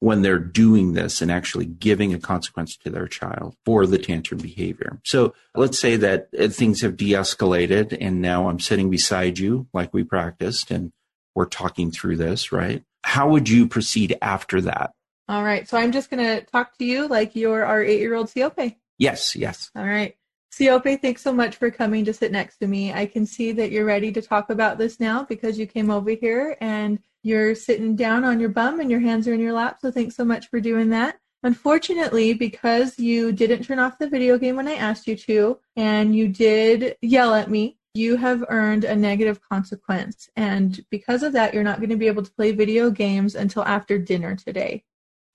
when 0.00 0.22
they're 0.22 0.38
doing 0.38 0.94
this 0.94 1.22
and 1.22 1.30
actually 1.30 1.64
giving 1.64 2.12
a 2.12 2.18
consequence 2.18 2.76
to 2.76 2.90
their 2.90 3.06
child 3.06 3.54
for 3.64 3.86
the 3.86 3.98
tantrum 3.98 4.40
behavior. 4.40 4.98
So 5.04 5.32
let's 5.54 5.78
say 5.78 5.94
that 5.94 6.28
uh, 6.36 6.48
things 6.48 6.80
have 6.80 6.96
de-escalated 6.96 7.96
and 8.00 8.20
now 8.20 8.48
I'm 8.48 8.58
sitting 8.58 8.90
beside 8.90 9.38
you 9.38 9.68
like 9.72 9.94
we 9.94 10.02
practiced 10.02 10.72
and 10.72 10.92
we're 11.36 11.46
talking 11.46 11.92
through 11.92 12.16
this, 12.16 12.50
right? 12.50 12.82
How 13.04 13.28
would 13.28 13.48
you 13.48 13.68
proceed 13.68 14.18
after 14.20 14.60
that? 14.62 14.92
All 15.32 15.42
right. 15.42 15.66
So 15.66 15.78
I'm 15.78 15.92
just 15.92 16.10
going 16.10 16.22
to 16.22 16.44
talk 16.44 16.76
to 16.76 16.84
you 16.84 17.08
like 17.08 17.34
you're 17.34 17.64
our 17.64 17.82
eight 17.82 18.00
year 18.00 18.14
old 18.14 18.26
Siope. 18.26 18.76
Yes, 18.98 19.34
yes. 19.34 19.70
All 19.74 19.86
right. 19.86 20.14
Siope, 20.52 21.00
thanks 21.00 21.22
so 21.22 21.32
much 21.32 21.56
for 21.56 21.70
coming 21.70 22.04
to 22.04 22.12
sit 22.12 22.30
next 22.30 22.58
to 22.58 22.66
me. 22.66 22.92
I 22.92 23.06
can 23.06 23.24
see 23.24 23.50
that 23.52 23.72
you're 23.72 23.86
ready 23.86 24.12
to 24.12 24.20
talk 24.20 24.50
about 24.50 24.76
this 24.76 25.00
now 25.00 25.22
because 25.22 25.58
you 25.58 25.66
came 25.66 25.90
over 25.90 26.10
here 26.10 26.58
and 26.60 26.98
you're 27.22 27.54
sitting 27.54 27.96
down 27.96 28.24
on 28.24 28.40
your 28.40 28.50
bum 28.50 28.78
and 28.78 28.90
your 28.90 29.00
hands 29.00 29.26
are 29.26 29.32
in 29.32 29.40
your 29.40 29.54
lap. 29.54 29.78
So 29.80 29.90
thanks 29.90 30.16
so 30.16 30.24
much 30.26 30.50
for 30.50 30.60
doing 30.60 30.90
that. 30.90 31.18
Unfortunately, 31.42 32.34
because 32.34 32.98
you 32.98 33.32
didn't 33.32 33.62
turn 33.62 33.78
off 33.78 33.98
the 33.98 34.10
video 34.10 34.36
game 34.36 34.56
when 34.56 34.68
I 34.68 34.74
asked 34.74 35.06
you 35.06 35.16
to, 35.16 35.58
and 35.76 36.14
you 36.14 36.28
did 36.28 36.94
yell 37.00 37.34
at 37.34 37.50
me, 37.50 37.78
you 37.94 38.16
have 38.16 38.44
earned 38.50 38.84
a 38.84 38.94
negative 38.94 39.40
consequence. 39.40 40.28
And 40.36 40.84
because 40.90 41.22
of 41.22 41.32
that, 41.32 41.54
you're 41.54 41.62
not 41.62 41.78
going 41.78 41.88
to 41.88 41.96
be 41.96 42.06
able 42.06 42.22
to 42.22 42.32
play 42.32 42.52
video 42.52 42.90
games 42.90 43.34
until 43.34 43.64
after 43.64 43.96
dinner 43.96 44.36
today. 44.36 44.84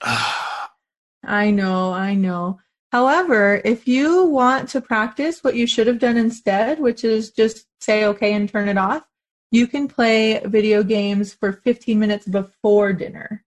I 0.01 1.51
know, 1.51 1.93
I 1.93 2.13
know. 2.13 2.59
However, 2.91 3.61
if 3.65 3.87
you 3.87 4.25
want 4.25 4.69
to 4.69 4.81
practice 4.81 5.43
what 5.43 5.55
you 5.55 5.67
should 5.67 5.87
have 5.87 5.99
done 5.99 6.17
instead, 6.17 6.79
which 6.79 7.03
is 7.03 7.31
just 7.31 7.67
say 7.81 8.05
okay 8.05 8.33
and 8.33 8.47
turn 8.49 8.69
it 8.69 8.77
off, 8.77 9.07
you 9.51 9.67
can 9.67 9.87
play 9.87 10.39
video 10.45 10.83
games 10.83 11.33
for 11.33 11.51
15 11.51 11.99
minutes 11.99 12.25
before 12.25 12.93
dinner. 12.93 13.43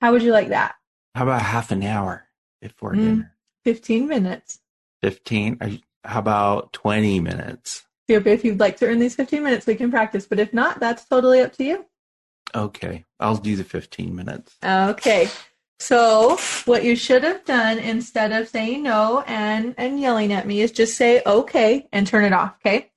How 0.00 0.12
would 0.12 0.22
you 0.22 0.32
like 0.32 0.48
that? 0.48 0.74
How 1.14 1.24
about 1.24 1.42
half 1.42 1.70
an 1.70 1.82
hour 1.82 2.26
before 2.60 2.92
mm, 2.92 2.96
dinner? 2.96 3.36
15 3.64 4.08
minutes. 4.08 4.60
15? 5.02 5.80
How 6.04 6.18
about 6.18 6.72
20 6.72 7.20
minutes? 7.20 7.84
If 8.08 8.44
you'd 8.44 8.60
like 8.60 8.76
to 8.78 8.86
earn 8.86 8.98
these 8.98 9.14
15 9.14 9.42
minutes, 9.42 9.66
we 9.66 9.74
can 9.74 9.90
practice. 9.90 10.26
But 10.26 10.38
if 10.38 10.52
not, 10.52 10.80
that's 10.80 11.04
totally 11.06 11.40
up 11.40 11.52
to 11.54 11.64
you. 11.64 11.86
Okay. 12.54 13.04
I'll 13.20 13.36
do 13.36 13.56
the 13.56 13.64
15 13.64 14.14
minutes. 14.14 14.56
Okay. 14.62 15.28
So 15.82 16.38
what 16.64 16.84
you 16.84 16.94
should 16.94 17.24
have 17.24 17.44
done 17.44 17.80
instead 17.80 18.30
of 18.30 18.46
saying 18.46 18.84
no 18.84 19.24
and, 19.26 19.74
and 19.76 19.98
yelling 19.98 20.32
at 20.32 20.46
me 20.46 20.60
is 20.60 20.70
just 20.70 20.96
say 20.96 21.22
okay 21.26 21.88
and 21.90 22.06
turn 22.06 22.24
it 22.24 22.32
off. 22.32 22.54
Okay. 22.64 22.92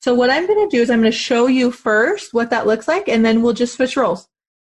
So 0.00 0.14
what 0.14 0.30
I'm 0.30 0.46
going 0.46 0.66
to 0.66 0.74
do 0.74 0.80
is 0.80 0.88
I'm 0.88 1.00
going 1.00 1.12
to 1.12 1.16
show 1.16 1.48
you 1.48 1.70
first 1.70 2.32
what 2.32 2.48
that 2.48 2.66
looks 2.66 2.88
like 2.88 3.08
and 3.08 3.22
then 3.22 3.42
we'll 3.42 3.52
just 3.52 3.74
switch 3.74 3.94
roles. 3.94 4.26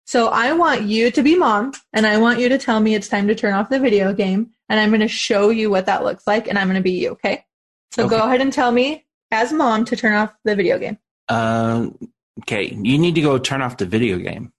So 0.07 0.30
I 0.30 0.53
want 0.53 0.82
you 0.82 1.11
to 1.11 1.22
be 1.22 1.36
mom 1.36 1.74
and 1.93 2.07
I 2.07 2.17
want 2.17 2.39
you 2.39 2.49
to 2.49 2.57
tell 2.57 2.80
me 2.80 2.95
it's 2.95 3.07
time 3.07 3.28
to 3.28 3.36
turn 3.36 3.53
off 3.53 3.70
the 3.70 3.80
video 3.80 4.13
game 4.13 4.49
and 4.67 4.80
I'm 4.80 4.89
going 4.89 5.01
to 5.01 5.07
show 5.07 5.51
you 5.51 5.70
what 5.70 5.86
that 5.86 6.03
looks 6.03 6.26
like 6.26 6.47
and 6.47 6.57
I'm 6.57 6.67
going 6.67 6.76
to 6.76 6.82
be 6.82 6.93
you. 6.93 7.11
Okay. 7.11 7.45
So 7.91 8.05
okay. 8.05 8.17
go 8.17 8.24
ahead 8.24 8.41
and 8.41 8.51
tell 8.51 8.72
me 8.72 9.05
as 9.30 9.53
mom 9.53 9.86
to 9.86 9.95
turn 9.95 10.13
off 10.13 10.34
the 10.43 10.55
video 10.55 10.80
game. 10.80 10.97
Um, 11.28 11.99
okay. 12.41 12.65
You 12.65 12.97
need 12.97 13.13
to 13.13 13.22
go 13.22 13.38
turn 13.38 13.61
off 13.61 13.78
the 13.78 13.86
video 13.86 14.17
game. 14.17 14.53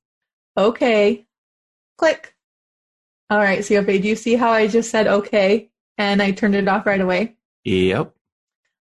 Okay. 0.56 1.26
Click. 1.98 2.36
All 3.30 3.38
right, 3.38 3.60
Siope, 3.60 4.02
do 4.02 4.08
you 4.08 4.16
see 4.16 4.34
how 4.34 4.50
I 4.50 4.66
just 4.66 4.90
said 4.90 5.06
okay 5.06 5.70
and 5.96 6.20
I 6.20 6.32
turned 6.32 6.56
it 6.56 6.66
off 6.66 6.84
right 6.84 7.00
away? 7.00 7.36
Yep. 7.62 8.12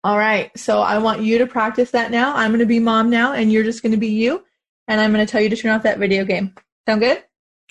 All 0.04 0.18
right, 0.20 0.56
so 0.56 0.82
I 0.82 1.00
want 1.00 1.22
you 1.22 1.40
to 1.40 1.48
practice 1.48 1.90
that 1.92 2.12
now. 2.12 2.36
I'm 2.36 2.52
going 2.52 2.60
to 2.60 2.68
be 2.68 2.80
mom 2.80 3.10
now, 3.10 3.34
and 3.34 3.52
you're 3.52 3.64
just 3.64 3.82
going 3.82 3.94
to 3.94 3.98
be 3.98 4.10
you, 4.10 4.46
and 4.88 5.02
I'm 5.02 5.12
going 5.12 5.26
to 5.26 5.32
tell 5.32 5.42
you 5.42 5.50
to 5.50 5.56
turn 5.56 5.72
off 5.72 5.82
that 5.82 5.98
video 5.98 6.24
game. 6.24 6.54
Sound 6.88 7.02
good? 7.02 7.24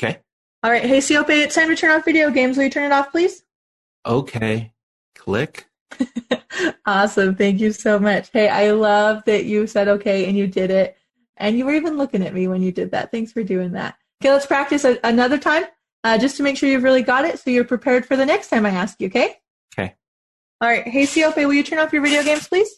Okay. 0.02 0.18
All 0.64 0.70
right, 0.72 0.82
hey, 0.82 0.98
Siope, 0.98 1.30
it's 1.30 1.54
time 1.54 1.68
to 1.68 1.76
turn 1.76 1.92
off 1.92 2.04
video 2.04 2.30
games. 2.30 2.56
Will 2.56 2.64
you 2.64 2.70
turn 2.70 2.90
it 2.90 2.92
off, 2.92 3.12
please? 3.12 3.44
Okay. 4.04 4.72
Click. 5.14 5.66
awesome. 6.86 7.36
Thank 7.36 7.60
you 7.60 7.70
so 7.70 8.00
much. 8.00 8.30
Hey, 8.32 8.48
I 8.48 8.72
love 8.72 9.22
that 9.26 9.44
you 9.44 9.68
said 9.68 9.86
okay 9.86 10.26
and 10.26 10.36
you 10.36 10.48
did 10.48 10.70
it. 10.70 10.96
And 11.36 11.56
you 11.56 11.64
were 11.66 11.74
even 11.74 11.96
looking 11.96 12.26
at 12.26 12.34
me 12.34 12.48
when 12.48 12.62
you 12.62 12.72
did 12.72 12.90
that. 12.90 13.12
Thanks 13.12 13.30
for 13.30 13.44
doing 13.44 13.72
that. 13.72 13.96
Okay, 14.20 14.32
let's 14.32 14.46
practice 14.46 14.84
a- 14.84 14.98
another 15.04 15.38
time 15.38 15.64
uh, 16.04 16.18
just 16.18 16.36
to 16.36 16.42
make 16.42 16.56
sure 16.56 16.68
you've 16.68 16.82
really 16.82 17.02
got 17.02 17.24
it 17.24 17.38
so 17.38 17.50
you're 17.50 17.64
prepared 17.64 18.06
for 18.06 18.16
the 18.16 18.26
next 18.26 18.48
time 18.48 18.66
I 18.66 18.70
ask 18.70 19.00
you, 19.00 19.08
okay? 19.08 19.38
Okay. 19.76 19.94
All 20.60 20.68
right. 20.68 20.86
Hey, 20.86 21.04
Siope, 21.04 21.36
will 21.36 21.54
you 21.54 21.62
turn 21.62 21.78
off 21.78 21.92
your 21.92 22.02
video 22.02 22.22
games, 22.22 22.46
please? 22.46 22.70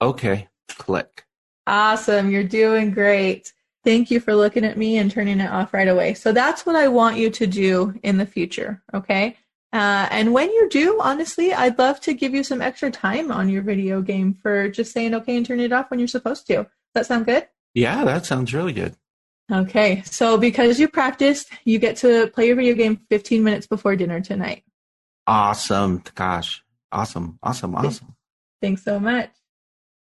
Okay. 0.00 0.48
Click. 0.70 1.24
Awesome. 1.66 2.30
You're 2.30 2.42
doing 2.42 2.90
great. 2.90 3.52
Thank 3.84 4.10
you 4.10 4.18
for 4.18 4.34
looking 4.34 4.64
at 4.64 4.76
me 4.76 4.98
and 4.98 5.10
turning 5.10 5.40
it 5.40 5.50
off 5.50 5.72
right 5.72 5.88
away. 5.88 6.14
So 6.14 6.32
that's 6.32 6.66
what 6.66 6.74
I 6.74 6.88
want 6.88 7.16
you 7.16 7.30
to 7.30 7.46
do 7.46 7.94
in 8.02 8.18
the 8.18 8.26
future, 8.26 8.82
okay? 8.92 9.36
Uh, 9.72 10.08
and 10.10 10.32
when 10.32 10.50
you 10.50 10.68
do, 10.68 11.00
honestly, 11.00 11.52
I'd 11.52 11.78
love 11.78 12.00
to 12.00 12.14
give 12.14 12.34
you 12.34 12.42
some 12.42 12.60
extra 12.60 12.90
time 12.90 13.30
on 13.30 13.48
your 13.48 13.62
video 13.62 14.02
game 14.02 14.34
for 14.34 14.68
just 14.68 14.92
saying 14.92 15.14
okay 15.14 15.36
and 15.36 15.46
turning 15.46 15.66
it 15.66 15.72
off 15.72 15.90
when 15.90 16.00
you're 16.00 16.08
supposed 16.08 16.46
to. 16.48 16.54
Does 16.56 16.66
that 16.94 17.06
sound 17.06 17.26
good? 17.26 17.46
Yeah, 17.72 18.04
that 18.04 18.26
sounds 18.26 18.52
really 18.52 18.72
good. 18.72 18.96
Okay, 19.50 20.02
so 20.04 20.38
because 20.38 20.78
you 20.78 20.88
practiced, 20.88 21.50
you 21.64 21.78
get 21.78 21.96
to 21.98 22.28
play 22.28 22.46
your 22.46 22.56
video 22.56 22.74
game 22.74 23.00
15 23.08 23.42
minutes 23.42 23.66
before 23.66 23.96
dinner 23.96 24.20
tonight. 24.20 24.64
Awesome. 25.26 26.02
Gosh, 26.14 26.62
awesome, 26.92 27.38
awesome, 27.42 27.74
awesome. 27.74 28.14
Thanks 28.62 28.84
so 28.84 29.00
much. 29.00 29.30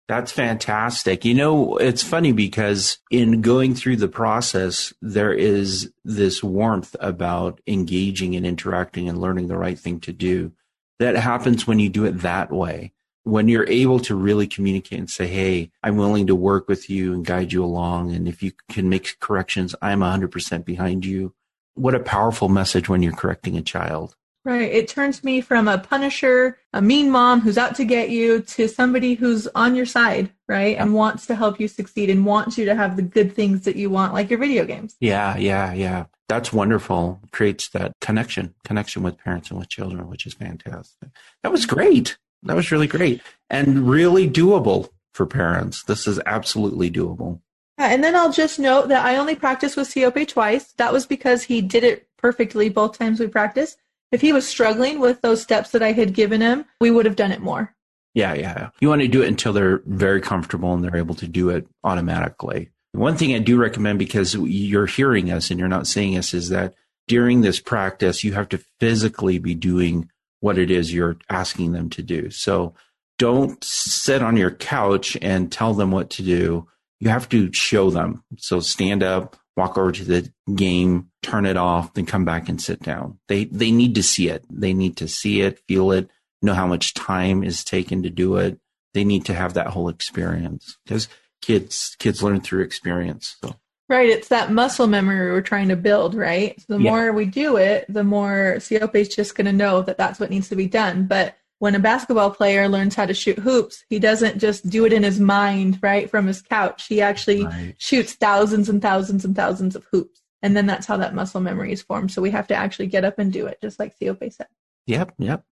That's 0.09 0.31
fantastic. 0.31 1.25
You 1.25 1.35
know, 1.35 1.77
it's 1.77 2.03
funny 2.03 2.33
because 2.33 2.99
in 3.11 3.41
going 3.41 3.75
through 3.75 3.97
the 3.97 4.09
process, 4.09 4.93
there 5.01 5.33
is 5.33 5.93
this 6.05 6.43
warmth 6.43 6.95
about 7.01 7.61
engaging 7.67 8.37
and 8.37 8.45
interacting 8.45 9.09
and 9.09 9.21
learning 9.21 9.49
the 9.49 9.57
right 9.57 9.79
thing 9.79 10.01
to 10.01 10.13
do. 10.13 10.53
That 10.99 11.17
happens 11.17 11.67
when 11.67 11.79
you 11.79 11.89
do 11.89 12.05
it 12.05 12.19
that 12.21 12.53
way 12.53 12.93
when 13.25 13.49
you're 13.49 13.69
able 13.69 14.01
to 14.01 14.15
really 14.15 14.47
communicate 14.47 14.99
and 14.99 15.11
say, 15.11 15.27
Hey, 15.27 15.71
I'm 15.83 15.97
willing 15.97 16.27
to 16.27 16.35
work 16.35 16.69
with 16.69 16.91
you 16.91 17.13
and 17.13 17.25
guide 17.25 17.53
you 17.53 17.65
along. 17.65 18.13
And 18.13 18.27
if 18.29 18.43
you 18.43 18.53
can 18.71 18.89
make 18.89 19.19
corrections, 19.21 19.75
I'm 19.81 20.01
100% 20.01 20.65
behind 20.65 21.05
you. 21.05 21.35
What 21.75 21.95
a 21.95 22.01
powerful 22.01 22.49
message 22.49 22.89
when 22.89 23.03
you're 23.03 23.13
correcting 23.13 23.57
a 23.57 23.63
child. 23.63 24.15
Right. 24.45 24.73
It 24.73 24.89
turns 24.89 25.23
me 25.23 25.41
from 25.41 25.69
a 25.69 25.79
punisher, 25.79 26.59
a 26.73 26.83
mean 26.83 27.11
mom 27.11 27.41
who's 27.41 27.57
out 27.57 27.77
to 27.77 27.85
get 27.85 28.11
you, 28.11 28.43
to 28.43 28.67
somebody 28.67 29.15
who's 29.15 29.47
on 29.55 29.77
your 29.77 29.87
side, 29.87 30.33
right? 30.49 30.77
And 30.77 30.95
wants 30.95 31.27
to 31.27 31.37
help 31.37 31.61
you 31.61 31.69
succeed 31.69 32.11
and 32.11 32.27
wants 32.27 32.59
you 32.59 32.65
to 32.65 32.75
have 32.75 32.97
the 32.97 33.03
good 33.03 33.35
things 33.35 33.65
that 33.65 33.77
you 33.77 33.89
want, 33.89 34.15
like 34.15 34.31
your 34.31 34.41
video 34.41 34.65
games. 34.65 34.97
Yeah, 34.99 35.37
yeah, 35.37 35.73
yeah. 35.73 36.07
That's 36.29 36.53
wonderful. 36.53 37.21
Creates 37.31 37.69
that 37.69 37.93
connection, 38.01 38.55
connection 38.65 39.05
with 39.05 39.17
parents 39.17 39.51
and 39.51 39.61
with 39.61 39.69
children, 39.69 40.09
which 40.09 40.27
is 40.27 40.35
fantastic. 40.35 41.11
That 41.45 41.53
was 41.53 41.65
great. 41.65 42.19
That 42.45 42.57
was 42.57 42.71
really 42.71 42.87
great 42.87 43.23
and 43.51 43.89
really 43.89 44.29
doable 44.29 44.89
for 45.13 45.27
parents. 45.27 45.83
This 45.85 46.07
is 46.07 46.21
absolutely 46.27 46.91
doable. 46.91 47.41
and 47.79 48.03
then 48.03 48.15
I'll 48.17 48.33
just 48.33 48.59
note 48.59 48.89
that 48.89 49.05
I 49.05 49.17
only 49.17 49.35
practiced 49.35 49.77
with 49.77 49.89
Siope 49.89 50.29
twice. 50.29 50.73
That 50.73 50.93
was 50.93 51.07
because 51.07 51.43
he 51.43 51.61
did 51.61 51.85
it 51.85 52.09
perfectly 52.17 52.69
both 52.69 52.99
times 52.99 53.21
we 53.21 53.27
practiced. 53.27 53.79
If 54.13 54.21
he 54.21 54.33
was 54.33 54.47
struggling 54.47 55.01
with 55.01 55.21
those 55.23 55.43
steps 55.43 55.71
that 55.71 55.83
I 55.83 55.93
had 55.93 56.15
given 56.15 56.41
him, 56.41 56.65
we 56.81 56.91
would 56.91 57.07
have 57.07 57.17
done 57.17 57.33
it 57.33 57.41
more. 57.41 57.75
Yeah, 58.15 58.35
yeah. 58.35 58.71
You 58.81 58.89
want 58.89 59.01
to 59.01 59.09
do 59.09 59.23
it 59.23 59.29
until 59.29 59.53
they're 59.53 59.83
very 59.87 60.21
comfortable 60.21 60.75
and 60.75 60.85
they're 60.85 60.97
able 60.97 61.15
to 61.17 61.27
do 61.27 61.49
it 61.49 61.67
automatically. 61.83 62.71
One 62.93 63.17
thing 63.17 63.35
I 63.35 63.39
do 63.39 63.59
recommend 63.59 63.99
because 63.99 64.35
you're 64.35 64.87
hearing 64.87 65.31
us 65.31 65.51
and 65.51 65.59
you're 65.59 65.69
not 65.69 65.87
seeing 65.87 66.19
us 66.19 66.35
is 66.35 66.51
that 66.51 66.75
during 67.09 67.41
this 67.41 67.59
practice, 67.59 68.23
you 68.23 68.35
have 68.35 68.51
to 68.51 68.59
physically 68.79 69.39
be 69.39 69.55
doing 69.55 70.11
what 70.43 70.59
it 70.59 70.73
is 70.73 70.93
you're 70.93 71.17
asking 71.31 71.71
them 71.71 71.89
to 71.89 72.03
do. 72.03 72.29
So 72.31 72.75
don't 73.17 73.63
sit 73.63 74.23
on 74.23 74.37
your 74.37 74.51
couch 74.51 75.17
and 75.23 75.53
tell 75.53 75.73
them 75.73 75.93
what 75.93 76.11
to 76.11 76.23
do. 76.23 76.67
You 76.99 77.11
have 77.11 77.29
to 77.29 77.53
show 77.53 77.91
them. 77.91 78.25
So 78.39 78.59
stand 78.59 79.05
up, 79.05 79.37
walk 79.57 79.79
over 79.79 79.93
to 79.93 80.05
the 80.05 80.33
game, 80.53 81.11
turn 81.23 81.47
it 81.47 81.57
off, 81.57 81.95
then 81.95 82.07
come 82.07 82.25
back 82.25 82.49
and 82.49 82.61
sit 82.61 82.83
down. 82.83 83.21
They 83.29 83.45
they 83.45 83.71
need 83.71 83.95
to 83.95 84.03
see 84.03 84.29
it. 84.29 84.45
They 84.51 84.75
need 84.75 84.97
to 84.97 85.07
see 85.07 85.43
it, 85.43 85.61
feel 85.69 85.93
it, 85.93 86.11
know 86.43 86.55
how 86.55 86.67
much 86.67 86.95
time 86.95 87.45
is 87.45 87.63
taken 87.63 88.03
to 88.03 88.11
do 88.11 88.37
it. 88.37 88.59
They 88.95 89.05
need 89.05 89.25
to 89.27 89.35
have 89.35 89.55
that 89.55 89.69
whole 89.69 89.89
experience 89.89 90.77
because 90.85 91.07
kids 91.41 91.95
kids 92.01 92.21
learn 92.21 92.41
through 92.41 92.65
experience. 92.65 93.37
So 93.41 93.55
Right, 93.89 94.09
it's 94.09 94.29
that 94.29 94.51
muscle 94.51 94.87
memory 94.87 95.33
we're 95.33 95.43
trying 95.43 95.69
to 95.69 95.77
build, 95.77 96.15
right? 96.15 96.59
So 96.61 96.77
the 96.77 96.83
yeah. 96.83 96.91
more 96.91 97.13
we 97.13 97.27
do 97.27 97.57
it, 97.57 97.85
the 97.89 98.05
more 98.05 98.55
Siope 98.59 98.95
is 98.95 99.09
just 99.09 99.35
going 99.35 99.47
to 99.47 99.53
know 99.53 99.83
that 99.83 99.99
that's 99.99 100.19
what 100.19 100.31
needs 100.31 100.49
to 100.49 100.57
be 100.57 100.67
done. 100.67 101.07
But 101.07 101.37
when 101.59 101.75
a 101.75 101.79
basketball 101.79 102.31
player 102.31 102.69
learns 102.69 102.95
how 102.95 103.07
to 103.07 103.15
shoot 103.15 103.39
hoops, 103.39 103.85
he 103.89 103.99
doesn't 103.99 104.39
just 104.39 104.69
do 104.69 104.85
it 104.85 104.93
in 104.93 105.03
his 105.03 105.21
mind, 105.21 105.79
right, 105.83 106.11
from 106.11 106.27
his 106.27 106.43
couch. 106.43 106.87
He 106.87 107.01
actually 107.01 107.45
right. 107.45 107.75
shoots 107.79 108.15
thousands 108.15 108.69
and 108.69 108.81
thousands 108.81 109.25
and 109.25 109.37
thousands 109.37 109.77
of 109.77 109.85
hoops. 109.93 110.23
And 110.43 110.57
then 110.57 110.67
that's 110.67 110.87
how 110.87 110.97
that 110.97 111.15
muscle 111.15 111.41
memory 111.41 111.73
is 111.73 111.83
formed. 111.83 112.11
So 112.11 112.23
we 112.23 112.31
have 112.31 112.49
to 112.49 112.55
actually 112.55 112.89
get 112.89 113.05
up 113.05 113.19
and 113.19 113.33
do 113.33 113.47
it, 113.47 113.59
just 113.61 113.79
like 113.79 113.97
Siope 113.99 114.33
said. 114.33 114.49
Yep, 114.87 115.15
yep. 115.19 115.45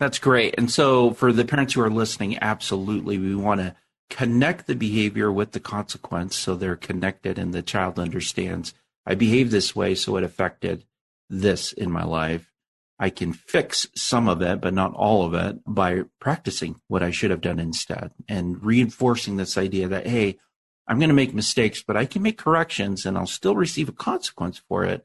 That's 0.00 0.18
great. 0.18 0.56
And 0.58 0.68
so 0.68 1.12
for 1.12 1.32
the 1.32 1.44
parents 1.44 1.74
who 1.74 1.80
are 1.82 1.90
listening, 1.90 2.38
absolutely, 2.42 3.18
we 3.18 3.36
want 3.36 3.60
to 3.60 3.76
connect 4.10 4.66
the 4.66 4.74
behavior 4.74 5.32
with 5.32 5.52
the 5.52 5.60
consequence 5.60 6.36
so 6.36 6.54
they're 6.54 6.76
connected 6.76 7.38
and 7.38 7.54
the 7.54 7.62
child 7.62 7.98
understands 7.98 8.74
I 9.06 9.14
behave 9.14 9.50
this 9.50 9.74
way, 9.74 9.94
so 9.94 10.16
it 10.16 10.24
affected 10.24 10.84
this 11.28 11.72
in 11.72 11.90
my 11.90 12.04
life. 12.04 12.50
I 12.98 13.10
can 13.10 13.32
fix 13.32 13.88
some 13.96 14.28
of 14.28 14.42
it, 14.42 14.60
but 14.60 14.74
not 14.74 14.94
all 14.94 15.24
of 15.24 15.34
it 15.34 15.58
by 15.66 16.02
practicing 16.20 16.76
what 16.86 17.02
I 17.02 17.10
should 17.10 17.30
have 17.30 17.40
done 17.40 17.58
instead 17.58 18.12
and 18.28 18.64
reinforcing 18.64 19.36
this 19.36 19.58
idea 19.58 19.88
that, 19.88 20.06
hey, 20.06 20.38
I'm 20.86 20.98
going 20.98 21.08
to 21.08 21.14
make 21.14 21.34
mistakes, 21.34 21.82
but 21.82 21.96
I 21.96 22.06
can 22.06 22.22
make 22.22 22.38
corrections 22.38 23.04
and 23.04 23.18
I'll 23.18 23.26
still 23.26 23.56
receive 23.56 23.88
a 23.88 23.92
consequence 23.92 24.62
for 24.68 24.84
it. 24.84 25.04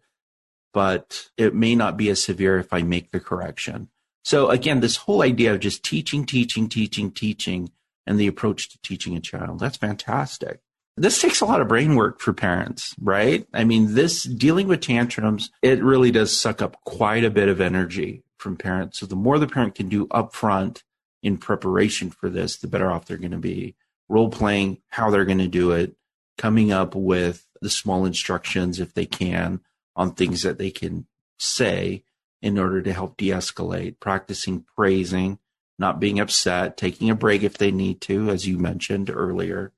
But 0.74 1.30
it 1.38 1.56
may 1.56 1.74
not 1.74 1.98
be 1.98 2.10
as 2.10 2.22
severe 2.22 2.60
if 2.60 2.72
I 2.72 2.84
make 2.84 3.12
the 3.12 3.20
correction. 3.20 3.89
So 4.24 4.50
again, 4.50 4.82
this 4.82 4.98
whole 4.98 5.24
idea 5.24 5.54
of 5.54 5.62
just 5.62 5.84
teaching, 5.84 6.26
teaching, 6.26 6.70
teaching, 6.70 7.10
teaching, 7.12 7.72
and 8.08 8.20
the 8.20 8.28
approach 8.28 8.70
to 8.70 8.82
teaching 8.82 9.16
a 9.16 9.22
child, 9.22 9.60
that's 9.60 9.78
fantastic 9.78 10.62
this 10.97 11.22
takes 11.22 11.41
a 11.41 11.45
lot 11.45 11.62
of 11.62 11.68
brain 11.68 11.95
work 11.95 12.20
for 12.20 12.34
parents, 12.34 12.95
right? 12.99 13.47
I 13.53 13.64
mean, 13.64 13.93
this 13.93 14.24
dealing 14.24 14.68
with 14.68 14.82
tantrums, 14.82 15.51
it 15.62 15.82
really 15.84 16.10
does 16.10 16.38
suck 16.38 16.62
up 16.62 16.84
quite 16.84 17.24
a 17.24 17.30
bit 17.30 17.49
of 17.49 17.62
energy 17.62 18.24
from 18.38 18.58
parents. 18.58 18.99
So 18.99 19.05
the 19.05 19.16
more 19.16 19.38
the 19.38 19.47
parent 19.47 19.76
can 19.76 19.89
do 19.89 20.08
upfront 20.08 20.82
in 21.22 21.38
preparation 21.38 22.10
for 22.10 22.30
this, 22.30 22.58
the 22.58 22.68
better 22.68 22.91
off 22.91 23.05
they're 23.05 23.18
going 23.18 23.32
to 23.32 23.38
be. 23.38 23.76
Role 24.10 24.30
playing 24.30 24.82
how 24.89 25.12
they're 25.12 25.26
going 25.26 25.38
to 25.38 25.47
do 25.47 25.72
it, 25.72 25.95
coming 26.38 26.72
up 26.72 26.95
with 26.95 27.45
the 27.62 27.70
small 27.70 28.05
instructions 28.05 28.80
if 28.80 28.93
they 28.93 29.05
can 29.05 29.62
on 29.95 30.14
things 30.14 30.41
that 30.43 30.58
they 30.58 30.72
can 30.72 31.05
say 31.38 32.03
in 32.41 32.58
order 32.58 32.82
to 32.82 32.93
help 32.93 33.18
de 33.18 33.30
escalate, 33.30 33.99
practicing 33.99 34.66
praising, 34.76 35.38
not 35.80 35.99
being 35.99 36.19
upset, 36.19 36.78
taking 36.78 37.09
a 37.09 37.15
break 37.15 37.43
if 37.43 37.57
they 37.57 37.71
need 37.71 38.01
to, 38.01 38.30
as 38.30 38.47
you 38.47 38.57
mentioned 38.57 39.09
earlier 39.09 39.71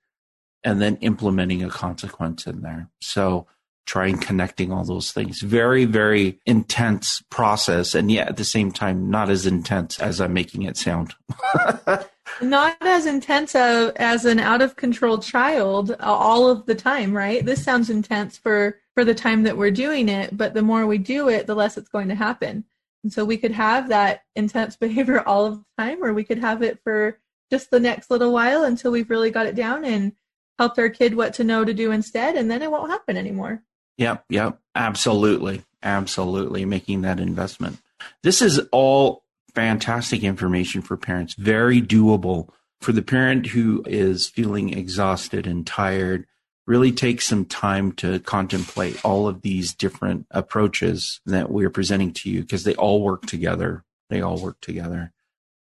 and 0.64 0.82
then 0.82 0.97
implementing 0.97 1.64
a 1.64 1.70
consequence 1.70 2.45
in 2.45 2.62
there. 2.62 2.89
So 3.02 3.47
trying 3.86 4.20
connecting 4.20 4.72
all 4.72 4.84
those 4.84 5.12
things. 5.12 5.41
Very, 5.41 5.86
very 5.86 6.39
intense 6.45 7.24
process. 7.32 7.95
And 7.95 8.12
yet 8.12 8.28
at 8.28 8.38
the 8.38 8.43
same 8.43 8.72
time, 8.72 9.10
not 9.10 9.32
as 9.32 9.47
intense 9.47 10.00
as 10.00 10.22
I'm 10.22 10.34
making 10.34 10.62
it 10.62 10.78
sound. 10.78 11.16
not 12.41 12.78
as 12.82 13.08
intense 13.08 13.56
as 13.56 14.26
an 14.26 14.39
out 14.39 14.62
of 14.62 14.76
control 14.76 15.18
child 15.18 15.95
all 16.02 16.50
of 16.50 16.68
the 16.68 16.76
time, 16.76 17.18
right? 17.18 17.43
This 17.43 17.64
sounds 17.64 17.89
intense 17.89 18.38
for, 18.38 18.78
for 18.93 19.04
the 19.04 19.16
time 19.16 19.43
that 19.43 19.58
we're 19.58 19.72
doing 19.72 20.08
it, 20.08 20.38
but 20.38 20.54
the 20.54 20.62
more 20.62 20.86
we 20.86 21.00
do 21.00 21.28
it, 21.28 21.47
the 21.47 21.56
less 21.56 21.76
it's 21.76 21.89
going 21.89 22.10
to 22.10 22.16
happen. 22.16 22.66
And 23.04 23.14
so 23.14 23.24
we 23.26 23.38
could 23.38 23.52
have 23.52 23.89
that 23.89 24.24
intense 24.36 24.76
behavior 24.78 25.22
all 25.28 25.45
of 25.45 25.58
the 25.58 25.66
time, 25.78 26.04
or 26.04 26.14
we 26.14 26.24
could 26.24 26.39
have 26.39 26.62
it 26.62 26.80
for 26.84 27.20
just 27.52 27.72
the 27.72 27.80
next 27.80 28.12
little 28.12 28.32
while 28.32 28.64
until 28.64 28.91
we've 28.91 29.10
really 29.10 29.32
got 29.32 29.47
it 29.47 29.56
down 29.56 29.84
and 29.84 30.14
helped 30.60 30.78
our 30.78 30.89
kid 30.89 31.16
what 31.16 31.34
to 31.36 31.43
know 31.43 31.64
to 31.64 31.74
do 31.74 31.91
instead, 31.91 32.36
and 32.36 32.52
then 32.52 32.62
it 32.62 32.70
won't 32.70 32.91
happen 32.91 33.18
anymore. 33.18 33.64
Yep, 33.97 34.26
yep, 34.30 34.60
absolutely, 34.76 35.64
absolutely, 35.82 36.66
making 36.66 37.02
that 37.02 37.20
investment. 37.20 37.80
This 38.24 38.41
is 38.41 38.60
all 38.72 39.24
fantastic 39.54 40.24
information 40.24 40.82
for 40.82 40.97
parents, 40.97 41.34
very 41.34 41.82
doable. 41.82 42.50
For 42.82 42.93
the 42.93 43.02
parent 43.02 43.47
who 43.47 43.84
is 43.88 44.28
feeling 44.28 44.78
exhausted 44.78 45.45
and 45.45 45.68
tired, 45.68 46.26
really 46.70 46.92
take 46.92 47.20
some 47.20 47.46
time 47.46 47.92
to 47.92 48.20
contemplate 48.20 49.04
all 49.04 49.28
of 49.28 49.42
these 49.42 49.74
different 49.74 50.28
approaches 50.30 51.20
that 51.26 51.50
we're 51.50 51.72
presenting 51.72 52.14
to 52.14 52.30
you 52.30 52.42
because 52.42 52.64
they 52.64 52.76
all 52.76 53.02
work 53.02 53.26
together. 53.26 53.84
They 54.12 54.22
all 54.22 54.40
work 54.40 54.62
together. 54.62 55.12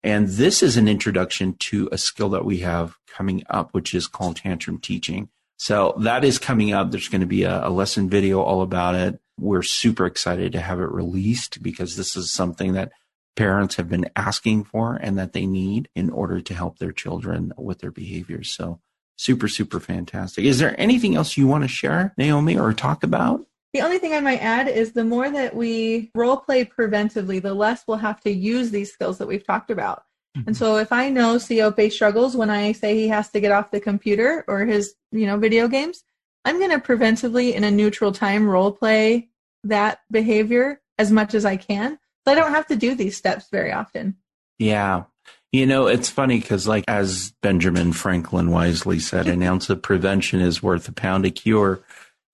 And 0.02 0.26
this 0.26 0.64
is 0.64 0.76
an 0.76 0.88
introduction 0.88 1.54
to 1.60 1.88
a 1.92 1.96
skill 1.96 2.30
that 2.30 2.44
we 2.44 2.58
have 2.58 2.96
coming 3.06 3.44
up, 3.48 3.72
which 3.72 3.94
is 3.94 4.08
called 4.08 4.36
tantrum 4.36 4.80
teaching. 4.80 5.28
So 5.58 5.94
that 6.00 6.24
is 6.24 6.40
coming 6.40 6.72
up. 6.72 6.90
There's 6.90 7.08
going 7.08 7.20
to 7.20 7.26
be 7.26 7.44
a, 7.44 7.68
a, 7.68 7.70
lesson 7.70 8.10
video 8.10 8.42
all 8.42 8.62
about 8.62 8.96
it. 8.96 9.20
We're 9.38 9.62
super 9.62 10.06
excited 10.06 10.52
to 10.52 10.60
have 10.60 10.80
it 10.80 10.90
released 10.90 11.62
because 11.62 11.94
this 11.94 12.16
is 12.16 12.32
something 12.32 12.72
that 12.72 12.90
parents 13.36 13.76
have 13.76 13.88
been 13.88 14.10
asking 14.16 14.64
for 14.64 14.96
and 14.96 15.16
that 15.18 15.34
they 15.34 15.46
need 15.46 15.88
in 15.94 16.10
order 16.10 16.40
to 16.40 16.54
help 16.54 16.78
their 16.78 16.92
children 16.92 17.52
with 17.56 17.78
their 17.78 17.92
behaviors. 17.92 18.50
So 18.50 18.80
super, 19.16 19.48
super 19.48 19.80
fantastic. 19.80 20.44
Is 20.44 20.58
there 20.58 20.78
anything 20.78 21.16
else 21.16 21.36
you 21.36 21.46
want 21.46 21.64
to 21.64 21.68
share, 21.68 22.14
Naomi, 22.16 22.58
or 22.58 22.72
talk 22.72 23.02
about? 23.02 23.46
The 23.72 23.82
only 23.82 23.98
thing 23.98 24.14
I 24.14 24.20
might 24.20 24.42
add 24.42 24.68
is 24.68 24.92
the 24.92 25.04
more 25.04 25.28
that 25.30 25.54
we 25.54 26.10
role 26.14 26.38
play 26.38 26.64
preventively, 26.64 27.42
the 27.42 27.52
less 27.52 27.84
we'll 27.86 27.98
have 27.98 28.20
to 28.22 28.30
use 28.30 28.70
these 28.70 28.92
skills 28.92 29.18
that 29.18 29.28
we've 29.28 29.46
talked 29.46 29.70
about. 29.70 30.04
Mm-hmm. 30.36 30.48
And 30.48 30.56
so 30.56 30.76
if 30.76 30.92
I 30.92 31.10
know 31.10 31.36
Siope 31.36 31.92
struggles 31.92 32.36
when 32.36 32.50
I 32.50 32.72
say 32.72 32.94
he 32.94 33.08
has 33.08 33.30
to 33.30 33.40
get 33.40 33.52
off 33.52 33.70
the 33.70 33.80
computer 33.80 34.44
or 34.48 34.64
his, 34.64 34.94
you 35.12 35.26
know, 35.26 35.36
video 35.36 35.68
games, 35.68 36.04
I'm 36.44 36.58
going 36.58 36.70
to 36.70 36.78
preventively 36.78 37.54
in 37.54 37.64
a 37.64 37.70
neutral 37.70 38.12
time 38.12 38.48
role 38.48 38.72
play 38.72 39.30
that 39.64 40.00
behavior 40.10 40.80
as 40.98 41.10
much 41.10 41.34
as 41.34 41.44
I 41.44 41.56
can. 41.56 41.98
So 42.24 42.32
I 42.32 42.34
don't 42.34 42.52
have 42.52 42.66
to 42.68 42.76
do 42.76 42.94
these 42.94 43.16
steps 43.16 43.48
very 43.50 43.72
often. 43.72 44.16
Yeah. 44.58 45.04
You 45.52 45.66
know, 45.66 45.86
it's 45.86 46.10
funny 46.10 46.40
because, 46.40 46.66
like, 46.66 46.84
as 46.88 47.32
Benjamin 47.40 47.92
Franklin 47.92 48.50
wisely 48.50 48.98
said, 48.98 49.26
an 49.26 49.42
ounce 49.42 49.70
of 49.70 49.80
prevention 49.80 50.40
is 50.40 50.62
worth 50.62 50.88
a 50.88 50.92
pound 50.92 51.24
of 51.24 51.34
cure 51.34 51.82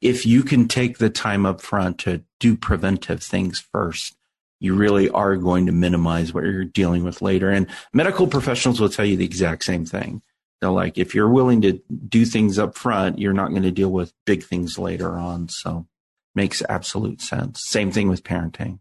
if 0.02 0.26
you 0.26 0.42
can 0.42 0.66
take 0.66 0.98
the 0.98 1.08
time 1.08 1.46
up 1.46 1.60
front 1.60 1.98
to 1.98 2.22
do 2.40 2.56
preventive 2.56 3.22
things 3.22 3.60
first, 3.60 4.16
you 4.58 4.74
really 4.74 5.08
are 5.08 5.36
going 5.36 5.66
to 5.66 5.72
minimize 5.72 6.34
what 6.34 6.44
you're 6.44 6.64
dealing 6.64 7.04
with 7.04 7.22
later. 7.22 7.48
And 7.48 7.68
medical 7.92 8.26
professionals 8.26 8.80
will 8.80 8.88
tell 8.88 9.04
you 9.04 9.16
the 9.16 9.24
exact 9.24 9.64
same 9.64 9.86
thing. 9.86 10.20
They're 10.60 10.70
like, 10.70 10.98
if 10.98 11.14
you're 11.14 11.28
willing 11.28 11.62
to 11.62 11.80
do 12.08 12.24
things 12.24 12.58
up 12.58 12.76
front, 12.76 13.18
you're 13.18 13.32
not 13.32 13.50
going 13.50 13.62
to 13.62 13.70
deal 13.70 13.90
with 13.90 14.12
big 14.26 14.42
things 14.42 14.78
later 14.78 15.12
on. 15.12 15.48
So 15.48 15.86
makes 16.34 16.62
absolute 16.68 17.20
sense. 17.20 17.62
Same 17.64 17.92
thing 17.92 18.08
with 18.08 18.24
parenting. 18.24 18.80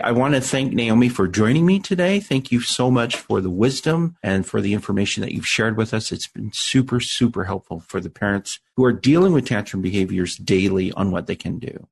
I 0.00 0.12
want 0.12 0.34
to 0.34 0.40
thank 0.40 0.72
Naomi 0.72 1.08
for 1.08 1.28
joining 1.28 1.66
me 1.66 1.78
today. 1.78 2.18
Thank 2.18 2.50
you 2.50 2.60
so 2.60 2.90
much 2.90 3.16
for 3.16 3.40
the 3.40 3.50
wisdom 3.50 4.16
and 4.22 4.46
for 4.46 4.60
the 4.60 4.72
information 4.72 5.20
that 5.22 5.32
you've 5.32 5.46
shared 5.46 5.76
with 5.76 5.92
us. 5.92 6.10
It's 6.10 6.26
been 6.26 6.50
super, 6.52 6.98
super 6.98 7.44
helpful 7.44 7.80
for 7.80 8.00
the 8.00 8.10
parents 8.10 8.58
who 8.76 8.84
are 8.84 8.92
dealing 8.92 9.32
with 9.32 9.46
tantrum 9.46 9.82
behaviors 9.82 10.36
daily 10.36 10.92
on 10.92 11.10
what 11.10 11.26
they 11.26 11.36
can 11.36 11.58
do. 11.58 11.86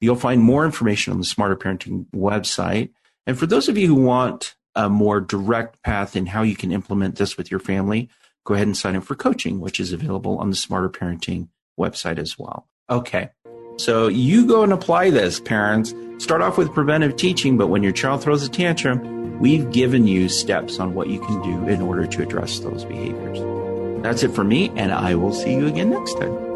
You'll 0.00 0.16
find 0.16 0.42
more 0.42 0.64
information 0.64 1.12
on 1.12 1.18
the 1.18 1.24
Smarter 1.24 1.54
Parenting 1.54 2.06
website. 2.10 2.90
And 3.26 3.38
for 3.38 3.46
those 3.46 3.68
of 3.68 3.76
you 3.76 3.86
who 3.86 4.02
want 4.02 4.56
a 4.74 4.88
more 4.88 5.20
direct 5.20 5.82
path 5.82 6.16
in 6.16 6.26
how 6.26 6.42
you 6.42 6.56
can 6.56 6.72
implement 6.72 7.16
this 7.16 7.36
with 7.36 7.50
your 7.50 7.60
family, 7.60 8.08
go 8.44 8.54
ahead 8.54 8.66
and 8.66 8.76
sign 8.76 8.96
up 8.96 9.04
for 9.04 9.14
coaching, 9.14 9.60
which 9.60 9.78
is 9.78 9.92
available 9.92 10.38
on 10.38 10.50
the 10.50 10.56
Smarter 10.56 10.88
Parenting 10.88 11.48
website 11.78 12.18
as 12.18 12.38
well. 12.38 12.66
Okay. 12.90 13.28
So 13.76 14.08
you 14.08 14.46
go 14.46 14.62
and 14.62 14.72
apply 14.72 15.10
this, 15.10 15.38
parents. 15.38 15.94
Start 16.22 16.40
off 16.40 16.56
with 16.56 16.72
preventive 16.72 17.16
teaching, 17.16 17.56
but 17.56 17.66
when 17.66 17.82
your 17.82 17.90
child 17.90 18.22
throws 18.22 18.44
a 18.44 18.48
tantrum, 18.48 19.40
we've 19.40 19.72
given 19.72 20.06
you 20.06 20.28
steps 20.28 20.78
on 20.78 20.94
what 20.94 21.08
you 21.08 21.18
can 21.18 21.42
do 21.42 21.66
in 21.66 21.82
order 21.82 22.06
to 22.06 22.22
address 22.22 22.60
those 22.60 22.84
behaviors. 22.84 23.40
That's 24.04 24.22
it 24.22 24.30
for 24.30 24.44
me, 24.44 24.70
and 24.76 24.92
I 24.92 25.16
will 25.16 25.32
see 25.32 25.52
you 25.52 25.66
again 25.66 25.90
next 25.90 26.14
time. 26.20 26.51